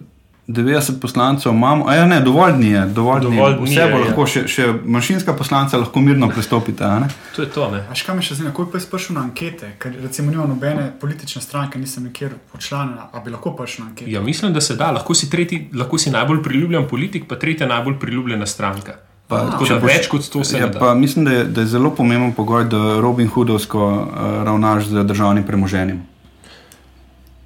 90 0.48 1.00
poslancev 1.02 1.52
imamo, 1.52 1.88
a 1.88 1.96
ja, 1.96 2.06
ne, 2.06 2.20
dovolj 2.22 2.52
dni 2.54 2.68
je, 2.68 2.86
dovolj, 2.86 3.22
dovolj 3.22 3.56
dni. 3.58 3.72
Vse 3.72 3.88
bo 3.92 4.02
lahko, 4.04 4.26
še, 4.30 4.44
še 4.48 4.68
manjšinska 4.86 5.34
poslanca 5.34 5.80
lahko 5.82 6.04
mirno 6.06 6.30
pristopite. 6.30 6.86
To 7.36 7.42
je 7.42 7.50
to. 7.50 7.66
Až 7.90 8.04
kaj 8.06 8.16
me 8.16 8.22
še 8.22 8.38
zanima, 8.38 8.54
koliko 8.54 8.78
je 8.78 8.86
prišel 8.92 9.18
na 9.18 9.24
ankete, 9.26 9.72
ker 9.82 9.98
recimo 10.04 10.30
nima 10.30 10.46
nobene 10.46 10.92
politične 11.02 11.42
stranke, 11.42 11.82
nisem 11.82 12.06
nikjer 12.12 12.38
počlanjena, 12.54 13.10
a 13.10 13.24
bi 13.26 13.34
lahko 13.34 13.56
prišel 13.58 13.88
na 13.88 13.90
ankete. 13.90 14.12
Ja, 14.12 14.22
mislim, 14.22 14.54
da 14.54 14.62
se 14.62 14.78
da, 14.78 14.92
lahko 15.00 15.18
si, 15.18 15.32
tretji, 15.34 15.66
lahko 15.74 15.98
si 15.98 16.14
najbolj 16.14 16.44
priljubljen 16.46 16.86
politik, 16.94 17.26
pa 17.26 17.42
tretja 17.42 17.66
najbolj 17.72 17.98
priljubljena 18.06 18.46
stranka. 18.46 19.00
Pa, 19.26 19.42
a, 19.42 19.58
boš, 19.58 19.80
več 19.82 20.06
kot 20.06 20.28
to 20.30 20.46
se 20.46 20.62
ja, 20.62 20.70
pa, 20.70 20.94
mislim, 20.94 21.26
da 21.26 21.40
je, 21.40 21.46
da 21.50 21.66
je 21.66 21.74
zelo 21.74 21.90
pomemben 21.98 22.36
pogoj, 22.38 22.68
da 22.70 23.00
Robin 23.02 23.34
Hoodovsko 23.34 23.82
uh, 23.82 24.28
ravnaš 24.46 24.92
z 24.94 25.10
državnim 25.10 25.48
premoženjem. 25.48 26.04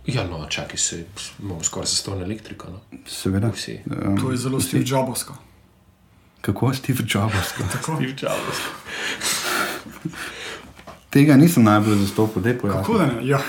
Ja, 0.08 0.24
no, 0.28 0.46
čakaj 0.50 0.78
se, 0.78 1.06
imamo 1.40 1.64
skoraj 1.64 1.88
za 1.88 1.96
ston 1.96 2.22
elektriko. 2.24 2.68
No. 2.72 2.80
Seveda. 3.08 3.48
Um, 3.48 4.18
to 4.22 4.32
je 4.32 4.38
zelo 4.38 4.62
Steve 4.62 4.84
Jobovsko. 4.88 5.36
Kako 6.42 6.70
je 6.70 6.76
Steve 6.76 7.04
Jobovsko? 7.14 7.64
Steve 7.84 8.16
Jobovsko. 8.22 8.70
Tega 11.10 11.38
nisem 11.38 11.64
najbolj 11.64 11.96
zastopil, 11.96 12.42
da 12.42 12.50
je 12.50 12.60
pojasnil. 12.60 12.84
Kako 12.84 12.98
da 12.98 13.06
ne? 13.06 13.28
Ja. 13.28 13.40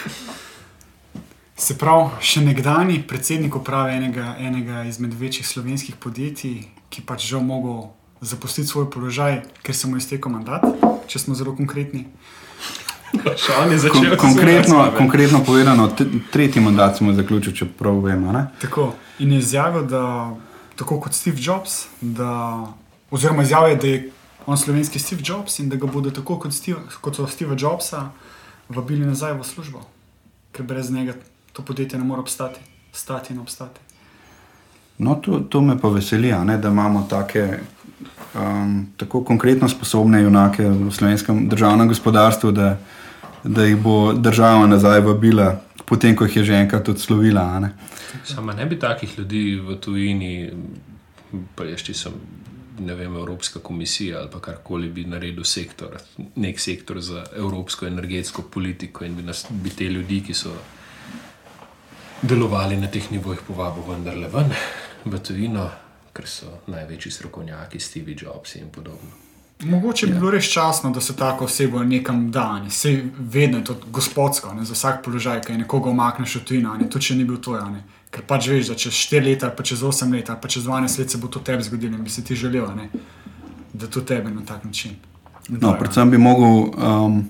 Se 1.61 1.77
pravi, 1.79 2.09
še 2.25 2.41
nekdani 2.41 3.03
predsednik 3.09 3.57
uprave 3.57 3.93
enega, 3.93 4.35
enega 4.41 4.85
izmed 4.89 5.13
večjih 5.15 5.49
slovenskih 5.49 5.99
podjetij, 6.01 6.63
ki 6.89 7.05
pač 7.05 7.27
žal 7.29 7.45
mogel 7.45 7.91
zapustiti 8.21 8.69
svoj 8.69 8.89
položaj, 8.91 9.43
ker 9.63 9.77
se 9.77 9.89
mu 9.89 9.99
je 9.99 10.07
iztekel 10.07 10.33
mandat, 10.33 10.65
če 11.07 11.21
smo 11.21 11.37
zelo 11.37 11.53
konkretni. 11.57 12.07
Kon, 13.93 14.17
konkretno, 14.19 14.93
konkretno 14.97 15.45
povedano, 15.47 15.91
tretji 16.33 16.63
mandat 16.63 16.97
smo 16.97 17.13
zaključili, 17.13 17.57
če 17.57 17.67
prav 17.79 17.99
vemo. 18.05 18.47
Tako. 18.61 18.93
In 19.19 19.33
je 19.33 19.39
izjavil, 19.39 19.83
da 19.87 20.31
tako 20.77 21.01
kot 21.01 21.15
Steve 21.15 21.37
Jobs, 21.41 21.87
da, 22.01 22.67
oziroma 23.11 23.43
izjavil, 23.43 23.77
da 23.77 23.87
je 23.87 24.11
on 24.47 24.59
slovenski 24.59 24.99
Steve 24.99 25.23
Jobs 25.25 25.59
in 25.59 25.69
da 25.69 25.77
ga 25.77 25.87
bodo 25.87 26.11
tako 26.11 26.39
kot, 26.39 26.55
Steve, 26.55 26.79
kot 27.01 27.17
so 27.17 27.27
Steve 27.27 27.57
Jobsa 27.59 28.11
vabili 28.69 29.07
nazaj 29.07 29.35
v 29.39 29.45
službo, 29.45 29.83
ker 30.53 30.67
brez 30.67 30.91
njega 30.91 31.15
to 31.53 31.63
podjetje 31.63 31.99
ne 31.99 32.05
more 32.05 32.21
obstati, 32.21 32.61
stati 32.93 33.33
in 33.33 33.41
obstati. 33.41 33.81
No, 34.99 35.15
to, 35.15 35.41
to 35.41 35.61
me 35.61 35.79
pa 35.81 35.89
veseli, 35.89 36.33
ne, 36.45 36.59
da 36.59 36.69
imamo 36.69 37.07
take, 37.11 37.59
um, 38.35 38.87
tako 38.97 39.25
konkretno 39.25 39.69
sposobne 39.69 40.23
junake 40.23 40.69
v 40.69 40.91
slovenskem 40.91 41.49
državnem 41.49 41.89
gospodarstvu, 41.89 42.53
da, 42.53 42.77
da 43.45 43.65
jih 43.65 43.77
bo 43.77 44.13
država 44.13 44.67
nazaj 44.67 45.01
vabila, 45.01 45.61
potem 45.87 46.17
ko 46.17 46.25
jih 46.25 46.37
je 46.37 46.45
že 46.45 46.61
enkrat 46.61 46.89
odslovila. 46.89 47.61
Ne. 47.61 47.73
Samo 48.25 48.53
ne 48.53 48.67
bi 48.67 48.79
takih 48.79 49.19
ljudi 49.19 49.61
v 49.61 49.77
tujini, 49.77 50.51
pa 51.55 51.65
ještě 51.65 51.95
sem. 51.95 52.13
Ne 52.81 52.95
vem, 52.95 53.17
Evropska 53.17 53.61
komisija 53.61 54.19
ali 54.19 54.41
karkoli 54.41 54.89
bi 54.89 55.05
naredil 55.05 55.45
sektor, 55.45 55.99
nek 56.37 56.61
sektor 56.61 57.01
za 57.01 57.25
evropsko 57.37 57.87
energetsko 57.87 58.43
politiko 58.43 59.05
in 59.05 59.17
bi, 59.17 59.23
nas, 59.23 59.47
bi 59.51 59.71
te 59.71 59.85
ljudi, 59.85 60.23
ki 60.25 60.35
so 60.35 60.55
delovali 62.23 62.77
na 62.77 62.87
teh 62.87 63.11
nivojih, 63.13 63.43
povabil 63.47 63.85
vendarle 63.85 64.29
ven 64.33 64.55
v 65.05 65.19
tujino, 65.19 65.69
ker 66.13 66.27
so 66.27 66.47
največji 66.67 67.13
strokovnjaki, 67.13 67.81
Steve 67.81 68.15
Jobs 68.19 68.55
in 68.55 68.71
podobno. 68.71 69.11
Mogoče 69.63 70.07
bi 70.07 70.13
ja. 70.13 70.19
bilo 70.19 70.31
res 70.31 70.49
časno, 70.53 70.91
da 70.91 71.01
se 71.01 71.17
tako 71.17 71.45
osebo 71.45 71.83
nekam 71.83 72.31
da. 72.31 72.63
Vse 72.69 73.03
vedno 73.19 73.59
je 73.59 73.65
to 73.65 73.77
gospodsko, 73.87 74.55
ne, 74.55 74.65
za 74.65 74.75
vsak 74.75 75.05
položaj, 75.05 75.41
ki 75.41 75.53
nekoga 75.53 75.91
omakneš 75.91 76.37
v 76.37 76.45
tujino, 76.45 76.77
tudi 76.91 77.05
če 77.05 77.17
ni 77.17 77.25
bil 77.25 77.37
to. 77.37 77.59
Ne. 77.69 77.85
Ker 78.11 78.25
pač 78.27 78.49
veš, 78.49 78.73
da 78.73 78.75
čez 78.75 78.97
4 78.97 79.25
leta, 79.25 79.51
pa 79.51 79.63
čez 79.63 79.83
8 79.85 80.15
let, 80.17 80.33
pa 80.43 80.49
čez 80.49 80.65
12 80.65 80.99
let 80.99 81.11
se 81.11 81.19
bo 81.19 81.29
to 81.29 81.45
tebi 81.45 81.63
zgodilo 81.63 81.99
in 81.99 82.05
bi 82.05 82.11
si 82.11 82.25
ti 82.25 82.37
želel, 82.37 82.73
ne, 82.77 82.89
da 83.73 83.87
to 83.87 84.01
tebe 84.01 84.31
na 84.31 84.43
tak 84.47 84.65
način. 84.65 84.97
No, 85.49 85.77
predvsem 85.79 86.11
bi 86.11 86.19
mogel 86.19 86.73
um, 86.73 87.23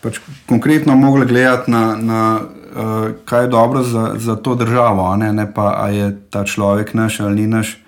pač 0.00 0.18
konkretno 0.48 0.96
gledati 1.24 1.70
na, 1.70 1.96
na 1.96 2.40
uh, 2.40 3.10
kaj 3.24 3.44
je 3.44 3.48
dobro 3.48 3.82
za, 3.82 4.14
za 4.16 4.36
to 4.36 4.54
državo, 4.54 5.16
ne, 5.16 5.32
ne 5.32 5.54
pa 5.54 5.74
ali 5.76 5.96
je 5.96 6.16
ta 6.30 6.44
človek 6.44 6.94
naš 6.94 7.20
ali 7.20 7.34
ni 7.34 7.46
naš. 7.46 7.78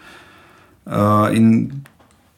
Uh, 0.88 1.36
in 1.36 1.70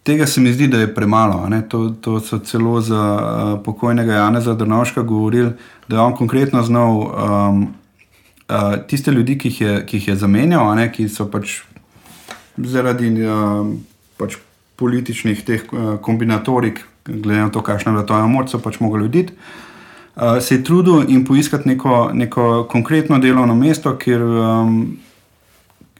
tega 0.03 0.27
se 0.27 0.41
mi 0.41 0.53
zdi, 0.53 0.69
da 0.69 0.79
je 0.79 0.95
premalo. 0.95 1.49
To, 1.69 1.91
to 1.91 2.21
so 2.21 2.39
celo 2.39 2.81
za 2.81 2.99
uh, 2.99 3.63
pokojnega 3.65 4.13
Jana 4.13 4.41
Drnovška 4.41 5.03
govorili, 5.03 5.53
da 5.89 5.97
je 5.97 6.03
on 6.03 6.17
konkretno 6.17 6.63
znal 6.63 6.97
um, 6.99 7.63
uh, 8.49 8.75
tiste 8.87 9.11
ljudi, 9.11 9.39
ki 9.39 9.49
jih 9.49 9.61
je, 9.61 9.87
ki 9.87 9.97
jih 9.97 10.09
je 10.09 10.17
zamenjal, 10.17 10.75
ne, 10.75 10.89
ki 10.93 11.09
so 11.09 11.29
pač 11.31 11.61
zaradi 12.59 13.13
uh, 13.23 13.67
pač 14.19 14.37
političnih 14.77 15.45
teh 15.47 15.63
uh, 15.73 15.95
kombinatorik, 16.03 16.83
glede 17.05 17.41
na 17.41 17.51
to, 17.51 17.63
kakšna 17.63 17.93
je 17.93 17.99
bila 18.01 18.07
ta 18.07 18.27
moč, 18.27 18.51
so 18.51 18.59
pač 18.59 18.81
mogli 18.81 19.05
ljudi. 19.05 19.29
Uh, 20.17 20.41
se 20.41 20.59
je 20.59 20.65
trudil 20.65 21.05
in 21.09 21.25
poiskati 21.25 21.69
neko, 21.69 22.11
neko 22.15 22.67
konkretno 22.71 23.19
delovno 23.19 23.55
mesto, 23.55 23.95
kjer 23.97 24.23
um, 24.23 24.99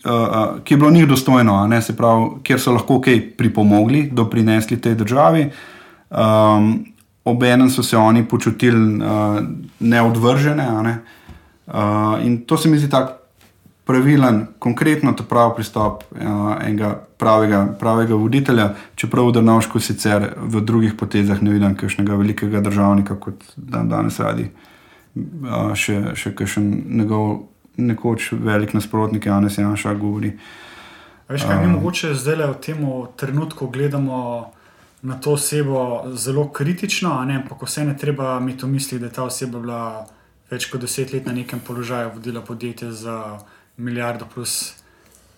uh, 0.05 0.63
ki 0.65 0.75
je 0.75 0.79
bilo 0.79 0.91
njih 0.91 1.09
dostojno, 1.09 1.67
ne, 1.67 1.81
pravi, 1.97 2.27
kjer 2.43 2.61
so 2.61 2.73
lahko 2.73 3.01
kaj 3.01 3.21
pripomogli, 3.37 4.09
doprinesli 4.13 4.81
tej 4.81 4.95
državi. 4.95 5.51
Um, 6.11 6.87
Obenem 7.25 7.71
so 7.71 7.83
se 7.83 7.97
oni 7.97 8.25
počutili 8.25 8.97
uh, 8.97 9.39
neodvržene. 9.81 10.67
Ne, 10.83 10.99
uh, 11.67 12.25
in 12.25 12.41
to 12.47 12.57
se 12.57 12.69
mi 12.69 12.79
zdi 12.79 12.91
tako 12.91 13.13
pravilen, 13.85 14.47
konkretno 14.59 15.13
ta 15.13 15.25
pravi 15.25 15.53
pristop 15.57 16.03
uh, 16.11 16.21
enega 16.63 16.95
pravega, 17.19 17.67
pravega 17.79 18.15
voditelja, 18.15 18.71
čeprav 18.95 19.29
v 19.29 19.33
Drnovšku 19.33 19.81
sicer 19.81 20.31
v 20.37 20.61
drugih 20.65 20.95
potezah 20.95 21.43
ne 21.43 21.51
vidim 21.51 21.75
kakšnega 21.77 22.17
velikega 22.17 22.61
državnika, 22.61 23.19
kot 23.21 23.45
dan 23.57 23.89
danes 23.89 24.19
radi, 24.21 24.49
uh, 25.17 25.75
še, 25.75 26.15
še 26.15 26.33
kakšen 26.39 26.71
njegov 26.89 27.51
nekoč 27.77 28.33
velik 28.33 28.75
nasprotnik 28.75 29.27
Janes 29.27 29.59
Janša 29.59 29.95
govori. 29.95 30.33
Veš, 31.29 31.43
kaj 31.47 31.61
mi 31.61 31.67
um, 31.67 31.73
mogoče 31.79 32.15
zdaj 32.15 32.37
le 32.37 32.47
v 32.47 32.57
tem 32.61 32.81
trenutku 33.17 33.69
gledamo 33.71 34.51
na 35.03 35.17
to 35.21 35.33
osebo 35.33 36.03
zelo 36.13 36.49
kritično, 36.53 37.11
ampak 37.11 37.63
vse 37.63 37.85
ne 37.85 37.97
treba 37.97 38.39
imeti 38.41 38.67
v 38.67 38.69
misli, 38.69 38.99
da 38.99 39.07
je 39.07 39.13
ta 39.13 39.25
oseba 39.25 39.59
bila 39.59 40.07
več 40.51 40.67
kot 40.67 40.81
deset 40.81 41.13
let 41.13 41.27
na 41.27 41.33
nekem 41.33 41.61
položaju, 41.61 42.11
vodila 42.15 42.41
podjetje 42.41 42.93
za 42.93 43.39
milijardo 43.77 44.27
plus 44.35 44.75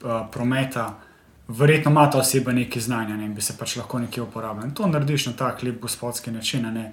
uh, 0.02 0.26
prometa. 0.32 0.94
Verjetno 1.48 1.90
ima 1.90 2.10
ta 2.10 2.18
oseba 2.18 2.52
nekaj 2.52 2.82
znanja 2.82 3.16
ne, 3.16 3.26
in 3.26 3.34
bi 3.34 3.42
se 3.42 3.54
pač 3.58 3.76
lahko 3.76 3.98
nekje 3.98 4.22
uporabljal. 4.22 4.66
In 4.66 4.74
to 4.74 4.86
narediš 4.86 5.26
na 5.26 5.32
tak 5.32 5.62
lep 5.62 5.80
gospodski 5.80 6.30
način, 6.30 6.66
ne 6.74 6.92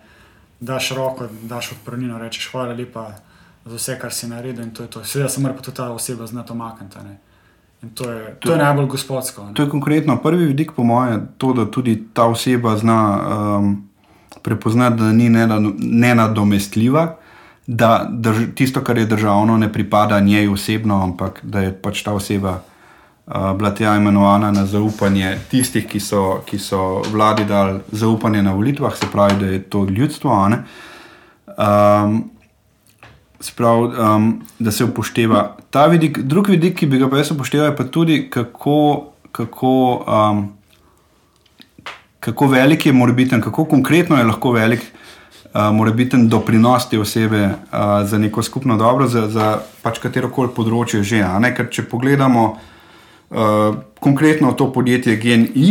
daš 0.60 0.92
roko, 0.92 1.28
daš 1.42 1.72
odprnino, 1.72 2.20
rečeš 2.20 2.52
hvala 2.52 2.74
lepa 2.74 3.14
za 3.66 3.76
vse, 3.76 4.00
kar 4.00 4.14
si 4.14 4.28
naredil. 4.28 4.64
In 4.64 4.72
to 4.72 4.84
je 4.84 4.90
to. 4.90 5.04
Seveda 5.04 5.30
se 5.30 5.42
mora 5.42 5.54
pa 5.54 5.62
tudi 5.62 5.78
ta 5.78 5.92
oseba 5.92 6.28
znati 6.28 6.52
omakniti. 6.52 6.98
In 7.84 7.90
to 7.90 8.12
je, 8.12 8.26
to, 8.26 8.48
to 8.48 8.52
je 8.52 8.58
najbolj 8.58 8.86
gospodsko. 8.86 9.46
Ne? 9.46 9.54
To 9.54 9.64
je 9.64 9.70
konkretno 9.70 10.18
prvi 10.18 10.46
vidik, 10.46 10.72
po 10.76 10.84
mojem, 10.84 11.28
to, 11.38 11.54
da 11.54 11.66
tudi 11.72 12.04
ta 12.14 12.26
oseba 12.26 12.78
zna 12.78 13.00
um, 13.60 13.90
prepoznati, 14.44 14.96
da 14.96 15.12
ni 15.12 15.30
nenadomestljiva, 15.80 17.16
da 17.68 18.08
drž, 18.10 18.46
tisto, 18.56 18.82
kar 18.84 18.98
je 18.98 19.06
državno, 19.06 19.58
ne 19.58 19.74
pripada 19.74 20.20
njej 20.20 20.48
osebno, 20.48 21.04
ampak 21.04 21.40
da 21.44 21.60
je 21.60 21.74
pač 21.82 22.04
ta 22.04 22.14
oseba 22.14 22.60
uh, 22.60 23.54
bila 23.58 23.72
tja 23.76 23.96
imenovana 23.96 24.52
na 24.52 24.66
zaupanje 24.66 25.38
tistih, 25.52 25.88
ki 25.88 26.00
so, 26.00 26.42
ki 26.46 26.60
so 26.60 27.02
vladi 27.12 27.46
dali 27.46 27.80
zaupanje 27.92 28.44
na 28.44 28.54
volitvah, 28.54 28.96
se 28.98 29.08
pravi, 29.12 29.40
da 29.40 29.46
je 29.46 29.64
to 29.64 29.86
ljudstvo. 29.86 30.50
Um, 31.48 32.30
se 33.40 33.52
pravi, 33.56 33.88
um, 34.16 34.42
da 34.60 34.72
se 34.72 34.84
upošteva 34.84 35.56
ta 35.70 35.86
vidik. 35.86 36.20
Drugi 36.20 36.52
vidik, 36.52 36.78
ki 36.80 36.88
bi 36.88 37.00
ga 37.00 37.10
pa 37.10 37.22
jaz 37.22 37.32
upošteval, 37.32 37.72
je 37.72 37.76
pa 37.76 37.84
tudi, 37.84 38.22
kako, 38.30 39.12
kako, 39.32 39.74
um, 40.08 40.48
kako 42.20 42.48
velik 42.48 42.86
je 42.86 42.94
morebiten, 42.94 43.42
kako 43.42 43.66
konkretno 43.66 44.18
je 44.18 44.24
lahko 44.28 44.52
velik 44.52 44.84
uh, 45.54 45.70
morebiten 45.76 46.28
doprinos 46.30 46.90
te 46.90 47.00
osebe 47.00 47.46
uh, 47.46 47.54
za 48.04 48.18
neko 48.18 48.44
skupno 48.44 48.78
dobro, 48.78 49.08
za, 49.08 49.28
za 49.28 49.60
pač 49.82 50.00
katero 50.00 50.30
koli 50.30 50.52
področje 50.56 51.04
že. 51.04 51.24
ne. 51.40 51.54
Ker 51.56 51.70
če 51.72 51.88
pogledamo 51.88 52.46
uh, 52.50 53.76
konkretno 54.00 54.52
to 54.52 54.72
podjetje 54.74 55.16
GNI, 55.16 55.70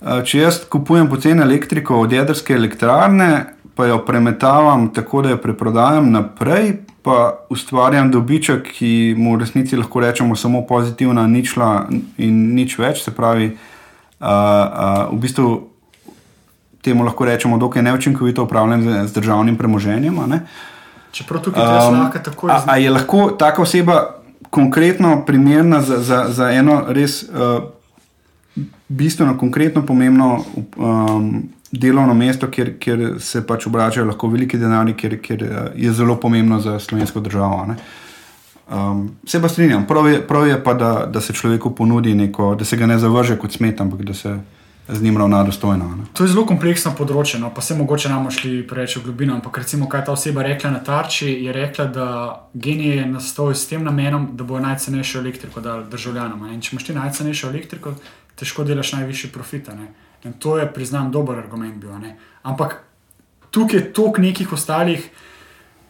uh, 0.00 0.20
če 0.24 0.38
jaz 0.38 0.60
kupujem 0.68 1.08
poceni 1.08 1.42
elektriko 1.42 2.00
od 2.00 2.12
jedrske 2.12 2.54
elektrarne, 2.54 3.46
pa 3.76 3.86
jo 3.86 3.98
premetavam 4.04 4.88
tako, 4.92 5.22
da 5.22 5.34
jo 5.34 5.40
preprodajam 5.40 6.12
naprej, 6.12 6.78
pa 7.06 7.46
ustvarjam 7.54 8.10
dobiček, 8.10 8.66
ki 8.74 9.14
mu 9.14 9.36
v 9.36 9.44
resnici 9.44 9.76
lahko 9.78 10.00
rečemo 10.02 10.34
samo 10.36 10.64
pozitivna, 10.66 11.26
ničla 11.30 11.86
in 12.18 12.40
nič 12.56 12.74
več. 12.82 13.04
Se 13.06 13.14
pravi, 13.14 13.52
uh, 13.52 14.26
uh, 14.26 15.14
v 15.14 15.18
bistvu 15.22 15.46
temu 16.82 17.06
lahko 17.06 17.28
rečemo, 17.30 17.60
da 17.62 17.70
je 17.74 17.84
neučinkovito 17.86 18.42
upravljanje 18.42 18.90
z, 18.90 19.06
z 19.06 19.20
državnim 19.20 19.54
premoženjem. 19.56 20.18
Čeprav 21.14 21.46
tukaj 21.46 21.62
um, 21.62 22.00
lahko 22.00 22.18
takoj 22.18 22.50
a, 22.50 22.58
a 22.66 22.76
je 22.82 22.90
lahko 22.90 23.30
taka 23.38 23.62
oseba 23.62 24.18
konkretno 24.50 25.22
primerna 25.26 25.80
za, 25.86 26.02
za, 26.02 26.24
za 26.28 26.50
eno 26.50 26.82
res 26.90 27.22
uh, 27.22 27.70
bistveno, 28.88 29.38
konkretno 29.38 29.86
pomembno 29.86 30.42
um, 30.76 31.54
delovno 31.78 32.14
mesto, 32.14 32.50
kjer, 32.50 32.74
kjer 32.78 33.06
se 33.20 33.46
pač 33.46 33.66
obračajo 33.66 34.06
lahko 34.06 34.28
veliki 34.28 34.58
denari, 34.58 34.94
kjer, 34.94 35.20
kjer 35.22 35.46
uh, 35.46 35.56
je 35.76 35.92
zelo 35.92 36.16
pomembno 36.20 36.60
za 36.60 36.78
slovensko 36.78 37.20
državo. 37.20 37.64
ne. 37.66 37.76
Um, 38.66 39.10
se 39.26 39.42
pa 39.42 39.48
strinjam, 39.48 39.86
prav 39.86 40.08
je, 40.10 40.26
prav 40.26 40.48
je 40.48 40.64
pa, 40.64 40.74
da, 40.74 41.06
da 41.06 41.20
se 41.20 41.32
človeku 41.32 41.70
ponudi 41.74 42.14
neko, 42.14 42.54
da 42.54 42.64
se 42.64 42.76
ga 42.76 42.86
ne 42.86 42.98
zavrže 42.98 43.38
kot 43.38 43.52
smet, 43.52 43.80
ampak 43.80 44.02
da 44.02 44.14
se 44.14 44.38
z 44.88 45.02
njim 45.02 45.18
ravna 45.18 45.42
dostojno. 45.42 45.96
ne. 45.96 46.04
To 46.12 46.24
je 46.24 46.28
zelo 46.28 46.46
kompleksno 46.46 46.90
področje, 46.98 47.38
no, 47.42 47.50
pa 47.54 47.62
se 47.62 47.74
mogoče 47.74 48.08
nam 48.08 48.30
šli 48.30 48.62
preveč 48.66 48.96
v 48.96 49.04
globino. 49.04 49.34
Ampak 49.34 49.58
recimo, 49.58 49.88
kaj 49.88 50.04
ta 50.06 50.12
oseba 50.12 50.42
rekla 50.42 50.70
na 50.70 50.80
tarči, 50.82 51.30
je 51.44 51.52
rekla, 51.52 51.84
da 51.84 52.06
genij 52.54 52.96
je 52.96 53.06
nastal 53.06 53.54
s 53.54 53.66
tem 53.66 53.84
namenom, 53.84 54.32
da 54.36 54.44
bo 54.44 54.58
najcenejšo 54.62 55.22
elektriko 55.22 55.60
dal 55.60 55.84
državljanom. 55.90 56.46
ne. 56.46 56.54
In 56.54 56.60
če 56.60 56.74
imaš 56.74 56.86
ti 56.86 56.94
najcenejšo 56.94 57.50
elektriko, 57.50 57.94
težko 58.34 58.64
delaš 58.64 58.92
najvišji 58.98 59.30
profit. 59.30 59.68
ne. 59.74 60.05
In 60.24 60.32
to 60.32 60.58
je, 60.58 60.66
priznam, 60.72 61.10
dober 61.12 61.38
argument 61.38 61.76
bil. 61.80 61.98
ne. 61.98 62.16
Ampak 62.42 62.82
tukaj 63.50 63.78
je 63.78 63.92
toliko 63.92 64.22
nekih 64.22 64.52
ostalih 64.52 65.10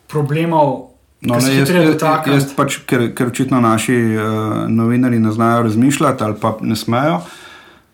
problemov. 0.08 0.92
No, 1.20 1.38
ne, 1.40 1.54
jaz, 1.54 1.70
jaz, 1.70 2.04
jaz 2.28 2.52
pač, 2.54 2.78
ker, 2.86 3.08
ker 3.16 3.32
očitno 3.32 3.60
naši 3.60 3.96
uh, 3.96 4.66
novinari 4.68 5.18
ne 5.18 5.32
znajo 5.32 5.62
razmišljati 5.62 6.24
ali 6.24 6.34
pa 6.40 6.56
ne 6.60 6.76
smejo. 6.76 7.20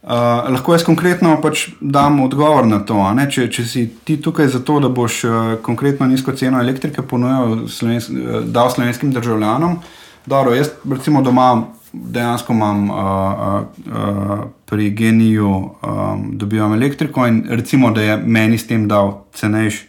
Uh, 0.03 0.11
lahko 0.51 0.75
jaz 0.75 0.83
konkretno 0.83 1.37
pač 1.43 1.69
dam 1.81 2.21
odgovor 2.25 2.67
na 2.67 2.81
to. 2.83 2.99
Če, 3.31 3.47
če 3.55 3.65
si 3.65 3.85
ti 4.05 4.17
tukaj 4.19 4.51
zato, 4.51 4.81
da 4.83 4.91
boš 4.91 5.21
uh, 5.25 5.37
konkretno 5.63 6.09
nizko 6.11 6.35
ceno 6.35 6.59
elektrike 6.61 7.07
ponujal 7.07 7.69
slovensk, 7.71 8.11
uh, 8.11 8.41
dal 8.43 8.73
slovenskim 8.75 9.15
državljanom, 9.15 9.79
dobro, 10.27 10.57
jaz 10.59 10.75
recimo 10.91 11.23
doma 11.23 11.53
dejansko 11.93 12.53
imam 12.53 12.91
uh, 12.91 12.97
uh, 12.97 13.63
uh, 13.87 14.45
pri 14.65 14.91
geniju, 14.91 15.49
um, 15.49 16.31
dobivam 16.39 16.73
elektriko 16.73 17.27
in 17.27 17.45
recimo, 17.49 17.91
da 17.91 18.03
je 18.03 18.17
meni 18.17 18.59
s 18.59 18.67
tem 18.67 18.89
dal 18.89 19.25
cenejši 19.35 19.87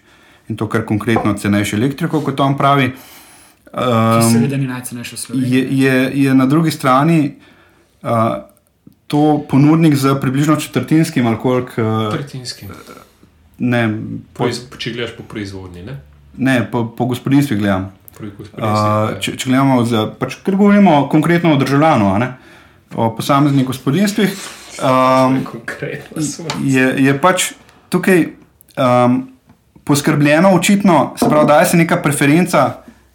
in 0.50 0.58
to, 0.58 0.68
kar 0.70 0.86
konkretno 0.86 1.34
cenejši 1.34 1.76
elektriko, 1.76 2.22
kot 2.22 2.40
on 2.40 2.58
pravi. 2.58 2.92
ki 2.92 3.14
Um, 3.74 4.34
seveda 4.34 4.58
ni 4.58 4.68
najcenejša 4.68 5.16
v 5.16 5.20
Sloveniji. 5.20 5.54
je, 5.54 5.62
je, 5.80 6.12
je 6.24 6.34
na 6.34 6.46
drugi 6.46 6.72
strani 6.72 7.34
uh, 8.04 8.10
to 9.08 9.46
ponudnik 9.50 9.96
z 9.96 10.14
približno 10.22 10.56
četrtinskim 10.56 11.28
ali 11.28 11.38
koliko, 11.38 11.82
uh, 11.82 12.14
Tretjinski. 12.14 12.66
ne, 13.58 14.00
po, 14.34 14.46
Po, 14.70 14.78
če 14.78 14.92
gledaš 14.92 15.16
po 15.18 15.24
proizvodnji, 15.24 15.84
ne? 15.84 15.98
ne, 16.38 16.72
po, 16.72 16.86
po 16.98 17.06
gospodinstvih 17.06 17.60
gledam. 17.60 17.90
Pri 18.24 18.50
Uh, 18.54 19.18
če, 19.20 19.34
če 19.36 19.50
gledamo, 19.50 19.82
za, 19.88 20.06
pač, 20.20 20.38
ker 20.46 20.56
govorimo 20.56 21.08
konkretno 21.12 21.56
o 21.56 21.60
državljanu, 21.60 22.12
ne, 22.22 22.30
o 22.96 23.10
posameznih 23.18 23.66
gospodinstvih, 23.68 24.36
um, 24.80 25.40
je, 26.64 26.86
je 27.04 27.16
pač 27.20 27.50
tukaj 27.92 28.24
um, 28.78 29.18
poskrbljeno, 29.84 30.54
očitno, 30.56 31.00
se 31.20 31.28
pravi, 31.30 31.50
da 31.50 31.60
je 31.60 31.72
se 31.74 31.82
neka 31.82 31.98
preferenca 32.06 32.64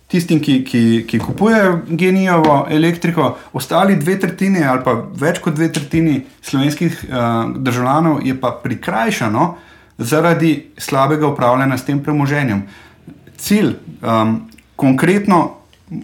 tistim, 0.09 0.43
ki, 0.45 0.59
ki, 0.65 0.83
ki 1.09 1.21
kupujejo 1.23 1.79
genijovo 1.89 2.59
elektriko, 2.71 3.31
ostali 3.53 3.97
dve 3.97 4.19
tretjini 4.21 4.65
ali 4.65 4.85
pa 4.85 4.97
več 5.21 5.41
kot 5.45 5.57
dve 5.57 5.71
tretjini 5.73 6.23
slovenskih 6.43 7.01
uh, 7.09 7.57
državljanov 7.57 8.21
je 8.27 8.37
pa 8.41 8.53
prikrajšano 8.63 9.49
zaradi 9.99 10.53
slabega 10.79 11.29
upravljanja 11.29 11.79
s 11.79 11.89
tem 11.89 12.05
premoženjem. 12.05 12.63
Cilj, 13.39 13.75
um, 14.03 14.41
konkretno 14.79 15.51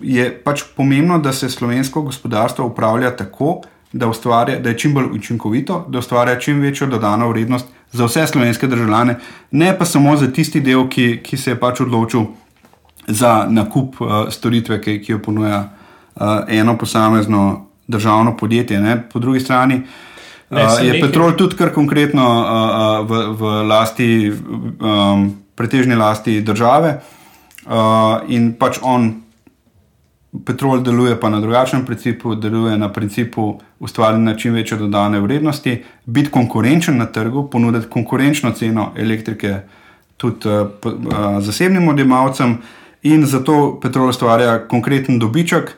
je 0.03 0.27
pač 0.45 0.65
pomembno, 0.77 1.19
da 1.19 1.33
se 1.33 1.51
slovensko 1.51 2.03
gospodarstvo 2.03 2.67
upravlja 2.67 3.13
tako, 3.17 3.61
da, 3.93 4.09
ustvarja, 4.11 4.59
da 4.59 4.73
je 4.73 4.79
čim 4.79 4.95
bolj 4.95 5.13
učinkovito, 5.15 5.85
da 5.89 5.99
ustvarja 6.03 6.39
čim 6.41 6.61
večjo 6.61 6.87
dodano 6.91 7.29
vrednost 7.31 7.69
za 7.93 8.09
vse 8.09 8.27
slovenske 8.27 8.67
državljane, 8.67 9.19
ne 9.51 9.75
pa 9.79 9.85
samo 9.85 10.17
za 10.17 10.27
tisti 10.33 10.61
del, 10.61 10.89
ki, 10.91 11.21
ki 11.23 11.37
se 11.39 11.53
je 11.55 11.61
pač 11.61 11.85
odločil 11.85 12.27
za 13.07 13.47
nakup 13.51 14.01
uh, 14.01 14.27
storitve, 14.31 14.81
ki, 14.83 14.99
ki 15.05 15.13
jo 15.13 15.21
ponuja 15.23 15.61
uh, 15.63 16.27
eno 16.49 16.75
posamezno 16.79 17.67
državno 17.87 18.37
podjetje. 18.37 18.81
Ne? 18.81 18.97
Po 19.13 19.19
drugi 19.19 19.41
strani 19.41 19.75
uh, 19.75 20.15
Ne, 20.51 20.71
sem 20.71 20.87
je 20.87 20.93
nekaj- 20.93 21.09
Petrol 21.09 21.33
tudi 21.39 21.57
kar 21.57 21.73
konkretno 21.75 22.25
uh, 22.41 23.11
v, 23.11 23.23
v 23.39 23.53
lasti, 23.69 24.09
um, 24.31 25.29
pretežni 25.55 25.95
lasti 25.95 26.41
države 26.41 26.99
uh, 26.99 27.24
in 28.29 28.55
pač 28.59 28.79
on 28.83 29.25
Petrol 30.45 30.83
deluje 30.83 31.15
pa 31.21 31.31
na 31.31 31.39
drugačnem 31.41 31.85
principu, 31.87 32.35
deluje 32.35 32.75
na 32.79 32.89
principu 32.93 33.61
ustvarjanja 33.79 34.35
čim 34.35 34.55
večje 34.55 34.79
dodane 34.79 35.21
vrednosti, 35.21 35.83
biti 36.07 36.31
konkurenčen 36.31 36.99
na 36.99 37.07
trgu, 37.07 37.47
ponuditi 37.51 37.87
konkurenčno 37.89 38.51
ceno 38.51 38.91
elektrike 38.97 39.61
tudi 40.17 40.49
uh, 40.49 40.67
uh, 40.85 41.39
zasebnim 41.39 41.89
odjemalcem. 41.89 42.59
In 43.05 43.27
zato 43.27 43.79
Petrol 43.83 44.09
ustvarja 44.09 44.59
konkreten 44.69 45.19
dobiček, 45.19 45.75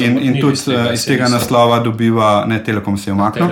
in, 0.00 0.18
in 0.18 0.38
tudi 0.40 0.52
iz 0.52 0.64
tega, 0.64 0.86
eh, 0.88 0.94
iz 0.94 1.04
tega 1.04 1.28
naslova 1.28 1.80
dobiva, 1.84 2.44
ne 2.48 2.64
Telekom 2.64 2.98
se 2.98 3.10
je 3.10 3.14
umaknil. 3.14 3.50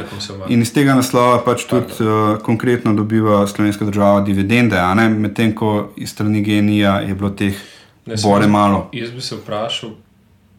In 0.49 0.63
iz 0.63 0.73
tega 0.73 0.95
naslova 0.97 1.43
pač 1.45 1.67
tudi 1.69 2.01
uh, 2.01 2.39
konkretno 2.43 2.95
dobiva 2.95 3.47
slovenska 3.47 3.85
država 3.85 4.21
dividende, 4.21 4.79
a 4.79 4.95
ne? 4.95 5.09
medtem 5.09 5.53
ko 5.55 5.93
iz 5.97 6.11
strani 6.11 6.41
genija 6.43 7.01
je 7.01 7.15
bilo 7.15 7.31
teh 7.31 7.61
Ne, 8.07 8.17
bore 8.23 8.45
jaz- 8.45 8.51
malo. 8.51 8.89
Jaz 8.93 9.11
bi 9.11 9.21
se 9.21 9.37
vprašal, 9.37 9.91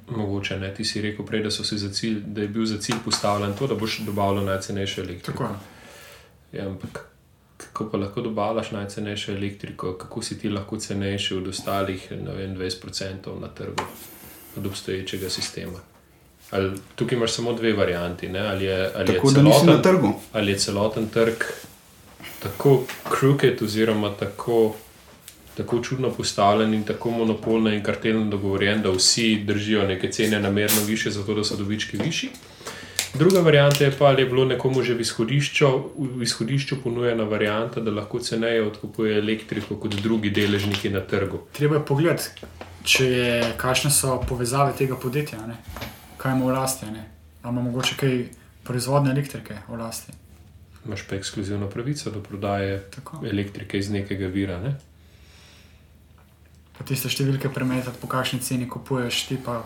mogoče 0.09 0.59
ne, 0.59 0.73
ti 0.73 0.85
si 0.85 1.01
rekel 1.01 1.25
prej, 1.25 1.43
da, 1.43 1.51
so 1.51 1.63
si 1.63 1.77
za 1.77 1.89
cilj, 1.89 2.19
da 2.25 2.41
je 2.41 2.47
bil 2.47 2.65
za 2.65 2.77
cilj 2.77 3.01
postavljen 3.05 3.53
to, 3.53 3.67
da 3.67 3.75
boš 3.75 3.99
dobavljal 4.05 4.45
najcenejšo 4.45 5.01
elektriko. 5.01 5.43
Tako. 5.43 5.55
Ja, 6.51 6.67
ampak 6.67 7.10
kako 7.61 7.89
pa 7.89 7.97
lahko 7.97 8.21
dobavljaš 8.21 8.71
najcenejšo 8.71 9.31
elektriko, 9.31 9.93
kako 9.93 10.21
si 10.21 10.39
ti 10.39 10.49
lahko 10.49 10.77
cenejši 10.77 11.35
od 11.35 11.47
ostalih 11.47 12.07
vem, 12.11 12.55
20% 12.57 13.39
na 13.39 13.47
trgu, 13.47 13.83
od 14.57 14.65
obstoječega 14.65 15.29
sistema. 15.29 15.79
Ali, 16.51 16.71
tukaj 16.95 17.17
imaš 17.17 17.33
samo 17.33 17.53
dve 17.53 17.73
varianti. 17.73 18.29
Ne? 18.29 18.39
Ali 18.39 18.65
je, 18.65 18.91
ali 18.95 19.13
Tako 19.13 19.29
je 19.29 19.33
celoten, 19.33 20.13
ali 20.33 20.51
je 20.51 20.57
celoten 20.57 21.09
trg 21.09 21.43
tako 22.43 22.83
crooked, 23.09 23.61
oziroma 23.61 24.11
tako, 24.19 24.75
tako 25.57 25.79
čudno 25.83 26.09
postavljen 26.09 26.73
in 26.73 26.83
tako 26.83 27.11
monopolno 27.11 27.73
in 27.73 27.83
kartelno 27.83 28.25
dogovorjen, 28.29 28.81
da 28.81 28.91
vsi 28.91 29.35
držijo 29.45 29.87
neke 29.87 30.11
cene 30.11 30.39
namerno 30.39 30.81
više, 30.87 31.11
zato 31.11 31.33
da 31.33 31.43
so 31.43 31.55
dobički 31.55 31.97
višji. 31.97 32.29
Druga 33.13 33.39
varianta 33.39 33.83
je 33.83 33.91
pa, 33.99 34.05
ali 34.05 34.21
je 34.21 34.25
bilo 34.25 34.45
nekomu 34.45 34.83
že 34.83 34.93
v 34.93 35.03
izhodišču, 35.03 35.67
v 35.97 36.23
izhodišču 36.23 36.77
ponujena 36.83 37.23
varianta, 37.23 37.81
da 37.81 37.91
lahko 37.91 38.19
ceneje 38.19 38.63
odkupuje 38.63 39.17
elektriko 39.19 39.75
kot 39.75 39.95
drugi 39.95 40.31
deležniki 40.31 40.89
na 40.89 41.01
trgu. 41.01 41.41
Treba 41.51 41.75
je 41.75 41.85
pogledati, 41.85 42.47
če 42.83 43.05
je, 43.05 43.53
kakšne 43.57 43.91
so 43.91 44.15
povezave 44.29 44.73
tega 44.77 44.95
podjetja, 44.95 45.43
ne? 45.47 45.57
kaj 46.17 46.37
ima 46.37 46.45
v 46.45 46.55
lasti. 46.55 46.85
Ali 46.87 47.51
ima 47.51 47.61
mogoče 47.61 47.97
kaj 47.99 48.17
proizvodne 48.63 49.11
elektrike 49.11 49.59
v 49.67 49.79
lasti. 49.81 50.15
Imaš 50.85 51.03
pa 51.09 51.15
ekskluzivno 51.15 51.67
pravico 51.69 52.11
do 52.11 52.23
prodaje 52.23 52.79
Tako. 52.95 53.21
elektrike 53.27 53.77
iz 53.77 53.89
nekega 53.91 54.27
vira. 54.27 54.59
Ne? 54.61 54.77
Pa 56.81 56.87
tiste 56.89 57.11
številke 57.13 57.51
premetati, 57.53 57.99
po 58.01 58.09
kakšni 58.09 58.41
ceni 58.41 58.65
kupuješ 58.65 59.25
ti. 59.29 59.37
Pa 59.37 59.61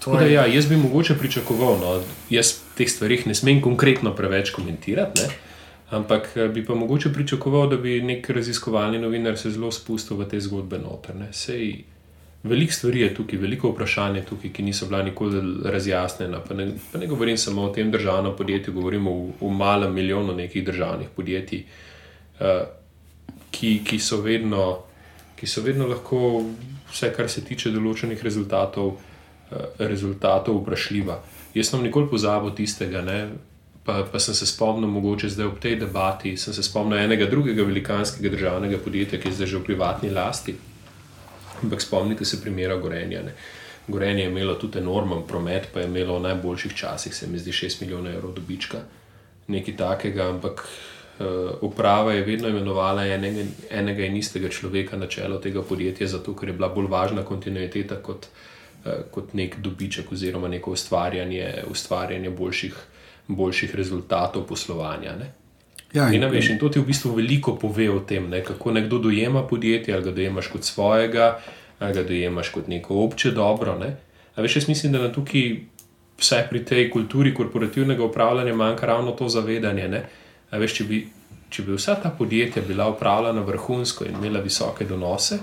Tako 0.00 0.16
Da, 0.16 0.28
ja, 0.30 0.46
jaz 0.48 0.64
bi 0.70 0.80
mogoče 0.80 1.18
pričakoval, 1.20 1.76
no, 1.82 1.96
jaz 2.32 2.56
teh 2.78 2.88
stvarih 2.88 3.26
ne 3.28 3.36
smem 3.36 3.60
konkretno 3.60 4.14
preveč 4.16 4.54
komentirati, 4.56 5.20
ne, 5.20 5.58
ampak 5.98 6.30
eh, 6.38 6.48
bi 6.48 6.64
pa 6.64 6.76
mogoče 6.78 7.12
pričakoval, 7.12 7.68
da 7.74 7.76
bi 7.76 7.98
nek 8.00 8.30
raziskovalni 8.32 9.02
novinar 9.02 9.36
se 9.36 9.52
zelo 9.52 9.68
spustil 9.74 10.16
v 10.16 10.30
te 10.30 10.40
zgodbe 10.40 10.80
noter. 10.80 11.20
Veliko 12.44 12.72
stvari 12.76 13.00
je 13.00 13.12
tukaj, 13.16 13.38
veliko 13.40 13.70
vprašanj 13.72 14.18
je 14.18 14.22
tukaj, 14.28 14.50
ki 14.52 14.62
niso 14.62 14.86
bila 14.88 15.02
nikoli 15.02 15.40
razjasnjena. 15.64 16.42
Pa 16.44 16.54
ne, 16.54 16.66
pa 16.92 17.00
ne 17.00 17.06
govorim 17.08 17.38
samo 17.40 17.62
o 17.64 17.70
tem 17.72 17.88
državnem 17.92 18.34
podjetju, 18.36 18.74
govorim 18.74 19.06
o, 19.08 19.14
o 19.40 19.48
malem 19.48 19.94
milijonu 19.94 20.34
nekih 20.36 20.64
državnih 20.64 21.08
podjetij, 21.16 21.62
uh, 22.40 22.66
ki, 23.50 23.78
ki, 23.88 23.98
so 23.98 24.20
vedno, 24.20 24.82
ki 25.36 25.46
so 25.50 25.62
vedno 25.64 25.88
lahko, 25.90 26.44
vse 26.90 27.10
kar 27.16 27.30
se 27.30 27.44
tiče 27.44 27.72
določenih 27.74 28.22
rezultatov, 28.22 28.94
uh, 28.94 29.64
rezultatov 29.78 30.60
vprašljiva. 30.62 31.18
Jaz 31.54 31.70
sem 31.70 31.82
nikoli 31.82 32.10
pozabil 32.10 32.54
tistega, 32.58 33.02
ne, 33.06 33.18
pa, 33.84 34.00
pa 34.10 34.20
sem 34.20 34.34
se 34.34 34.46
spomnil, 34.46 34.90
mogoče 34.90 35.30
zdaj 35.30 35.50
ob 35.50 35.58
tej 35.62 35.76
debati, 35.84 36.36
sem 36.40 36.56
se 36.56 36.64
spomnil 36.66 36.98
enega 36.98 37.28
drugega 37.30 37.66
velikanskega 37.66 38.32
državnega 38.32 38.80
podjetja, 38.84 39.20
ki 39.20 39.30
je 39.30 39.40
zdaj 39.40 39.52
že 39.52 39.60
v 39.60 39.68
privatni 39.68 40.10
lasti. 40.14 40.56
Ampak 41.62 41.80
spomnite 41.80 42.24
se 42.24 42.40
primera 42.42 42.76
Gorenja. 42.76 43.22
Ne. 43.22 43.36
Gorenje 43.88 44.24
je 44.24 44.30
imelo 44.30 44.54
tudi 44.54 44.78
enormen 44.78 45.22
promet, 45.28 45.68
pa 45.72 45.80
je 45.80 45.86
imelo 45.86 46.18
v 46.18 46.26
najboljših 46.28 46.74
časih, 46.74 47.14
se 47.14 47.26
mi 47.26 47.38
zdi, 47.38 47.52
6 47.52 47.82
milijonov 47.82 48.12
evrov 48.12 48.32
dobička, 48.34 48.80
nekaj 49.48 49.76
takega, 49.76 50.28
ampak 50.32 50.64
uprava 51.60 52.12
je 52.12 52.24
vedno 52.24 52.48
imenovala 52.48 53.06
enega, 53.06 53.44
enega 53.70 54.04
in 54.04 54.16
istega 54.16 54.48
človeka 54.48 54.96
na 54.96 55.06
čelo 55.06 55.38
tega 55.38 55.62
podjetja, 55.62 56.06
zato 56.06 56.34
ker 56.34 56.48
je 56.48 56.56
bila 56.58 56.68
bolj 56.68 56.88
važna 56.90 57.22
kontinuiteta 57.22 58.00
kot, 58.02 58.26
uh, 58.84 59.04
kot 59.10 59.34
nek 59.34 59.56
dobiček 59.62 60.12
oziroma 60.12 60.48
neko 60.48 60.72
ustvarjanje, 60.74 61.64
ustvarjanje 61.70 62.30
boljših, 62.30 62.74
boljših 63.28 63.74
rezultatov 63.74 64.46
poslovanja. 64.46 65.16
Ne. 65.18 65.30
Ja, 65.94 66.08
In, 66.10 66.24
a 66.24 66.28
veš, 66.28 66.50
in 66.50 66.58
to 66.58 66.68
ti 66.68 66.80
v 66.82 66.88
bistvu 66.88 67.12
veliko 67.14 67.54
pove 67.54 67.86
o 67.90 68.00
tem, 68.02 68.26
ne, 68.30 68.42
kako 68.42 68.72
nekdo 68.74 68.98
dojema 68.98 69.44
podjetje, 69.46 69.94
ali 69.94 70.02
ga 70.02 70.10
dojemaš 70.10 70.48
kot 70.50 70.64
svojega, 70.64 71.38
ali 71.78 71.94
ga 71.94 72.02
dojemaš 72.02 72.50
kot 72.50 72.68
neko 72.68 72.98
obče 73.04 73.30
dobro. 73.30 73.78
Ne. 73.78 73.94
A 74.34 74.42
veš, 74.42 74.56
jaz 74.56 74.68
mislim, 74.68 74.92
da 74.92 75.04
nam 75.04 75.14
tukaj, 75.14 75.52
vsaj 76.18 76.48
pri 76.50 76.64
tej 76.64 76.90
kulturi 76.90 77.34
korporativnega 77.34 78.04
upravljanja, 78.04 78.54
manjka 78.54 78.86
ravno 78.86 79.14
to 79.14 79.28
zavedanje. 79.28 79.88
Ne. 79.88 80.02
A 80.50 80.60
veš, 80.60 80.78
če 80.78 80.84
bi, 80.88 81.00
če 81.50 81.64
bi 81.66 81.76
vsa 81.76 81.96
ta 82.02 82.10
podjetja 82.10 82.62
bila 82.66 82.88
upravljana 82.92 83.42
vrhunsko 83.46 84.04
in 84.04 84.18
imela 84.18 84.42
visoke 84.44 84.84
donose, 84.84 85.38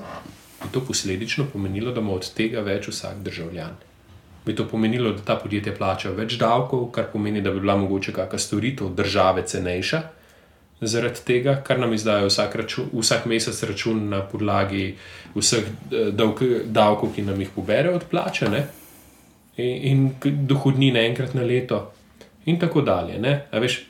bi 0.62 0.70
to 0.72 0.84
posledično 0.88 1.48
pomenilo, 1.54 1.92
da 1.92 2.02
ima 2.02 2.14
od 2.14 2.28
tega 2.38 2.62
več 2.62 2.92
vsak 2.92 3.24
državljan. 3.26 3.76
Bi 4.46 4.56
to 4.56 4.66
pomenilo, 4.68 5.12
da 5.14 5.26
ta 5.26 5.36
podjetja 5.38 5.74
plačajo 5.78 6.16
več 6.18 6.38
davkov, 6.42 6.88
kar 6.96 7.12
pomeni, 7.14 7.42
da 7.42 7.52
bi 7.52 7.62
bila 7.62 7.78
mogoče 7.78 8.14
kakšna 8.14 8.40
storitev 8.40 8.96
države 8.98 9.46
cenejša 9.48 10.02
zaradi 10.82 11.22
tega, 11.26 11.56
kar 11.64 11.80
nam 11.80 11.94
izdajo 11.94 12.28
vsak, 12.28 12.56
račun, 12.56 12.90
vsak 12.94 13.26
mesec 13.30 13.64
račun 13.64 14.10
na 14.10 14.22
podlagi 14.26 14.96
vseh 15.36 15.64
eh, 15.68 16.10
davk, 16.12 16.42
davkov, 16.66 17.14
ki 17.16 17.26
nam 17.28 17.42
jih 17.42 17.52
pobere 17.56 17.94
od 17.94 18.08
plače, 18.10 18.50
ne? 18.50 18.66
in, 19.58 20.10
in 20.24 20.46
dohodnine 20.48 21.06
enkrat 21.06 21.34
na 21.34 21.46
leto, 21.46 21.92
in 22.46 22.60
tako 22.60 22.82
dalje. 22.82 23.20
ne. 23.20 23.46
A 23.52 23.60
Veš, 23.60 23.82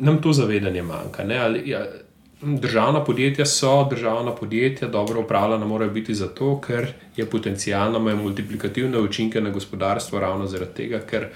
nam 0.00 0.22
to 0.22 0.32
zavedanje 0.32 0.82
manjka. 0.82 1.24
ne. 1.24 1.38
Ali, 1.38 1.62
ja, 1.70 1.86
državna 2.42 3.04
podjetja 3.04 3.46
so 3.46 3.88
državna 3.90 4.34
podjetja, 4.34 4.88
dobro 4.88 5.20
upravljena 5.20 5.66
morajo 5.66 5.90
biti 5.90 6.14
zato, 6.14 6.60
ker 6.60 6.86
je 7.16 7.26
potencijalno 7.26 7.98
imajo 7.98 8.16
multiplikativne 8.16 8.98
učinke 8.98 9.40
na 9.40 9.50
gospodarstvo, 9.50 10.20
ravno 10.20 10.46
zaradi 10.46 10.74
tega, 10.74 11.00
ker 11.10 11.26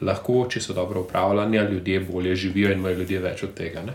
lahko, 0.00 0.46
če 0.50 0.60
so 0.60 0.72
dobro 0.72 1.00
upravljani, 1.00 1.58
ljudje 1.58 2.00
bolje 2.00 2.36
živijo 2.36 2.72
in 2.72 2.78
imajo 2.78 2.98
ljudje 2.98 3.20
več 3.20 3.42
od 3.42 3.54
tega. 3.54 3.82
Ne? 3.82 3.92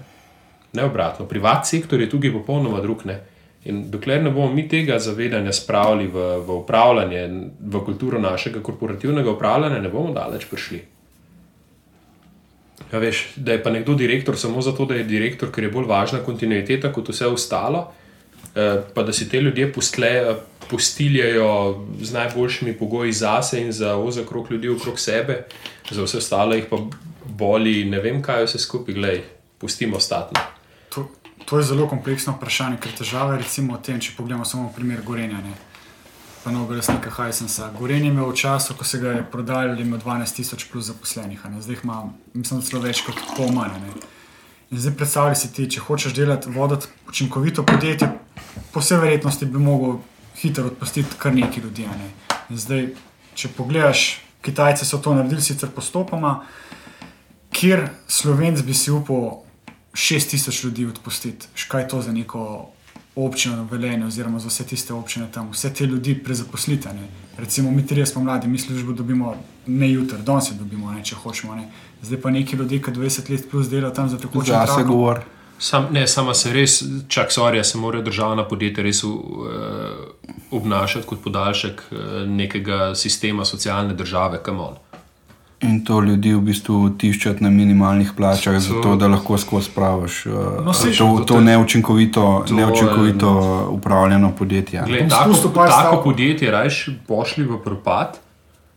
Ne 0.74 0.84
obratno, 0.84 1.26
privat 1.26 1.68
sektor 1.68 2.02
je 2.02 2.10
tukaj 2.10 2.34
popolnoma 2.34 2.82
drug. 2.82 3.06
Ne? 3.06 3.20
In 3.66 3.90
dokler 3.92 4.24
ne 4.24 4.32
bomo 4.32 4.54
mi 4.54 4.68
tega 4.70 5.00
zavedanja 5.00 5.54
spravili 5.54 6.08
v, 6.08 6.28
v 6.48 6.60
upravljanje, 6.62 7.24
v 7.60 7.86
kulturo 7.86 8.20
našega 8.20 8.62
korporativnega 8.64 9.32
upravljanja, 9.32 9.82
ne 9.82 9.90
bomo 9.90 10.14
daleč 10.14 10.46
prišli. 10.50 10.82
Ja, 12.92 13.00
veš, 13.00 13.28
da 13.36 13.52
je 13.52 13.64
pa 13.64 13.70
nekdo 13.70 13.96
direktor 13.96 14.38
samo 14.40 14.62
zato, 14.62 14.86
da 14.86 14.96
je 14.96 15.04
direktor, 15.04 15.52
ker 15.52 15.64
je 15.64 15.72
bolj 15.72 15.88
važna 15.90 16.20
kontinuiteta 16.24 16.92
kot 16.94 17.10
vse 17.10 17.28
ostalo, 17.28 17.92
eh, 18.56 18.84
pa 18.94 19.04
da 19.04 19.14
si 19.14 19.30
te 19.30 19.42
ljudje 19.42 19.72
postle, 19.74 20.36
postiljajo 20.70 21.86
z 22.02 22.14
najboljšimi 22.14 22.78
pogoji 22.78 23.12
zase 23.12 23.62
in 23.62 23.72
za 23.72 23.96
ozek 23.96 24.28
krok 24.28 24.52
ljudi 24.52 24.70
okrog 24.70 25.00
sebe, 25.00 25.44
za 25.92 26.04
vse 26.04 26.18
ostalo 26.18 26.56
jih 26.56 26.66
pa 26.70 26.78
boli, 27.26 27.86
ne 27.86 28.00
vem 28.00 28.22
kaj 28.22 28.46
vse 28.46 28.60
skupaj, 28.60 28.96
gledaj, 28.96 29.22
pustimo 29.58 30.00
statno. 30.00 30.42
To, 30.90 31.10
to 31.46 31.58
je 31.58 31.64
zelo 31.64 31.88
kompleksno 31.88 32.34
vprašanje, 32.38 32.78
ker 32.82 32.92
težava 32.98 33.36
je 33.36 33.44
recimo 33.44 33.78
v 33.78 33.82
tem, 33.84 34.00
če 34.00 34.16
pogledamo 34.18 34.46
samo 34.46 34.72
primer 34.76 35.02
Gorenja. 35.06 35.42
Ne. 35.44 35.67
Pa 36.48 36.52
novega 36.52 36.76
lastnika 36.76 37.10
Hajsensa. 37.10 37.72
Gorenje 37.76 38.08
je 38.08 38.12
imel 38.14 38.30
v 38.32 38.36
času, 38.40 38.72
ko 38.80 38.86
se 38.88 38.98
ga 39.04 39.10
je 39.12 39.24
prodajalo, 39.32 39.74
imel 39.84 40.00
12 40.00 40.36
tisoč 40.36 40.64
plus 40.72 40.86
zaposlenih, 40.88 41.42
zdaj 41.60 41.76
ima, 41.84 42.08
mislim, 42.34 42.62
da 42.62 42.66
celo 42.66 42.80
več 42.82 43.02
kot 43.04 43.20
pol 43.36 43.52
manj. 43.52 43.74
ne. 43.84 43.92
In 44.72 44.80
zdaj 44.80 44.94
predstavljaj 44.96 45.36
si 45.36 45.50
ti, 45.52 45.66
če 45.68 45.84
hočeš 45.84 46.14
delati, 46.16 46.48
voditi 46.50 46.88
učinkovito 47.08 47.66
podjetje, 47.68 48.08
po 48.72 48.80
vsej 48.80 48.98
verjetnosti 48.98 49.46
bi 49.46 49.60
mogel 49.60 50.00
hitro 50.40 50.72
odpustiti 50.72 51.20
kar 51.20 51.36
nekaj 51.36 51.64
ljudi. 51.64 51.84
Ne. 51.84 52.10
In 52.50 52.64
zdaj, 52.64 52.88
če 53.36 53.52
pogledaš, 53.52 54.22
Kitajci 54.42 54.88
so 54.88 55.02
to 55.04 55.18
naredili 55.20 55.44
sicer 55.44 55.68
postopoma, 55.76 56.46
kjer 57.52 57.90
Slovenc 58.08 58.64
bi 58.64 58.72
si 58.74 58.96
upal 58.96 59.44
6000 59.92 60.64
ljudi 60.64 60.88
odpustiti, 60.96 61.52
Š 61.56 61.68
kaj 61.68 61.84
je 61.84 61.88
to 61.88 62.02
za 62.02 62.16
neko 62.16 62.72
občino 63.18 63.68
velenje, 63.72 64.06
oziroma 64.06 64.40
za 64.40 64.48
vse 64.48 64.64
tiste 64.64 64.94
občine 64.94 65.28
tam, 65.34 65.50
vse 65.52 65.74
te 65.74 65.86
ljudi 65.86 66.16
prezaposlite. 66.24 66.94
Ne. 66.94 67.08
Recimo, 67.38 67.72
mi 67.72 67.88
trije 67.88 68.06
smo 68.06 68.24
mladi, 68.24 68.48
mi 68.48 68.60
službo 68.60 68.94
dobimo 68.94 69.36
ne 69.66 69.92
jutri, 69.92 70.18
danes 70.26 70.52
jo 70.52 70.56
dobimo, 70.60 70.92
ne, 70.92 71.04
če 71.04 71.16
hočemo. 71.16 71.56
Ne. 71.56 71.72
Zdaj 72.02 72.22
pa 72.22 72.30
neki 72.30 72.56
ljudje, 72.56 72.82
ki 72.82 72.92
20 72.92 73.32
let 73.32 73.50
plus 73.52 73.70
delajo 73.70 73.94
tam 73.94 74.10
za 74.10 74.18
tekoče 74.18 74.52
Zase 74.52 74.84
govor. 74.84 75.24
Sam, 75.60 75.88
ne, 75.92 76.08
sama 76.08 76.34
se 76.38 76.54
res, 76.54 76.84
čak 77.10 77.32
sorja, 77.34 77.64
se 77.64 77.78
morajo 77.78 78.04
državna 78.06 78.44
podjetja 78.46 78.84
res 78.86 79.04
uh, 79.04 79.16
obnašati 80.52 81.08
kot 81.08 81.24
podaljšek 81.24 81.82
uh, 81.92 82.02
nekega 82.30 82.96
sistema 82.96 83.46
socialne 83.46 83.94
države, 83.94 84.44
kamon. 84.44 84.78
In 85.60 85.80
to 85.82 86.00
ljudi 86.00 86.34
v 86.34 86.42
bistvu 86.42 86.90
tiščati 86.92 87.42
na 87.42 87.50
minimalnih 87.50 88.12
plačah, 88.14 88.54
To- 88.54 88.60
zato 88.62 88.96
da 88.96 89.08
lahko 89.08 89.38
skozi 89.38 89.66
spraviš 89.66 90.26
uh, 90.26 90.34
No, 90.62 90.74
saj, 90.74 90.92
to, 90.94 91.24
to 91.26 91.42
neučinkovito, 91.42 92.44
to 92.48 92.54
je- 92.54 92.58
neučinkovito 92.58 93.32
upravljeno 93.72 94.32
podjetje. 94.32 94.84
Glej, 94.86 95.00
Bom 95.00 95.10
tako, 95.10 95.34
tako 95.34 95.68
stavkov. 95.68 96.04
podjetje 96.04 96.52
rajš 96.52 96.78
pošli 97.08 97.44
v 97.46 97.58
propad, 97.58 98.20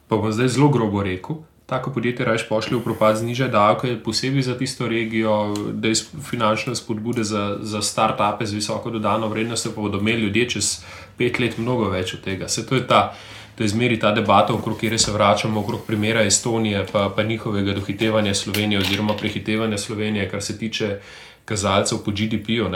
pa 0.09 0.17
bom 0.17 0.33
zdaj 0.33 0.49
zelo 0.49 0.69
grobo 0.69 1.03
rekel. 1.03 1.37
Tako 1.67 1.91
podjetje 1.91 2.27
rajš 2.27 2.49
pošli 2.49 2.77
v 2.77 2.81
propad, 2.81 3.17
znižaj 3.17 3.49
davke, 3.49 3.97
posebej 3.97 4.43
za 4.43 4.59
tisto 4.59 4.89
regijo, 4.89 5.37
da 5.73 5.89
je 5.89 5.95
finančne 6.23 6.75
spodbude 6.75 7.25
za, 7.25 7.59
za 7.61 7.79
start-upe 7.79 8.43
z 8.43 8.55
visoko 8.55 8.91
dodano 8.91 9.29
vrednostjo, 9.29 9.71
pa 9.71 9.81
bodo 9.81 9.99
imeli 9.99 10.21
ljudje 10.23 10.49
čez 10.49 10.81
pet 11.17 11.39
let 11.39 11.59
mnogo 11.59 11.89
več 11.89 12.15
od 12.15 12.21
tega. 12.21 12.49
Se 12.49 12.67
to 12.67 12.75
je 12.75 12.87
ta. 12.87 13.13
To 13.61 13.65
je 13.65 13.69
zmeri 13.69 13.99
ta 14.01 14.09
debata, 14.17 14.55
okrog 14.55 14.79
kjer 14.81 14.99
se 14.99 15.13
vračamo, 15.13 15.61
okrog 15.61 15.83
primera 15.87 16.23
Estonije, 16.25 16.87
pa, 16.93 17.11
pa 17.17 17.23
njihovega 17.23 17.75
dohitevanja 17.77 18.35
Slovenije, 18.35 18.79
oziroma 18.79 19.17
prehitevanja 19.17 19.79
Slovenije, 19.79 20.31
kar 20.31 20.43
se 20.43 20.59
tiče 20.59 20.99
kazalcev 21.45 21.99
po 22.05 22.11
GDP-ju. 22.11 22.71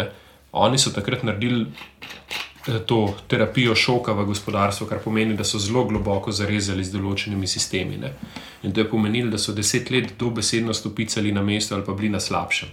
Oni 0.52 0.78
so 0.78 0.92
takrat 0.92 1.22
naredili 1.22 1.66
eh, 2.68 2.78
to 2.86 3.16
terapijo 3.28 3.74
šoka 3.74 4.12
v 4.12 4.24
gospodarstvu, 4.24 4.86
kar 4.86 5.00
pomeni, 5.04 5.34
da 5.34 5.44
so 5.44 5.58
zelo 5.58 5.88
globoko 5.88 6.32
zarezali 6.32 6.84
z 6.84 6.92
določenimi 6.92 7.48
sistemi. 7.48 7.96
Ne. 7.96 8.12
In 8.62 8.76
to 8.76 8.84
je 8.84 8.90
pomenilo, 8.90 9.30
da 9.30 9.40
so 9.40 9.56
deset 9.56 9.90
let 9.90 10.12
dobesedno 10.20 10.76
stopicali 10.76 11.32
na 11.32 11.42
mesto 11.42 11.74
ali 11.74 11.84
pa 11.84 11.96
bili 11.96 12.12
na 12.12 12.20
slabšem. 12.20 12.68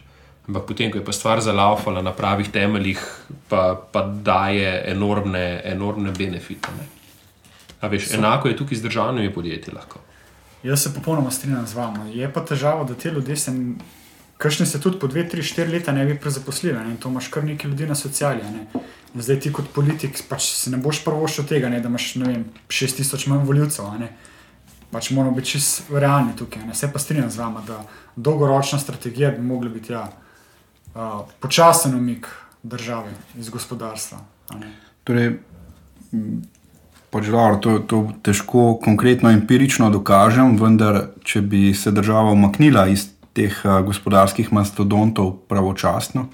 Ampak 0.49 0.67
potem, 0.67 0.91
ko 0.91 0.99
je 0.99 1.05
pa 1.05 1.15
stvar 1.15 1.39
zalaufala 1.39 2.03
na 2.03 2.11
pravih 2.11 2.51
temeljih, 2.51 3.11
pa, 3.47 3.69
pa 3.91 4.03
daje 4.03 4.81
enormne, 4.91 5.61
enormne 5.63 6.11
benefite. 6.11 6.75
Ne. 6.75 7.00
A 7.81 7.87
veš, 7.87 8.13
enako 8.13 8.47
je 8.47 8.57
tukaj 8.57 8.77
z 8.77 8.81
državnimi 8.81 9.33
podjetji. 9.33 9.73
Lahko. 9.73 9.99
Jaz 10.63 10.83
se 10.83 10.93
popolnoma 10.93 11.31
strinjam 11.31 11.67
z 11.67 11.73
vami. 11.73 12.17
Je 12.17 12.33
pa 12.33 12.45
težava, 12.45 12.83
da 12.83 12.93
te 12.93 13.11
ljudje 13.11 13.35
se, 13.35 13.51
kršni 14.37 14.65
se 14.65 14.81
tudi 14.81 14.99
po 14.99 15.07
2, 15.07 15.31
3, 15.31 15.41
4 15.41 15.71
leta 15.71 15.91
ne 15.91 16.05
bi 16.05 16.19
prezaposlili. 16.19 16.77
Ne? 16.77 16.91
In 16.91 16.97
to 16.97 17.09
imaš 17.09 17.27
kar 17.27 17.43
nekaj 17.43 17.69
ljudi 17.69 17.87
na 17.87 17.95
sociali. 17.95 18.41
a 18.41 18.51
Ne? 18.51 18.67
In 19.15 19.21
zdaj 19.21 19.39
ti 19.39 19.53
kot 19.53 19.73
politik 19.73 20.21
pač 20.29 20.51
se 20.53 20.69
ne 20.69 20.77
boš 20.77 21.03
prvošil 21.03 21.45
tega, 21.45 21.69
ne? 21.69 21.79
da 21.81 21.89
imaš 21.89 22.15
ne 22.15 22.25
vem, 22.25 22.45
6000 22.69 23.27
manj 23.27 23.45
voljivcev. 23.45 23.85
a 23.85 23.97
ne. 23.97 24.11
Pač 24.91 25.09
moramo 25.09 25.35
biti 25.35 25.47
čist 25.47 25.89
realni 25.89 26.35
tukaj. 26.37 26.65
Ne? 26.67 26.75
Se 26.75 26.91
pa 26.93 26.99
strinjam 26.99 27.31
z 27.31 27.37
vami, 27.37 27.65
da 27.67 27.81
dolgoročna 28.15 28.79
strategija 28.79 29.31
bi 29.31 29.41
mogla 29.41 29.69
biti 29.69 29.93
ja, 29.93 30.11
uh, 30.93 31.25
počasen 31.39 31.95
umik 31.95 32.27
države 32.63 33.13
iz 33.37 33.49
gospodarstva. 33.49 34.19
a 34.49 34.57
ne. 34.57 34.71
Torej, 35.03 35.39
Pač 37.11 37.27
dobro, 37.27 37.57
to, 37.59 37.71
to 37.83 37.97
težko 38.23 38.77
konkretno 38.79 39.31
empirično 39.35 39.89
dokažem, 39.91 40.55
vendar 40.55 41.09
če 41.27 41.41
bi 41.43 41.73
se 41.75 41.91
država 41.91 42.31
umaknila 42.31 42.85
iz 42.87 43.09
teh 43.35 43.51
uh, 43.65 43.81
gospodarskih 43.83 44.53
mastodontov 44.55 45.33
pravočasno 45.51 46.29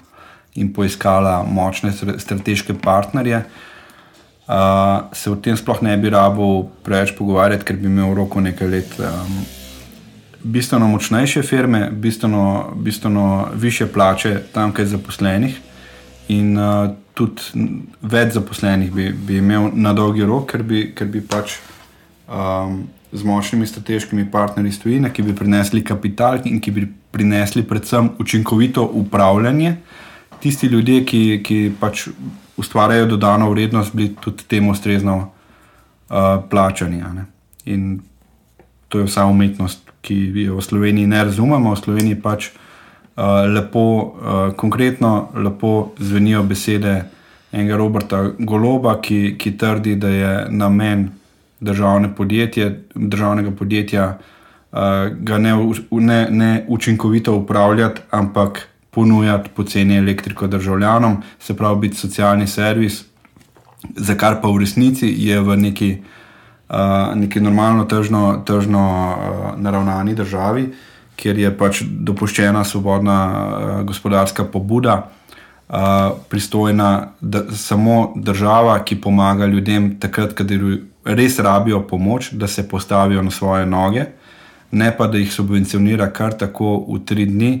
in 0.58 0.70
poiskala 0.74 1.42
močne 1.42 1.90
strateške 1.92 2.78
partnerje, 2.82 3.42
uh, 3.42 5.10
se 5.12 5.30
o 5.30 5.36
tem 5.42 5.58
sploh 5.58 5.82
ne 5.82 5.96
bi 5.98 6.14
rabo 6.14 6.68
preveč 6.86 7.16
pogovarjati, 7.18 7.66
ker 7.66 7.78
bi 7.78 7.90
imel 7.90 8.12
v 8.12 8.18
roku 8.22 8.42
nekaj 8.42 8.74
let. 8.74 8.98
Um, 9.02 9.38
Bistveno 10.38 10.86
močnejše 10.86 11.42
firme, 11.42 11.88
bistveno, 11.90 12.70
bistveno 12.78 13.48
više 13.58 13.88
plače 13.90 14.36
tam, 14.54 14.70
kaj 14.72 14.86
zaposlenih, 14.94 15.56
in 16.28 16.56
uh, 16.58 16.90
tudi 17.16 17.66
več 18.00 18.36
zaposlenih 18.36 18.92
bi, 18.94 19.08
bi 19.12 19.40
imel 19.40 19.72
na 19.74 19.94
dolgi 19.96 20.26
rok, 20.28 20.46
ker 20.52 20.62
bi, 20.62 20.88
ker 20.94 21.08
bi 21.10 21.22
pač 21.24 21.56
um, 22.28 22.84
z 23.12 23.24
močnimi 23.24 23.66
strateškimi 23.66 24.28
partnerji 24.30 24.74
iz 24.74 24.80
tujine, 24.82 25.10
ki 25.12 25.24
bi 25.26 25.36
prinesli 25.36 25.82
kapital 25.84 26.42
in 26.44 26.60
ki 26.60 26.74
bi 26.76 26.84
prinesli 27.10 27.64
predvsem 27.66 28.12
učinkovito 28.20 28.84
upravljanje. 29.00 29.76
Tisti 30.42 30.68
ljudje, 30.70 31.00
ki, 31.08 31.22
ki 31.42 31.58
pač 31.80 32.06
ustvarjajo 32.60 33.08
dodano 33.14 33.48
vrednost, 33.50 33.96
bi 33.96 34.10
tudi 34.20 34.44
temu 34.46 34.74
ustrezno 34.76 35.16
uh, 35.18 36.38
plačani. 36.50 37.02
In 37.64 38.00
to 38.88 39.00
je 39.00 39.08
vsa 39.08 39.26
umetnost, 39.26 39.82
ki 40.04 40.16
jo 40.44 40.60
v 40.60 40.64
Sloveniji 40.64 41.10
ne 41.10 41.24
razumemo. 41.24 41.74
V 41.74 41.80
Sloveniji 41.80 42.20
pač 42.22 42.52
lepo, 43.54 43.80
uh, 43.80 44.54
konkretno 44.56 45.28
lepo 45.34 45.90
zvenijo 45.98 46.42
besede 46.42 47.04
enega 47.52 47.76
Roberta 47.76 48.30
Goloba, 48.38 49.00
ki, 49.00 49.36
ki 49.38 49.56
trdi, 49.58 49.96
da 49.96 50.08
je 50.08 50.46
namen 50.50 51.08
državne 51.60 52.14
podjetje, 52.14 52.84
državnega 52.94 53.50
podjetja 53.50 54.18
uh, 54.72 55.38
ne, 55.38 55.54
ne, 55.90 56.26
ne 56.30 56.64
učinkovito 56.68 57.36
upravljati, 57.36 58.00
ampak 58.10 58.68
ponujati 58.90 59.50
poceni 59.56 59.96
elektriko 59.96 60.46
državljanom, 60.46 61.22
se 61.38 61.56
pravi 61.56 61.80
biti 61.80 61.96
socialni 61.96 62.46
servis, 62.46 63.04
za 63.96 64.14
kar 64.14 64.40
pa 64.42 64.48
v 64.48 64.58
resnici 64.58 65.14
je 65.18 65.40
v 65.40 65.56
neki, 65.56 65.96
uh, 66.68 66.76
neki 67.14 67.40
normalno 67.40 67.84
tržno, 67.84 68.42
tržno 68.46 68.84
uh, 69.18 69.60
naravnani 69.60 70.14
državi, 70.14 70.68
kjer 71.18 71.38
je 71.38 71.50
pač 71.58 71.82
dopuščena 71.82 72.62
svobodna 72.64 73.18
uh, 73.18 73.72
gospodarska 73.88 74.46
pobuda, 74.52 75.00
uh, 75.68 76.14
pristojna 76.30 76.90
da, 77.20 77.44
samo 77.52 78.12
država, 78.16 78.78
ki 78.84 79.00
pomaga 79.02 79.46
ljudem 79.46 79.96
takrat, 80.00 80.36
kadar 80.38 80.62
res 81.04 81.38
rabijo 81.42 81.82
pomoč, 81.88 82.32
da 82.32 82.46
se 82.46 82.68
postavijo 82.68 83.22
na 83.22 83.30
svoje 83.34 83.66
noge, 83.66 84.06
ne 84.70 84.92
pa 84.96 85.06
da 85.08 85.18
jih 85.18 85.32
subvencionira 85.32 86.10
kar 86.12 86.36
tako 86.38 86.78
v 86.88 87.02
tri 87.04 87.26
dni. 87.26 87.52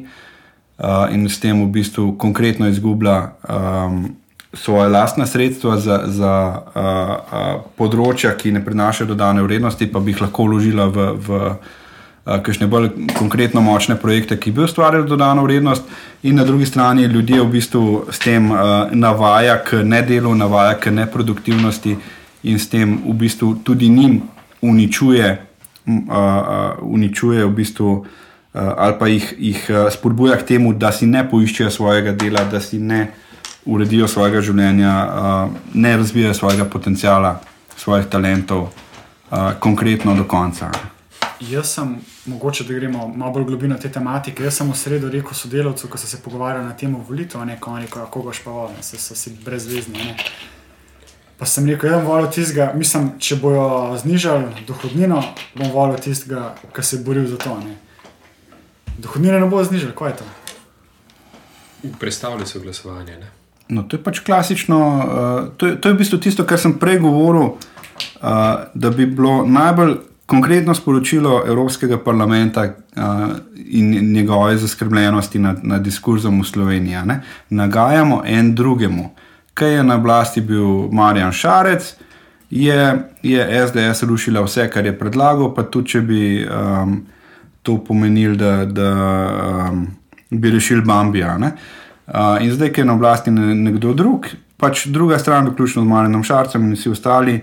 Uh, 0.78 1.10
in 1.10 1.26
s 1.26 1.40
tem 1.42 1.58
v 1.58 1.66
bistvu 1.74 2.12
konkretno 2.22 2.68
izgublja 2.70 3.32
um, 3.42 4.12
svoje 4.52 4.88
lastna 4.88 5.26
sredstva 5.26 5.76
za, 5.76 5.96
za 6.06 6.34
uh, 6.54 6.78
uh, 6.78 7.64
področja, 7.74 8.36
ki 8.38 8.52
ne 8.54 8.62
prinašajo 8.64 9.08
dodane 9.10 9.42
vrednosti, 9.42 9.88
pa 9.90 9.98
bi 9.98 10.14
jih 10.14 10.22
lahko 10.22 10.46
vložila 10.46 10.86
v, 10.86 11.08
v 11.18 11.40
kakšne 12.28 12.66
bolj 12.66 12.90
konkretno 13.18 13.60
močne 13.60 13.96
projekte, 13.96 14.36
ki 14.36 14.52
bi 14.52 14.64
ustvarjali 14.64 15.08
dodano 15.08 15.42
vrednost, 15.42 15.82
in 16.22 16.36
na 16.36 16.44
drugi 16.44 16.66
strani 16.66 17.04
ljudje 17.04 17.40
v 17.42 17.48
bistvu 17.48 18.04
s 18.10 18.18
tem 18.18 18.50
uh, 18.50 18.58
navaja 18.92 19.58
k 19.64 19.82
nedelu, 19.84 20.34
navaja 20.34 20.74
k 20.74 20.90
neproduktivnosti 20.90 21.96
in 22.42 22.58
s 22.58 22.68
tem 22.68 22.98
v 23.06 23.14
bistvu 23.14 23.54
tudi 23.64 23.88
njim 23.88 24.22
uničuje, 24.60 25.30
uh, 25.86 25.94
uh, 25.94 26.14
uničuje 26.82 27.44
v 27.44 27.50
bistvu. 27.50 27.92
Uh, 28.54 28.60
ali 28.76 28.94
pa 28.98 29.06
jih, 29.06 29.34
jih 29.38 29.70
spodbuja 29.92 30.36
k 30.36 30.46
temu, 30.46 30.72
da 30.72 30.92
si 30.92 31.06
ne 31.06 31.22
poiščejo 31.30 31.70
svojega 31.70 32.12
dela, 32.12 32.44
da 32.44 32.60
si 32.60 32.78
ne 32.78 33.06
uredijo 33.68 34.08
svojega 34.08 34.40
življenja, 34.40 34.92
uh, 35.06 35.56
ne 35.74 35.96
razvijajo 35.96 36.34
svojega 36.34 36.64
potenciala, 36.64 37.38
svojih 37.76 38.06
talentov, 38.10 38.68
uh, 38.68 39.52
konkretno 39.60 40.16
do 40.16 40.24
konca. 40.24 40.72
Jaz 41.40 41.74
sem, 41.76 41.98
mogoče 42.28 42.64
da 42.64 42.74
gremo 42.74 43.08
malo 43.08 43.32
bolj 43.32 43.44
globino 43.44 43.78
te 43.78 43.88
tematike. 43.92 44.44
Jaz 44.44 44.60
sem 44.60 44.70
v 44.70 44.76
sredo 44.76 45.10
rekel 45.10 45.34
sodelavcu, 45.34 45.88
ko 45.88 45.98
so 45.98 46.06
se 46.06 46.20
pogovarjali 46.24 46.66
na 46.66 46.76
temo 46.76 47.04
volitev, 47.08 47.44
ne 47.46 47.58
ko 47.60 47.70
oni 47.70 47.86
rekel, 47.86 48.04
kako 48.04 48.22
boš 48.22 48.42
pa 48.44 48.50
volil, 48.50 48.82
se 48.82 48.98
so 48.98 49.14
si 49.14 49.34
brezvezni. 49.44 49.98
Ne. 49.98 50.16
Pa 51.38 51.46
sem 51.46 51.66
rekel, 51.70 51.90
jaz 51.92 52.02
bom 52.02 52.12
volil 52.12 52.30
tistega, 52.34 52.72
mislim, 52.74 53.12
če 53.18 53.36
bojo 53.42 53.96
znižali 54.02 54.64
dohodnino, 54.66 55.22
bom 55.54 55.70
volil 55.72 56.00
tistega, 56.02 56.54
ki 56.74 56.82
se 56.82 56.96
je 56.96 57.04
boril 57.04 57.26
za 57.30 57.38
to. 57.38 57.54
Ne. 57.62 57.76
Dohodnine 58.98 59.40
ne 59.40 59.46
bo 59.46 59.62
znižali, 59.64 59.94
kaj 59.96 60.10
je 60.10 60.16
to? 60.22 60.28
Predstavlja 62.00 62.46
se 62.46 62.58
glasovanje. 62.58 63.16
Ne? 63.18 63.30
No, 63.68 63.84
to 63.84 63.96
je 63.96 64.02
pač 64.02 64.20
klasično, 64.24 64.78
uh, 64.80 65.48
to, 65.56 65.66
je, 65.66 65.80
to 65.80 65.88
je 65.88 65.94
v 65.94 65.98
bistvu 65.98 66.18
tisto, 66.18 66.44
kar 66.48 66.58
sem 66.58 66.78
prej 66.80 66.98
govoril, 67.04 67.54
uh, 67.54 68.66
da 68.74 68.90
bi 68.90 69.06
bilo 69.06 69.44
najbolj 69.46 69.98
konkretno 70.28 70.74
sporočilo 70.74 71.42
Evropskega 71.46 71.98
parlamenta 71.98 72.62
uh, 72.62 73.02
in 73.56 74.12
njegove 74.12 74.56
zaskrbljenosti 74.56 75.38
nad, 75.38 75.64
nad 75.64 75.82
diskurzom 75.82 76.40
v 76.40 76.44
Sloveniji. 76.44 76.96
ne. 77.04 77.20
Nagajamo 77.50 78.22
en 78.26 78.54
drugemu. 78.54 79.10
Kaj 79.54 79.74
je 79.74 79.84
na 79.84 79.94
oblasti 79.94 80.40
bil 80.40 80.92
Marjan 80.92 81.32
Šarec, 81.32 81.94
je, 82.50 82.98
je 83.22 83.68
SDS 83.68 84.02
rušila 84.02 84.42
vse, 84.44 84.70
kar 84.70 84.86
je 84.86 84.98
predlagal, 84.98 85.54
pa 85.54 85.62
tudi 85.62 85.88
če 85.88 86.00
bi 86.00 86.20
um, 86.44 87.06
to 87.62 87.78
pomenilo, 87.84 88.36
da, 88.36 88.64
da 88.64 88.90
um, 89.70 89.86
bi 90.30 90.50
rešili 90.50 90.84
Bambija. 90.84 91.38
ne. 91.38 91.52
Uh, 92.06 92.36
in 92.40 92.52
zdaj, 92.52 92.72
ki 92.72 92.80
je 92.80 92.84
na 92.84 92.94
oblasti 92.94 93.30
ne- 93.30 93.54
nekdo 93.54 93.94
drug, 93.94 94.28
pač 94.56 94.86
druga 94.86 95.18
stran, 95.18 95.48
vključno 95.48 95.82
z 95.82 95.88
Marjenom 95.88 96.24
Šarcem 96.24 96.68
in 96.68 96.76
vsi 96.76 96.90
ostali, 96.90 97.40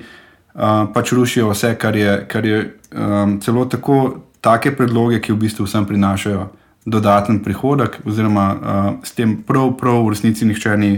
uh, 0.56 0.88
pač 0.94 1.12
rušijo 1.12 1.50
vse, 1.52 1.76
kar 1.80 1.96
je, 1.96 2.26
kar 2.28 2.46
je 2.46 2.62
um, 2.92 3.40
celo 3.42 3.66
tako, 3.66 4.22
take 4.42 4.72
predloge, 4.76 5.20
ki 5.22 5.34
v 5.34 5.42
bistvu 5.46 5.66
vsem 5.66 5.86
prinašajo 5.86 6.48
dodaten 6.86 7.42
prihodek, 7.44 8.00
oziroma 8.06 8.46
uh, 8.54 8.92
s 9.04 9.16
tem 9.18 9.38
prav, 9.44 9.74
prav 9.80 10.04
v 10.06 10.14
resnici 10.14 10.46
nihče 10.46 10.78
ni 10.78 10.92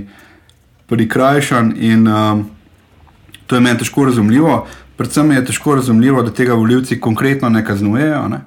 prikrajšan. 0.87 1.73
In 1.79 2.07
um, 2.07 2.45
to 3.47 3.55
je 3.55 3.63
meni 3.63 3.79
težko 3.79 4.05
razumljivo. 4.05 4.65
Predvsem 4.97 5.31
je 5.31 5.45
težko 5.45 5.75
razumljivo, 5.75 6.23
da 6.23 6.33
tega 6.33 6.53
voljivci 6.53 6.99
konkretno 6.99 7.49
ne 7.49 7.65
kaznujejo, 7.65 8.27
ne? 8.27 8.41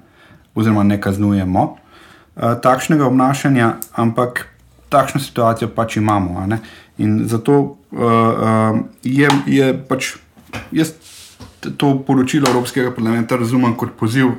oziroma 0.54 0.82
ne 0.82 1.00
kaznujemo 1.00 1.62
uh, 1.62 2.54
takšnega 2.62 3.06
obnašanja, 3.06 3.74
ampak 3.94 4.46
takšno 4.88 5.20
situacijo 5.20 5.68
pač 5.74 5.96
imamo. 5.96 6.46
In 6.98 7.22
zato 7.28 7.60
uh, 7.60 7.76
uh, 8.00 8.78
je, 9.02 9.28
je 9.46 9.72
pač 9.88 10.16
jaz 10.72 10.92
to 11.76 11.98
poročilo 12.06 12.50
Evropskega 12.50 12.94
parlamenta 12.94 13.36
razumem 13.36 13.74
kot 13.76 13.96
poziv, 13.98 14.32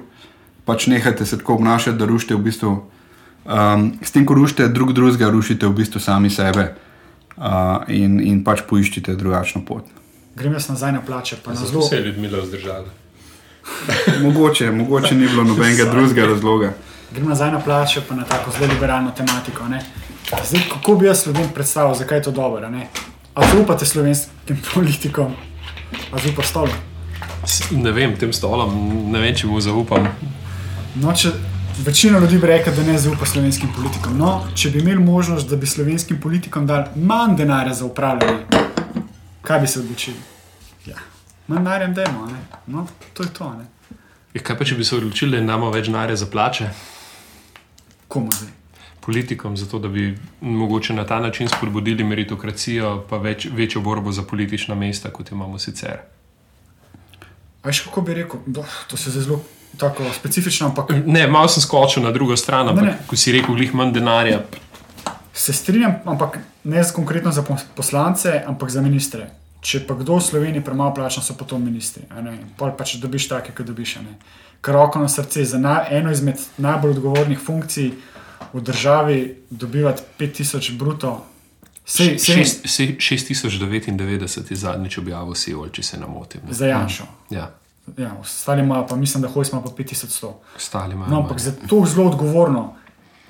pač 0.65 0.87
nehajte 0.87 1.25
se 1.25 1.37
tako 1.37 1.53
obnašati, 1.53 1.97
da 1.97 2.05
rušite 2.05 2.35
v 2.35 2.43
bistvu. 2.45 2.71
Um, 3.45 3.91
s 4.01 4.11
tem, 4.11 4.25
ko 4.25 4.33
rušite 4.37 4.67
drug 4.69 4.93
drugega, 4.93 5.29
rušite 5.29 5.67
v 5.67 5.73
bistvu 5.81 5.99
sami 6.01 6.29
sebe 6.29 6.67
uh, 7.37 7.81
in, 7.87 8.19
in 8.21 8.43
pač 8.43 8.61
poiščite 8.69 9.15
drugačno 9.17 9.63
pot. 9.65 9.85
Grem 10.35 10.53
jaz 10.53 10.69
nazaj 10.69 10.93
na 10.93 11.01
plače, 11.01 11.41
pa 11.43 11.53
na 11.53 11.65
zelo. 11.65 11.81
se 11.81 11.95
je 11.95 12.05
ljudmi 12.05 12.29
zdržali. 12.45 12.89
Mogoče, 14.23 14.71
mogoče 14.71 15.15
ni 15.15 15.27
bilo 15.27 15.43
nobenega 15.43 15.85
drugega 15.85 16.25
razloga. 16.25 16.73
Grem 17.11 17.27
nazaj 17.27 17.51
na 17.51 17.59
plače, 17.59 18.01
pa 18.09 18.15
na 18.15 18.25
tako 18.25 18.51
zelo 18.51 18.73
liberalno 18.73 19.11
tematiko. 19.11 19.67
Ne. 19.67 19.81
Zdaj, 20.31 20.61
kako 20.69 20.95
bi 20.95 21.05
jaz 21.05 21.27
ljudem 21.27 21.49
predstavil, 21.53 21.95
zakaj 21.95 22.17
je 22.17 22.23
to 22.23 22.31
dobro? 22.31 22.65
a 22.65 22.69
Ne? 22.69 22.87
A 23.35 23.47
zaupate 23.51 23.85
slovenskim 23.85 24.57
politikom, 24.73 25.35
a 26.11 26.19
zaupate 26.19 26.47
stolu? 26.47 26.71
Ne 27.71 27.91
vem, 27.91 28.15
tem 28.17 28.33
stolom, 28.33 28.75
ne 29.11 29.19
vem, 29.19 29.33
če 29.35 29.47
mu 29.47 29.61
zaupam. 29.61 30.07
No, 31.01 31.13
če, 31.15 31.31
večina 31.85 32.19
ljudi 32.19 32.37
bi 32.41 32.49
rekla, 32.51 32.73
da 32.75 32.85
ne 32.85 32.97
zaupa 32.99 33.25
slovenskim 33.25 33.71
politikom. 33.75 34.17
No, 34.17 34.31
če 34.55 34.69
bi 34.69 34.81
imeli 34.83 35.03
možnost, 35.03 35.49
da 35.49 35.57
bi 35.57 35.67
slovenskim 35.67 36.19
politikom 36.21 36.67
dali 36.67 37.01
manj 37.01 37.35
denarja 37.41 37.73
za 37.81 37.85
upravljanje, 37.85 38.45
kaj 39.41 39.59
bi 39.59 39.67
se 39.67 39.79
odločili? 39.79 40.21
Ja, 40.85 41.01
manj 41.47 41.63
denarja 41.63 41.91
dajmo, 42.01 42.29
ne? 42.29 42.41
No, 42.67 42.87
to 43.13 43.23
je 43.23 43.33
to. 43.37 43.51
Ne? 43.57 43.97
Ja, 44.33 44.43
kaj 44.43 44.57
pa, 44.57 44.65
če 44.67 44.79
bi 44.79 44.87
se 44.87 44.95
odločili, 44.95 45.37
da 45.37 45.43
imamo 45.43 45.71
več 45.73 45.89
denarja 45.89 46.15
za 46.15 46.29
plače 46.31 46.71
Komu 48.11 48.31
zdaj? 48.31 48.60
Politikom, 49.01 49.57
zato 49.57 49.79
da 49.79 49.87
bi 49.87 50.17
mogoče 50.41 50.93
na 50.93 51.05
ta 51.05 51.19
način 51.19 51.49
spodbudili 51.49 52.03
meritokracijo, 52.03 53.05
pa 53.09 53.17
več, 53.17 53.47
večjo 53.51 53.81
borbo 53.81 54.11
za 54.11 54.23
politična 54.23 54.75
mesta, 54.75 55.09
kot 55.09 55.31
imamo 55.31 55.59
sicer. 55.59 55.97
Veš, 57.63 57.79
kako 57.79 58.01
bi 58.01 58.13
rekel, 58.13 58.39
Doh, 58.45 58.65
to 58.87 58.97
se 58.97 59.11
zelo 59.11 59.41
tako 59.77 60.03
specifično, 60.15 60.67
ampak 60.67 60.89
Ne, 61.05 61.27
malo 61.27 61.47
sem 61.47 61.61
skočil 61.61 62.03
na 62.03 62.11
drugo 62.11 62.37
stran, 62.37 62.69
ampak 62.69 62.83
Ne, 62.83 62.89
ne. 62.91 62.97
ko 63.07 63.15
si 63.15 63.31
rekel, 63.31 63.55
glih 63.55 63.73
manj 63.75 63.93
denarja, 63.93 64.41
se 65.33 65.53
strinjam, 65.53 65.95
ampak 66.05 66.39
ne 66.63 66.83
konkretno 66.95 67.31
za 67.31 67.41
pos- 67.41 67.65
poslance, 67.75 68.43
ampak 68.47 68.69
za 68.69 68.81
ministre. 68.81 69.29
Če 69.61 69.83
pa 69.87 69.93
kdo 69.93 70.17
v 70.17 70.21
Sloveniji 70.21 70.63
premalo 70.65 70.93
plača, 70.93 71.21
so 71.21 71.33
pa 71.37 71.45
to 71.45 71.59
ministri. 71.59 72.03
Pol 72.57 72.73
pa 72.77 72.83
če 72.83 72.97
dobiš 72.97 73.27
take, 73.29 73.53
ki 73.53 73.63
dobiš. 73.63 73.97
Ker 74.61 74.73
roko 74.73 74.99
na 74.99 75.07
srce, 75.07 75.45
za 75.45 75.57
na, 75.57 75.85
eno 75.89 76.11
izmed 76.11 76.37
najbolj 76.57 76.91
odgovornih 76.91 77.39
funkcij 77.39 77.91
v 78.53 78.61
državi 78.61 79.17
dobivati 79.49 80.01
5000 80.17 80.77
bruto. 80.77 81.25
Sej, 81.85 82.19
sej, 82.19 82.35
Šest- 82.35 82.67
se- 82.67 82.95
6099 82.99 84.21
je 84.49 84.57
zadnjič 84.57 84.97
objavil 84.97 85.35
Seul, 85.35 85.69
če 85.69 85.83
se 85.83 85.97
ne 85.97 86.07
motim. 86.07 86.41
ne. 86.47 86.53
za 86.53 86.65
Janšo. 86.67 87.03
Ja, 87.29 87.51
Ja, 87.97 88.13
ostali 88.15 88.61
imajo 88.61 88.87
pa, 88.87 88.95
mislim, 88.95 89.21
da 89.21 89.27
hojs 89.27 89.49
ima 89.49 89.61
pa 89.61 89.69
5100. 89.69 90.33
ostali 90.55 90.93
imajo. 90.93 91.09
No, 91.09 91.19
ampak 91.19 91.39
za 91.39 91.51
to 91.67 91.85
zelo 91.85 92.07
odgovorno, 92.07 92.73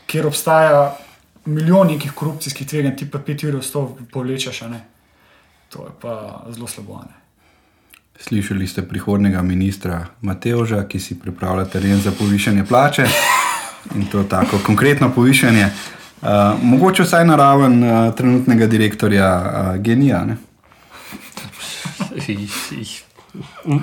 ker 0.05 0.27
obstaja 0.27 0.97
milijon 1.45 1.87
nekih 1.87 2.11
korupcijskih 2.11 2.67
tveganj, 2.67 2.95
ti 2.95 3.11
pa 3.11 3.17
5 3.19 3.47
ur 3.47 3.63
s 3.63 3.71
to 3.71 3.83
povlečeš, 4.11 4.61
a 4.61 4.67
ne. 4.67 4.81
To 5.69 5.79
je 5.79 5.91
pa 6.01 6.11
zelo 6.49 6.67
slabo. 6.67 6.93
a 6.95 7.03
ne. 7.03 7.15
Slišali 8.19 8.67
ste 8.67 8.81
prihodnega 8.83 9.41
ministra 9.41 10.07
Mateoža, 10.21 10.83
ki 10.83 10.99
si 10.99 11.15
pripravlja 11.15 11.65
teren 11.65 11.97
za 11.97 12.11
povišanje 12.11 12.65
plače 12.65 13.07
in 13.95 14.05
to 14.05 14.23
tako 14.23 14.59
konkretno 14.59 15.09
povišanje. 15.09 15.69
Uh, 16.21 16.27
mogoče 16.61 17.03
vsaj 17.03 17.25
na 17.25 17.35
raven 17.35 17.83
uh, 17.83 18.13
trenutnega 18.13 18.67
direktorja 18.67 19.29
uh, 19.35 19.77
Genija. 19.77 20.25
Ne? 20.25 20.37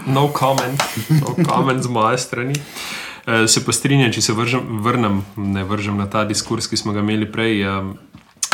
No 0.07 0.29
comment, 0.31 0.83
no 1.11 1.35
comment 1.45 1.83
z 1.83 1.89
moje 1.89 2.19
strani. 2.19 2.55
Eh, 3.27 3.47
Se 3.47 3.65
pa 3.65 3.73
strinjam, 3.73 4.13
če 4.13 4.23
se 4.23 4.33
vržem, 4.33 4.61
vrnem, 4.81 5.23
ne 5.37 5.65
vržem 5.65 5.97
na 5.97 6.07
ta 6.07 6.25
diskurs, 6.25 6.67
ki 6.67 6.77
smo 6.77 6.93
ga 6.93 7.01
imeli 7.01 7.27
prej. 7.27 7.63
em, 7.63 7.95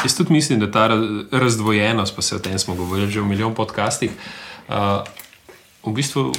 Jaz 0.04 0.14
tudi 0.14 0.32
mislim, 0.32 0.60
da 0.60 0.70
ta 0.70 0.88
ra- 0.88 0.98
razdvojenost, 1.32 2.16
pa 2.16 2.22
se 2.22 2.36
o 2.36 2.38
tem 2.38 2.58
smo 2.58 2.74
govorili 2.74 3.10
že 3.10 3.20
v 3.20 3.26
milijon 3.26 3.54
podcastih, 3.54 4.10
eh, 4.68 5.02
v 5.82 5.92
bistvu 5.92 6.32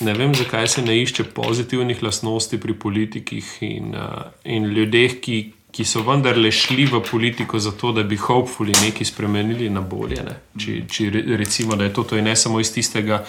ne 0.00 0.12
vem, 0.12 0.34
zakaj 0.34 0.68
se 0.68 0.82
ne 0.82 0.96
išče 1.02 1.24
pozitivnih 1.34 2.02
lastnosti 2.02 2.60
pri 2.60 2.74
politikih 2.74 3.58
in, 3.60 3.94
eh, 3.94 4.00
in 4.44 4.64
ljudeh, 4.64 5.20
ki, 5.20 5.52
ki 5.70 5.84
so 5.84 6.02
vendarle 6.02 6.50
šli 6.52 6.86
v 6.86 7.00
politiko 7.10 7.58
zato, 7.58 7.92
da 7.92 8.02
bi 8.02 8.16
hopefully 8.16 8.74
nekaj 8.82 9.06
spremenili 9.06 9.70
na 9.70 9.80
bolje. 9.80 10.22
Ne? 10.22 10.36
Če, 10.58 10.76
če 10.90 11.10
re- 11.10 11.36
recimo, 11.36 11.76
da 11.76 11.84
je 11.84 11.92
to, 11.92 12.02
to 12.02 12.16
je 12.16 12.22
ne 12.22 12.36
samo 12.36 12.60
iz 12.60 12.72
tistega 12.74 13.24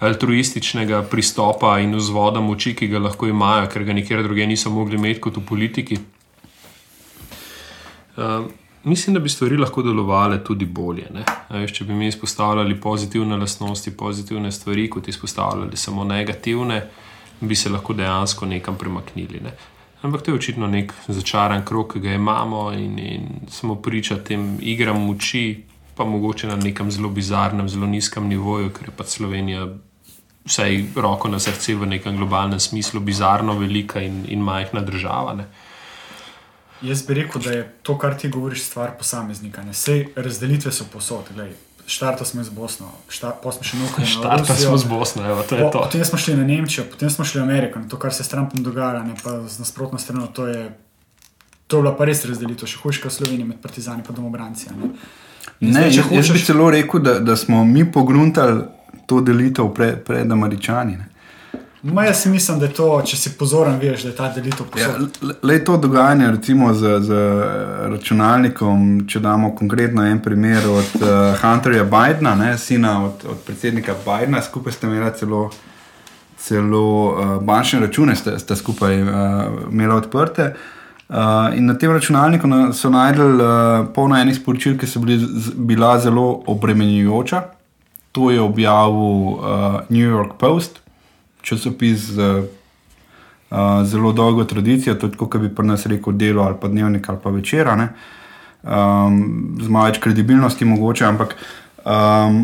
altruističnega 0.00 1.02
pristopa 1.02 1.78
in 1.80 1.94
vzvoda 1.96 2.40
moči, 2.40 2.74
ki 2.74 2.88
ga 2.88 2.98
lahko 2.98 3.28
imajo, 3.28 3.68
ker 3.72 3.84
ga 3.84 3.92
nikjer 3.92 4.22
drugje 4.22 4.46
niso 4.46 4.70
mogli 4.70 4.96
imeti 4.96 5.20
kot 5.20 5.36
v 5.36 5.44
politiki. 5.44 5.98
Uh, 8.16 8.48
mislim, 8.84 9.14
da 9.14 9.20
bi 9.20 9.28
stvari 9.28 9.56
lahko 9.56 9.82
delovale 9.82 10.44
tudi 10.44 10.64
bolje. 10.64 11.08
Veš, 11.50 11.72
če 11.72 11.84
bi 11.84 11.94
mi 11.94 12.06
izpostavljali 12.06 12.80
pozitivne 12.80 13.36
lastnosti, 13.36 13.96
pozitivne 13.96 14.52
stvari, 14.52 14.90
kot 14.90 15.08
izpostavljali 15.08 15.76
samo 15.76 16.04
negativne, 16.04 16.82
bi 17.40 17.56
se 17.56 17.70
lahko 17.70 17.92
dejansko 17.92 18.46
nekam 18.46 18.76
premaknili. 18.78 19.40
Ne. 19.44 19.52
Ampak 20.02 20.22
to 20.22 20.30
je 20.30 20.34
očitno 20.34 20.66
nek 20.66 20.92
začaran 21.08 21.64
krok, 21.64 21.92
ki 21.92 22.00
ga 22.00 22.12
imamo 22.16 22.70
in, 22.72 22.98
in 22.98 23.28
smo 23.48 23.74
priča 23.74 24.16
tem 24.24 24.56
igram 24.60 25.02
moči, 25.04 25.64
pa 25.96 26.04
mogoče 26.04 26.48
na 26.48 26.56
nekem 26.56 26.90
zelo 26.90 27.08
bizarnem, 27.08 27.68
zelo 27.68 27.86
nizkem 27.86 28.28
nivoju, 28.28 28.70
ker 28.70 28.88
je 28.88 28.96
pa 28.96 29.04
Slovenija. 29.04 29.68
Vsaj 30.44 30.84
roko 30.96 31.28
na 31.28 31.38
srce 31.38 31.74
v 31.76 31.86
nekem 31.86 32.16
globalnem 32.16 32.60
smislu, 32.60 33.00
bizarno 33.00 33.58
velika 33.58 34.00
in, 34.00 34.24
in 34.28 34.40
majhna 34.40 34.80
država. 34.80 35.34
Ne. 35.36 35.44
Jaz 36.82 37.02
bi 37.02 37.14
rekel, 37.14 37.42
da 37.42 37.50
je 37.52 37.72
to, 37.82 37.98
kar 37.98 38.14
ti 38.14 38.28
govoriš, 38.28 38.62
stvar 38.62 38.90
posameznika. 38.92 39.62
Ne? 39.62 39.74
Sej 39.74 40.06
razdelitve 40.16 40.72
so 40.72 40.84
posod. 40.86 41.24
Glej, 41.34 41.52
Štarta 41.86 42.24
smo 42.24 42.40
iz 42.40 42.48
Bosne, 42.48 42.86
pa 43.42 43.50
smo 43.50 43.62
še 43.62 43.76
na 43.76 43.84
Ukrajino. 43.84 44.12
Štarta 44.14 44.54
smo 44.54 44.76
z 44.76 44.84
Bosno, 44.86 45.24
evo, 45.24 45.42
to 45.42 45.56
je 45.56 45.62
Po, 45.62 45.70
to. 45.70 45.80
potem 45.80 46.04
smo 46.04 46.18
šli 46.18 46.36
na 46.36 46.44
Nemčijo, 46.44 46.84
potem 46.86 47.10
smo 47.10 47.24
šli 47.24 47.40
v 47.40 47.44
Ameriko. 47.44 47.78
In 47.78 47.88
to, 47.88 47.96
kar 47.96 48.14
se 48.14 48.22
s 48.22 48.28
Trumpom 48.28 48.62
dogaja, 48.62 49.02
ne 49.02 49.16
pa 49.16 49.42
z 49.42 49.58
nasprotno 49.58 49.98
stranjo, 49.98 50.28
to 50.28 50.46
je, 50.46 50.70
to 51.66 51.76
je 51.76 51.82
bila 51.82 51.92
pa 51.92 52.04
res 52.04 52.22
razdelitev, 52.24 52.64
še 52.64 52.78
hujša 52.78 53.02
kot 53.02 53.12
Slovenija 53.12 53.46
med 53.46 53.58
partizani 53.58 54.00
in 54.00 54.14
domobranci. 54.14 54.68
a 54.68 54.76
Ne? 54.76 54.92
Ne, 55.60 55.72
zdaj, 55.72 55.84
jaz, 55.84 55.96
jaz 55.96 56.06
bi 56.06 56.16
hočeš- 56.30 56.46
celo 56.46 56.70
rekel, 56.70 57.00
da, 57.00 57.18
da 57.20 57.36
smo 57.36 57.64
mi 57.66 57.82
pogruntali 57.84 58.62
to 59.06 59.20
delitev 59.20 59.74
pre, 59.74 59.96
pred 59.98 60.30
Američani. 60.30 60.94
Ne. 60.94 61.09
Ma 61.82 62.04
jaz 62.04 62.26
mislim, 62.26 62.58
da 62.58 62.66
je 62.66 62.72
to, 62.72 63.02
če 63.06 63.16
si 63.16 63.30
pozoren, 63.38 63.78
veš, 63.80 64.02
da 64.02 64.08
je 64.08 64.16
ta 64.16 64.26
delitev 64.34 64.66
Ja, 64.76 64.88
posod. 64.88 65.36
le 65.42 65.54
to 65.64 65.76
dogajanje, 65.80 66.26
recimo 66.30 66.74
z, 66.74 66.98
z 67.00 67.20
računalnikom, 67.88 69.06
če 69.08 69.20
damo 69.20 69.54
konkretno 69.56 70.04
en 70.04 70.20
primer 70.20 70.66
od 70.68 70.90
uh, 71.00 71.08
Hunterja 71.40 71.84
Bidna, 71.84 72.34
ne, 72.36 72.58
sina 72.58 72.98
od, 73.06 73.24
od 73.30 73.38
predsednika 73.46 73.94
Bidna, 74.04 74.42
skupaj 74.42 74.76
sta 74.76 74.90
imela 74.90 75.08
celo, 75.16 75.46
celo 76.36 76.82
uh, 77.06 77.32
bančne 77.42 77.80
račune, 77.80 78.16
sta, 78.16 78.36
sta 78.38 78.56
skupaj 78.56 79.00
uh, 79.02 79.08
imela 79.72 79.96
odprte. 80.02 80.52
Uh, 81.08 81.16
in 81.56 81.64
na 81.66 81.74
tem 81.74 81.90
računalniku 81.90 82.46
na, 82.46 82.60
so 82.76 82.90
najdel 82.92 83.40
uh, 83.40 83.88
polno 83.94 84.20
enih 84.20 84.36
sporočil, 84.36 84.76
ki 84.78 84.86
so 84.86 85.00
bili, 85.00 85.16
z, 85.18 85.56
bila 85.56 85.96
zelo 85.98 86.42
obremenjujoča. 86.46 87.42
To 88.12 88.30
je 88.30 88.40
objavil 88.40 89.32
uh, 89.32 89.80
New 89.88 90.04
York 90.04 90.36
Post, 90.38 90.78
časopis 91.42 91.98
z 92.14 92.30
uh, 93.50 93.84
zelo 93.84 94.12
dolgo 94.12 94.44
tradicijo, 94.44 94.94
tudi 94.94 95.16
kot 95.16 95.36
bi 95.40 95.48
pri 95.54 95.66
nas 95.66 95.86
rekel 95.86 96.12
delo 96.12 96.42
ali 96.42 96.56
pa 96.60 96.68
dnevnik 96.68 97.08
ali 97.08 97.18
pa 97.22 97.30
večera, 97.30 97.76
ne? 97.76 97.88
um, 98.62 99.56
z 99.60 99.68
malo 99.68 99.90
več 99.90 100.00
kredibilnosti 100.02 100.64
mogoče, 100.64 101.04
ampak 101.04 101.36
um, 101.84 102.42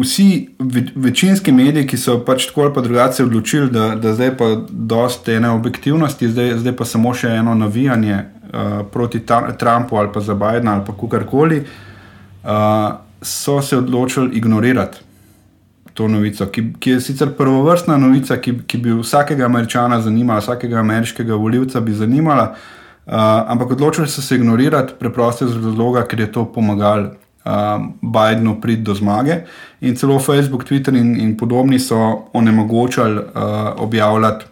vsi 0.00 0.28
ve, 0.58 0.84
večinski 0.94 1.52
mediji, 1.52 1.86
ki 1.92 1.98
so 1.98 2.18
pač 2.24 2.46
tako 2.48 2.66
ali 2.66 2.74
pa 2.74 2.84
drugače 2.86 3.26
odločili, 3.26 3.70
da, 3.70 3.94
da 4.00 4.14
zdaj 4.14 4.36
pa 4.38 4.50
dosta 4.70 5.32
ene 5.32 5.50
objektivnosti, 5.50 6.30
zdaj, 6.30 6.56
zdaj 6.64 6.76
pa 6.78 6.88
samo 6.88 7.14
še 7.14 7.34
eno 7.42 7.54
navijanje 7.54 8.16
uh, 8.16 8.80
proti 8.92 9.20
ta, 9.26 9.42
Trumpu 9.52 9.96
ali 10.00 10.12
pa 10.14 10.20
za 10.24 10.34
Bidna 10.34 10.78
ali 10.78 10.86
pa 10.86 10.96
kukarkoli, 10.96 11.62
uh, 11.62 12.50
so 13.22 13.60
se 13.62 13.76
odločili 13.76 14.36
ignorirati 14.38 15.09
to 16.00 16.08
novico, 16.08 16.46
ki, 16.48 16.62
ki 16.80 16.94
je 16.94 17.00
sicer 17.04 17.34
prvovrstna 17.36 17.98
novica, 18.00 18.38
ki, 18.40 18.54
ki 18.66 18.78
bi 18.80 18.92
vsakega 19.02 19.44
američana 19.44 20.00
zanimala, 20.00 20.40
vsakega 20.40 20.78
ameriškega 20.80 21.36
voljivca 21.36 21.80
bi 21.84 21.92
zanimala, 21.92 22.46
uh, 22.54 23.12
ampak 23.52 23.74
odločili 23.76 24.08
so 24.08 24.24
se 24.24 24.38
ignorirati 24.40 24.96
preprosto 24.98 25.44
iz 25.44 25.58
razloga, 25.60 26.06
ker 26.08 26.24
je 26.24 26.30
to 26.32 26.46
pomagalo 26.54 27.10
um, 27.44 27.92
Bidenu 28.00 28.56
priti 28.60 28.82
do 28.82 28.96
zmage. 28.96 29.42
In 29.80 29.96
celo 29.96 30.16
Facebook, 30.18 30.64
Twitter 30.64 30.96
in, 30.96 31.12
in 31.20 31.36
podobni 31.36 31.78
so 31.78 32.00
onemogočali 32.32 33.18
uh, 33.18 33.24
objavljati, 33.76 34.44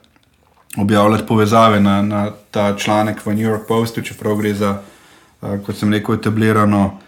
objavljati 0.76 1.26
povezave 1.26 1.80
na, 1.80 2.03
na 2.03 2.30
ta 2.51 2.74
članek 2.76 3.26
v 3.26 3.34
New 3.34 3.49
York 3.49 3.64
Postu, 3.68 4.05
čeprav 4.05 4.36
gre 4.36 4.53
za, 4.55 4.76
uh, 5.40 5.57
kot 5.64 5.80
sem 5.80 5.92
rekel, 5.92 6.20
etablirano. 6.20 6.99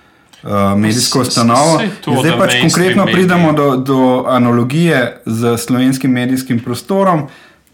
Uh, 0.42 0.78
medijsko 0.78 1.20
ustanovo. 1.20 1.80
Zdaj 2.00 2.30
da 2.30 2.38
pač 2.38 2.54
konkretno 2.60 3.04
mediji- 3.04 3.14
pridemo 3.14 3.52
do, 3.52 3.76
do 3.76 4.24
analogije 4.28 5.20
z 5.26 5.56
slovenskim 5.58 6.10
medijskim 6.10 6.60
prostorom, 6.60 7.26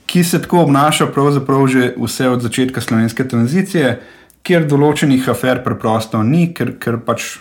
ki 0.07 0.25
se 0.25 0.43
tako 0.43 0.61
obnaša 0.61 1.07
pravzaprav 1.07 1.67
že 1.67 1.95
vse 1.97 2.29
od 2.29 2.43
začetka 2.43 2.81
slovenske 2.81 3.29
tranzicije, 3.29 4.01
kjer 4.43 4.67
določenih 4.67 5.29
afer 5.31 5.63
preprosto 5.65 6.23
ni, 6.23 6.55
ker, 6.55 6.75
ker 6.79 6.99
pač 6.99 7.39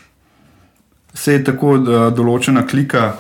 se 1.13 1.33
je 1.33 1.43
tako 1.43 1.77
da, 1.77 2.09
določena 2.13 2.65
klika 2.67 3.05
a, 3.07 3.15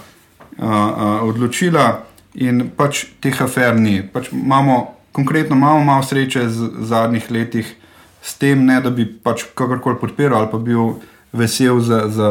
a, 0.67 1.09
odločila 1.25 2.03
in 2.35 2.69
pač 2.75 3.05
teh 3.21 3.41
afer 3.41 3.77
ni. 3.79 4.01
Pač 4.03 4.29
imamo, 4.33 4.77
konkretno 5.15 5.55
imamo 5.55 5.83
malo 5.83 6.03
sreče 6.03 6.49
z 6.49 6.69
zadnjih 6.85 7.31
letih 7.31 7.75
s 8.21 8.37
tem, 8.37 8.65
ne 8.65 8.77
da 8.81 8.89
bi 8.89 9.05
pač 9.05 9.45
kakorkoli 9.55 10.01
podpiral 10.01 10.43
ali 10.43 10.51
pa 10.51 10.57
bil 10.57 10.97
vesel, 11.35 11.79
za, 11.79 12.03
za, 12.07 12.29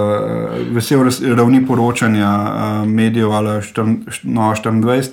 vesel 0.70 1.04
ravni 1.36 1.66
poročanja 1.66 2.28
a, 2.28 2.84
medijev 2.86 3.32
ali 3.32 3.60
štrn- 3.62 4.20
no, 4.22 4.54
24 4.64 5.08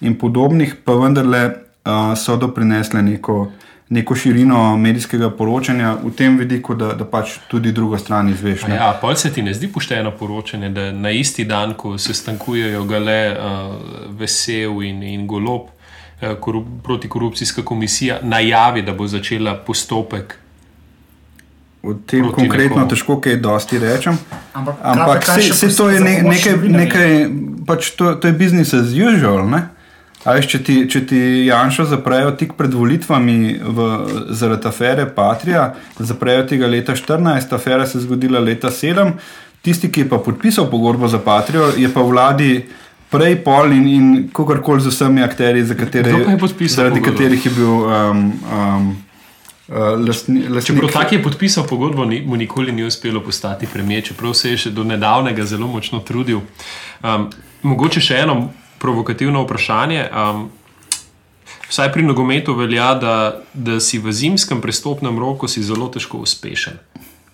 in 0.00 0.18
podobnih, 0.18 0.76
pa 0.84 0.94
vendarle 0.94 1.50
a, 1.84 2.16
so 2.16 2.36
doprinesle 2.36 3.02
neko. 3.02 3.50
Neko 3.90 4.14
širino 4.14 4.76
medijskega 4.78 5.32
poročanja 5.34 5.96
v 5.98 6.12
tem 6.14 6.36
vidiku, 6.38 6.76
da, 6.78 6.92
da 6.94 7.02
pač 7.04 7.32
tudi 7.50 7.72
drugo 7.74 7.98
stran 7.98 8.28
izveš. 8.30 8.62
A 8.64 8.68
ne. 8.68 8.76
Ja, 8.78 8.90
pa 9.02 9.16
se 9.18 9.32
ti 9.34 9.42
ne 9.42 9.50
zdi 9.54 9.66
pošteno 9.66 10.12
poročanje, 10.14 10.68
da 10.70 10.92
na 10.92 11.10
isti 11.10 11.44
dan, 11.44 11.74
ko 11.74 11.96
se 11.98 12.14
stankujejo 12.14 12.84
gale 12.86 13.16
uh, 13.32 13.74
Vesel 14.14 14.84
in, 14.86 15.02
in 15.02 15.26
Golob, 15.26 15.66
uh, 15.66 16.36
korup, 16.40 16.68
protikorupcijska 16.84 17.64
komisija 17.66 18.20
najavi, 18.22 18.86
da 18.86 18.94
bo 18.94 19.10
začela 19.10 19.56
postopek. 19.66 20.38
O 21.82 21.94
tem 21.94 22.20
Proti 22.20 22.36
konkretno 22.36 22.76
nekomu. 22.76 22.90
težko 22.92 23.20
kaj 23.24 23.36
dosti 23.40 23.78
rečem. 23.80 24.18
Ampak, 24.52 24.76
Ampak 24.82 25.24
se, 25.24 25.52
se 25.52 25.76
to 25.76 25.88
je 25.88 26.00
ne, 26.00 26.22
nekaj, 26.22 26.56
nekaj 26.68 27.12
pač 27.66 27.94
to, 27.96 28.14
to 28.20 28.28
je 28.28 28.36
business 28.36 28.74
as 28.76 28.92
usual. 28.92 29.48
Ne? 29.48 29.62
A 30.28 30.34
veš, 30.36 30.50
če 30.52 30.58
ti, 30.60 30.74
če 30.92 31.00
ti 31.08 31.20
Janša 31.48 31.86
zaprejo 31.94 32.34
tik 32.36 32.52
pred 32.58 32.74
volitvami 32.76 33.56
v, 33.64 33.86
zaradi 34.36 34.68
afere 34.68 35.06
Patria, 35.08 35.70
zaprejo 35.96 36.44
tega 36.50 36.68
leta 36.68 36.92
14, 36.92 37.54
afera 37.56 37.86
se 37.88 37.96
je 37.96 38.04
zgodila 38.04 38.42
leta 38.44 38.68
7, 38.68 39.14
tisti, 39.64 39.88
ki 39.88 40.04
je 40.04 40.10
pa 40.12 40.20
podpisal 40.20 40.68
pogodbo 40.68 41.08
za 41.08 41.22
Patrijo, 41.24 41.70
je 41.72 41.88
pa 41.88 42.04
vladi 42.04 42.66
prej 43.10 43.38
pol 43.40 43.72
in, 43.72 43.86
in 43.88 44.10
kakorkoli 44.28 44.84
z 44.84 44.92
vsemi 44.92 45.24
akteri, 45.24 45.64
za 45.64 45.74
katere, 45.74 46.12
zaradi 46.12 47.00
pogodbo? 47.00 47.06
katerih 47.08 47.46
je 47.48 47.52
bil 47.56 47.72
um, 47.88 48.20
um, 48.44 48.90
lastni, 49.70 50.48
lastnik. 50.48 50.64
Čeprav 50.76 50.90
tak 50.92 51.12
je 51.12 51.22
podpisal 51.22 51.64
pogodbo, 51.64 52.04
ni, 52.04 52.20
mu 52.20 52.36
nikoli 52.36 52.72
ni 52.72 52.84
uspelo 52.84 53.20
postati 53.20 53.66
premijer, 53.66 54.04
čeprav 54.04 54.34
se 54.34 54.50
je 54.50 54.56
še 54.58 54.70
do 54.70 54.84
nedavnega 54.84 55.44
zelo 55.44 55.66
močno 55.66 56.00
trudil. 56.00 56.40
Um, 57.00 57.30
mogoče 57.62 58.00
še 58.00 58.16
eno 58.16 58.50
provokativno 58.78 59.42
vprašanje. 59.42 60.08
Um, 60.10 60.48
vsaj 61.66 61.92
pri 61.92 62.02
nogometu 62.02 62.54
velja, 62.54 62.94
da, 62.94 63.14
da 63.54 63.80
si 63.80 63.98
v 63.98 64.10
zimskem 64.12 64.60
prestopnem 64.60 65.18
roku 65.18 65.46
si 65.46 65.62
zelo 65.62 65.88
težko 65.88 66.18
uspešen. 66.18 66.80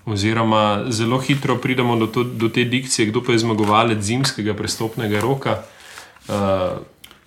Oziroma, 0.07 0.61
zelo 0.89 1.19
hitro 1.19 1.57
pridemo 1.57 1.97
do, 1.97 2.07
to, 2.07 2.23
do 2.23 2.49
te 2.49 2.65
dikcije, 2.65 3.07
kdo 3.07 3.23
pa 3.23 3.33
je 3.33 3.39
zmagovalec 3.39 3.99
zimskega 3.99 4.55
prestopnega 4.55 5.21
roka. 5.21 5.63
Uh, 6.29 6.79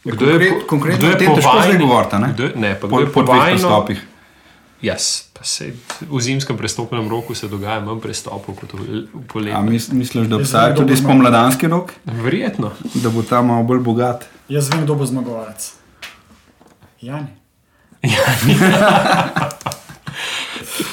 kdo 0.06 0.26
je, 0.26 0.32
konkret- 0.32 0.50
po- 0.52 0.66
konkretno 0.68 0.98
kdo 0.98 1.08
je 1.08 1.16
o 1.16 1.20
tem 1.20 1.28
po 1.28 1.34
a 2.14 2.20
ne? 2.20 2.28
kdo 2.34 2.44
je- 2.44 2.54
Ne, 2.56 2.72
pa 2.76 2.88
po, 2.88 2.88
kdo 2.88 3.00
je 3.00 3.06
po 3.08 3.14
po 3.16 3.22
dveh 3.24 3.44
prestopih. 3.50 4.00
Jaz, 4.82 5.28
pa 5.34 5.44
se 5.44 5.74
v 6.08 6.22
zimskem 6.22 6.58
prestopnem 6.58 7.10
roku 7.10 7.36
se 7.36 7.48
dogaja 7.52 7.82
manj 7.84 8.00
prestopov 8.00 8.56
kot 8.56 8.74
v, 8.74 9.04
poletnem. 9.28 9.68
mis, 9.68 9.90
misliš, 9.92 10.28
da 10.32 10.40
obstaja 10.40 10.76
tudi 10.76 10.96
spomladanski 10.96 11.68
rok, 11.68 11.92
Verjetno. 12.06 12.72
da 12.96 13.10
bo 13.10 13.24
ta 13.24 13.42
malo 13.42 13.64
bolj 13.64 13.84
bogat? 13.84 14.24
Jaz 14.48 14.70
vem, 14.72 14.84
kdo 14.88 14.96
bo 14.96 15.06
zmagovalec. 15.06 15.74
Jani. 17.02 17.28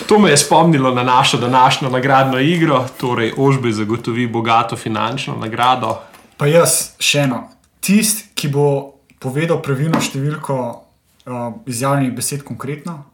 To 0.07 0.18
me 0.18 0.30
je 0.30 0.37
spomnilo 0.37 0.95
na 0.95 1.03
našo 1.03 1.39
današnjo 1.39 1.91
nagradno 1.91 2.39
igro, 2.39 2.87
torej 3.01 3.32
Ožbe 3.37 3.72
zagotovi 3.72 4.26
bogato 4.26 4.76
finančno 4.76 5.37
nagrado. 5.37 6.01
Pa 6.37 6.47
jaz 6.47 6.93
še 6.99 7.18
eno. 7.26 7.49
Tisti, 7.80 8.30
ki 8.34 8.49
bo 8.49 8.66
povedal 9.18 9.62
pravilno 9.62 10.01
številko 10.03 10.57
uh, 10.62 11.53
izjavljenih 11.66 12.12
besed 12.14 12.43
konkretno, 12.47 13.05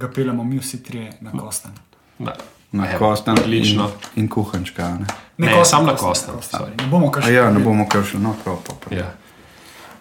ga 0.00 0.08
peljemo 0.08 0.44
mi 0.44 0.58
vsi 0.58 0.82
trije 0.82 1.12
na 1.20 1.30
kosten. 1.30 1.70
Na, 2.18 2.32
Na 2.72 2.86
kostan 2.98 3.38
Odlično. 3.38 3.84
in, 4.16 4.22
in 4.22 4.28
kuhančka. 4.28 4.86
a 4.86 4.98
Ne? 4.98 5.06
Ne, 5.38 5.52
Kosten, 5.52 5.64
samo 5.64 5.86
na 5.86 5.96
Kosten, 5.96 6.34
sorry. 6.34 6.76
Ne 6.78 6.86
bomo 6.86 7.12
A 7.22 7.28
ja, 7.28 7.50
ne 7.50 7.60
bomo 7.60 7.88
kar 7.88 8.04
šli, 8.04 8.20
no, 8.20 8.34
prav, 8.44 8.56
prav, 8.64 8.78
prav. 8.78 8.98
Ja. 8.98 9.10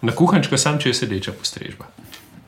Na 0.02 0.12
kuhančka 0.12 0.58
sam, 0.58 0.80
če 0.80 0.90
je 0.90 0.94
sedeča 0.94 1.32
postrežba. 1.32 1.86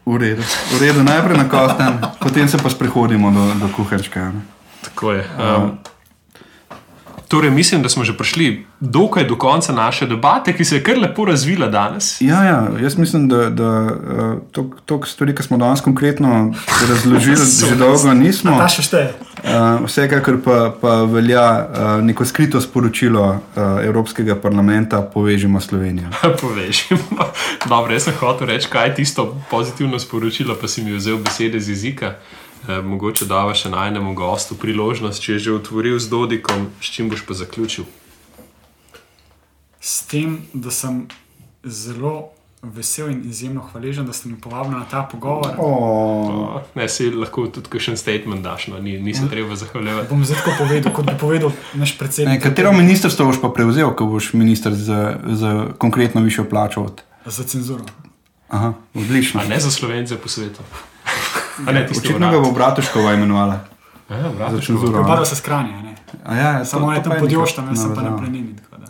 V 0.06 0.18
redu. 0.18 0.44
V 0.72 0.82
redu, 0.82 1.04
najprej 1.04 1.38
na 1.38 1.50
kostan, 1.50 2.00
potem 2.20 2.48
se 2.48 2.58
pa 2.58 2.70
sprehodimo 2.70 3.32
do, 3.32 3.54
do 3.60 3.70
kuhančka. 3.76 4.20
a 4.22 4.32
Ne? 4.32 4.42
Tako 4.82 5.12
je. 5.12 5.26
Um, 5.40 5.78
torej, 7.32 7.52
mislim, 7.52 7.82
da 7.82 7.90
smo 7.90 8.04
že 8.04 8.18
prišli 8.18 8.66
dokaj 8.80 9.24
do 9.24 9.36
konca 9.36 9.74
naše 9.74 10.06
debate, 10.06 10.54
ki 10.54 10.66
se 10.66 10.76
je 10.76 10.84
kar 10.84 10.98
lepo 10.98 11.26
razvila 11.26 11.68
danes. 11.68 12.22
Ja, 12.22 12.44
ja, 12.44 12.68
jaz 12.82 12.98
mislim, 12.98 13.28
da, 13.28 13.50
da 13.50 13.70
uh, 14.54 14.68
to 14.86 15.02
stvari, 15.06 15.36
ki 15.36 15.44
smo 15.44 15.58
danes 15.58 15.82
konkretno 15.82 16.54
razložili, 16.90 17.46
že 17.70 17.76
dolgo 17.76 18.14
nismo. 18.14 18.58
Ta 18.60 18.68
še 18.68 18.84
šteje. 18.84 19.14
Uh, 19.42 19.86
vsekakor 19.86 20.42
pa, 20.44 20.58
pa 20.82 20.98
velja 21.08 21.46
uh, 21.48 22.04
neko 22.04 22.28
skrito 22.28 22.62
sporočilo 22.62 23.24
uh, 23.32 23.64
Evropskega 23.86 24.36
parlamenta: 24.36 25.02
povežimo 25.02 25.62
Slovenijo. 25.62 26.12
Povežimo. 26.42 27.32
Dobro, 27.70 27.94
jaz 27.94 28.10
sem 28.10 28.20
hotel 28.20 28.52
reči, 28.52 28.68
kaj 28.70 28.92
je 28.92 28.96
tisto 29.02 29.30
pozitivno 29.50 30.00
sporočilo, 30.00 30.60
pa 30.62 30.68
si 30.68 30.84
mi 30.84 31.00
vzel 31.00 31.24
besede 31.24 31.64
z 31.64 31.70
jezika. 31.70 32.16
E, 32.68 32.82
mogoče 32.82 33.26
dava 33.26 33.56
še 33.58 33.72
najnemu 33.74 34.14
gostu 34.14 34.56
priložnost, 34.56 35.22
če 35.22 35.34
je 35.34 35.40
že 35.48 35.56
otvoril 35.58 35.98
z 36.00 36.10
Dodikom, 36.12 36.70
s 36.82 36.94
čim 36.94 37.10
boš 37.10 37.26
pa 37.26 37.34
zaključil. 37.34 37.88
S 39.82 40.06
tem, 40.06 40.46
da 40.54 40.70
sem 40.70 41.08
zelo 41.66 42.30
vesel 42.62 43.10
in 43.10 43.24
izjemno 43.26 43.62
hvaležen, 43.72 44.06
da 44.06 44.14
ste 44.14 44.30
me 44.30 44.38
povabili 44.42 44.76
na 44.76 44.86
ta 44.86 45.02
pogovor. 45.12 45.56
Oh. 45.58 46.62
O, 46.62 46.62
ne, 46.76 46.86
si 46.90 47.10
lahko 47.10 47.48
tudi 47.50 47.72
kakšen 47.74 47.98
statement 47.98 48.46
daš, 48.46 48.68
no, 48.70 48.78
ni, 48.80 49.00
ni 49.02 49.16
se 49.18 49.26
treba 49.30 49.58
zahvaljevati. 49.58 50.10
Bom 50.10 50.22
zdaj 50.26 50.38
tako 50.44 50.54
povedal, 50.60 50.94
kot 50.94 51.10
bi 51.10 51.18
povedal 51.18 51.52
naš 51.74 51.96
predsednik. 51.98 52.44
Katero 52.44 52.76
ministrstvo 52.78 53.26
boš 53.32 53.42
pa 53.42 53.50
prevzel, 53.50 53.90
ko 53.98 54.06
boš 54.06 54.34
minister 54.38 54.78
za, 54.78 55.18
za 55.26 55.74
konkretno 55.82 56.22
višjo 56.22 56.46
plačo? 56.46 56.86
Od... 56.86 57.02
Za 57.26 57.44
cenzuro. 57.44 57.90
Aha, 58.54 58.74
odlično. 58.94 59.42
A 59.42 59.50
ne 59.50 59.60
za 59.60 59.72
slovence 59.72 60.18
po 60.18 60.30
svetu. 60.30 60.62
A 61.68 61.72
ne, 61.72 61.88
Očitno 61.92 62.32
ga 62.32 62.40
bo 62.40 62.52
Bratuškova 62.52 63.14
imenovala. 63.14 63.60
Ja, 64.10 64.50
Za 64.52 64.62
cenzuro. 64.62 64.92
Prepadajo 64.94 65.26
se 65.26 65.36
skranje, 65.36 65.72
ne? 65.74 65.96
A 66.26 66.36
Ja, 66.36 66.50
ja, 66.50 66.66
Samo 66.66 66.82
to- 66.82 66.88
on 66.88 66.94
je 66.96 67.00
to 67.00 67.04
tam 67.04 67.12
pa 67.12 67.20
pod 67.20 67.30
nekaj 67.30 67.42
Joštom, 67.42 67.68
jaz 67.68 67.82
sem 67.82 67.96
pa 67.96 68.02
na 68.02 68.10
da. 68.10 68.88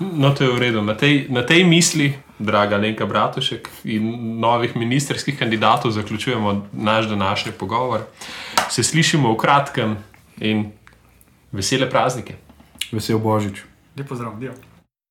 No, 0.00 0.30
to 0.30 0.44
je 0.44 0.50
v 0.50 0.58
redu. 0.58 0.82
Na 0.82 0.94
tej, 0.94 1.26
na 1.28 1.42
tej 1.42 1.64
misli, 1.64 2.14
draga 2.38 2.76
Lenka 2.76 3.06
Bratušek 3.06 3.68
in 3.84 4.06
novih 4.40 4.76
ministerskih 4.76 5.38
kandidatov, 5.38 5.90
zaključujemo 5.90 6.66
naš 6.72 7.06
današnji 7.06 7.52
pogovor. 7.52 8.00
Se 8.68 8.82
slišimo 8.82 9.32
v 9.32 9.36
kratkem 9.36 9.96
in 10.38 10.70
vesele 11.52 11.90
praznike. 11.90 12.34
Vesel 12.92 13.18
Božič. 13.18 13.62
Lep 13.96 14.08
pozdrav, 14.08 14.38
dio. 14.38 14.52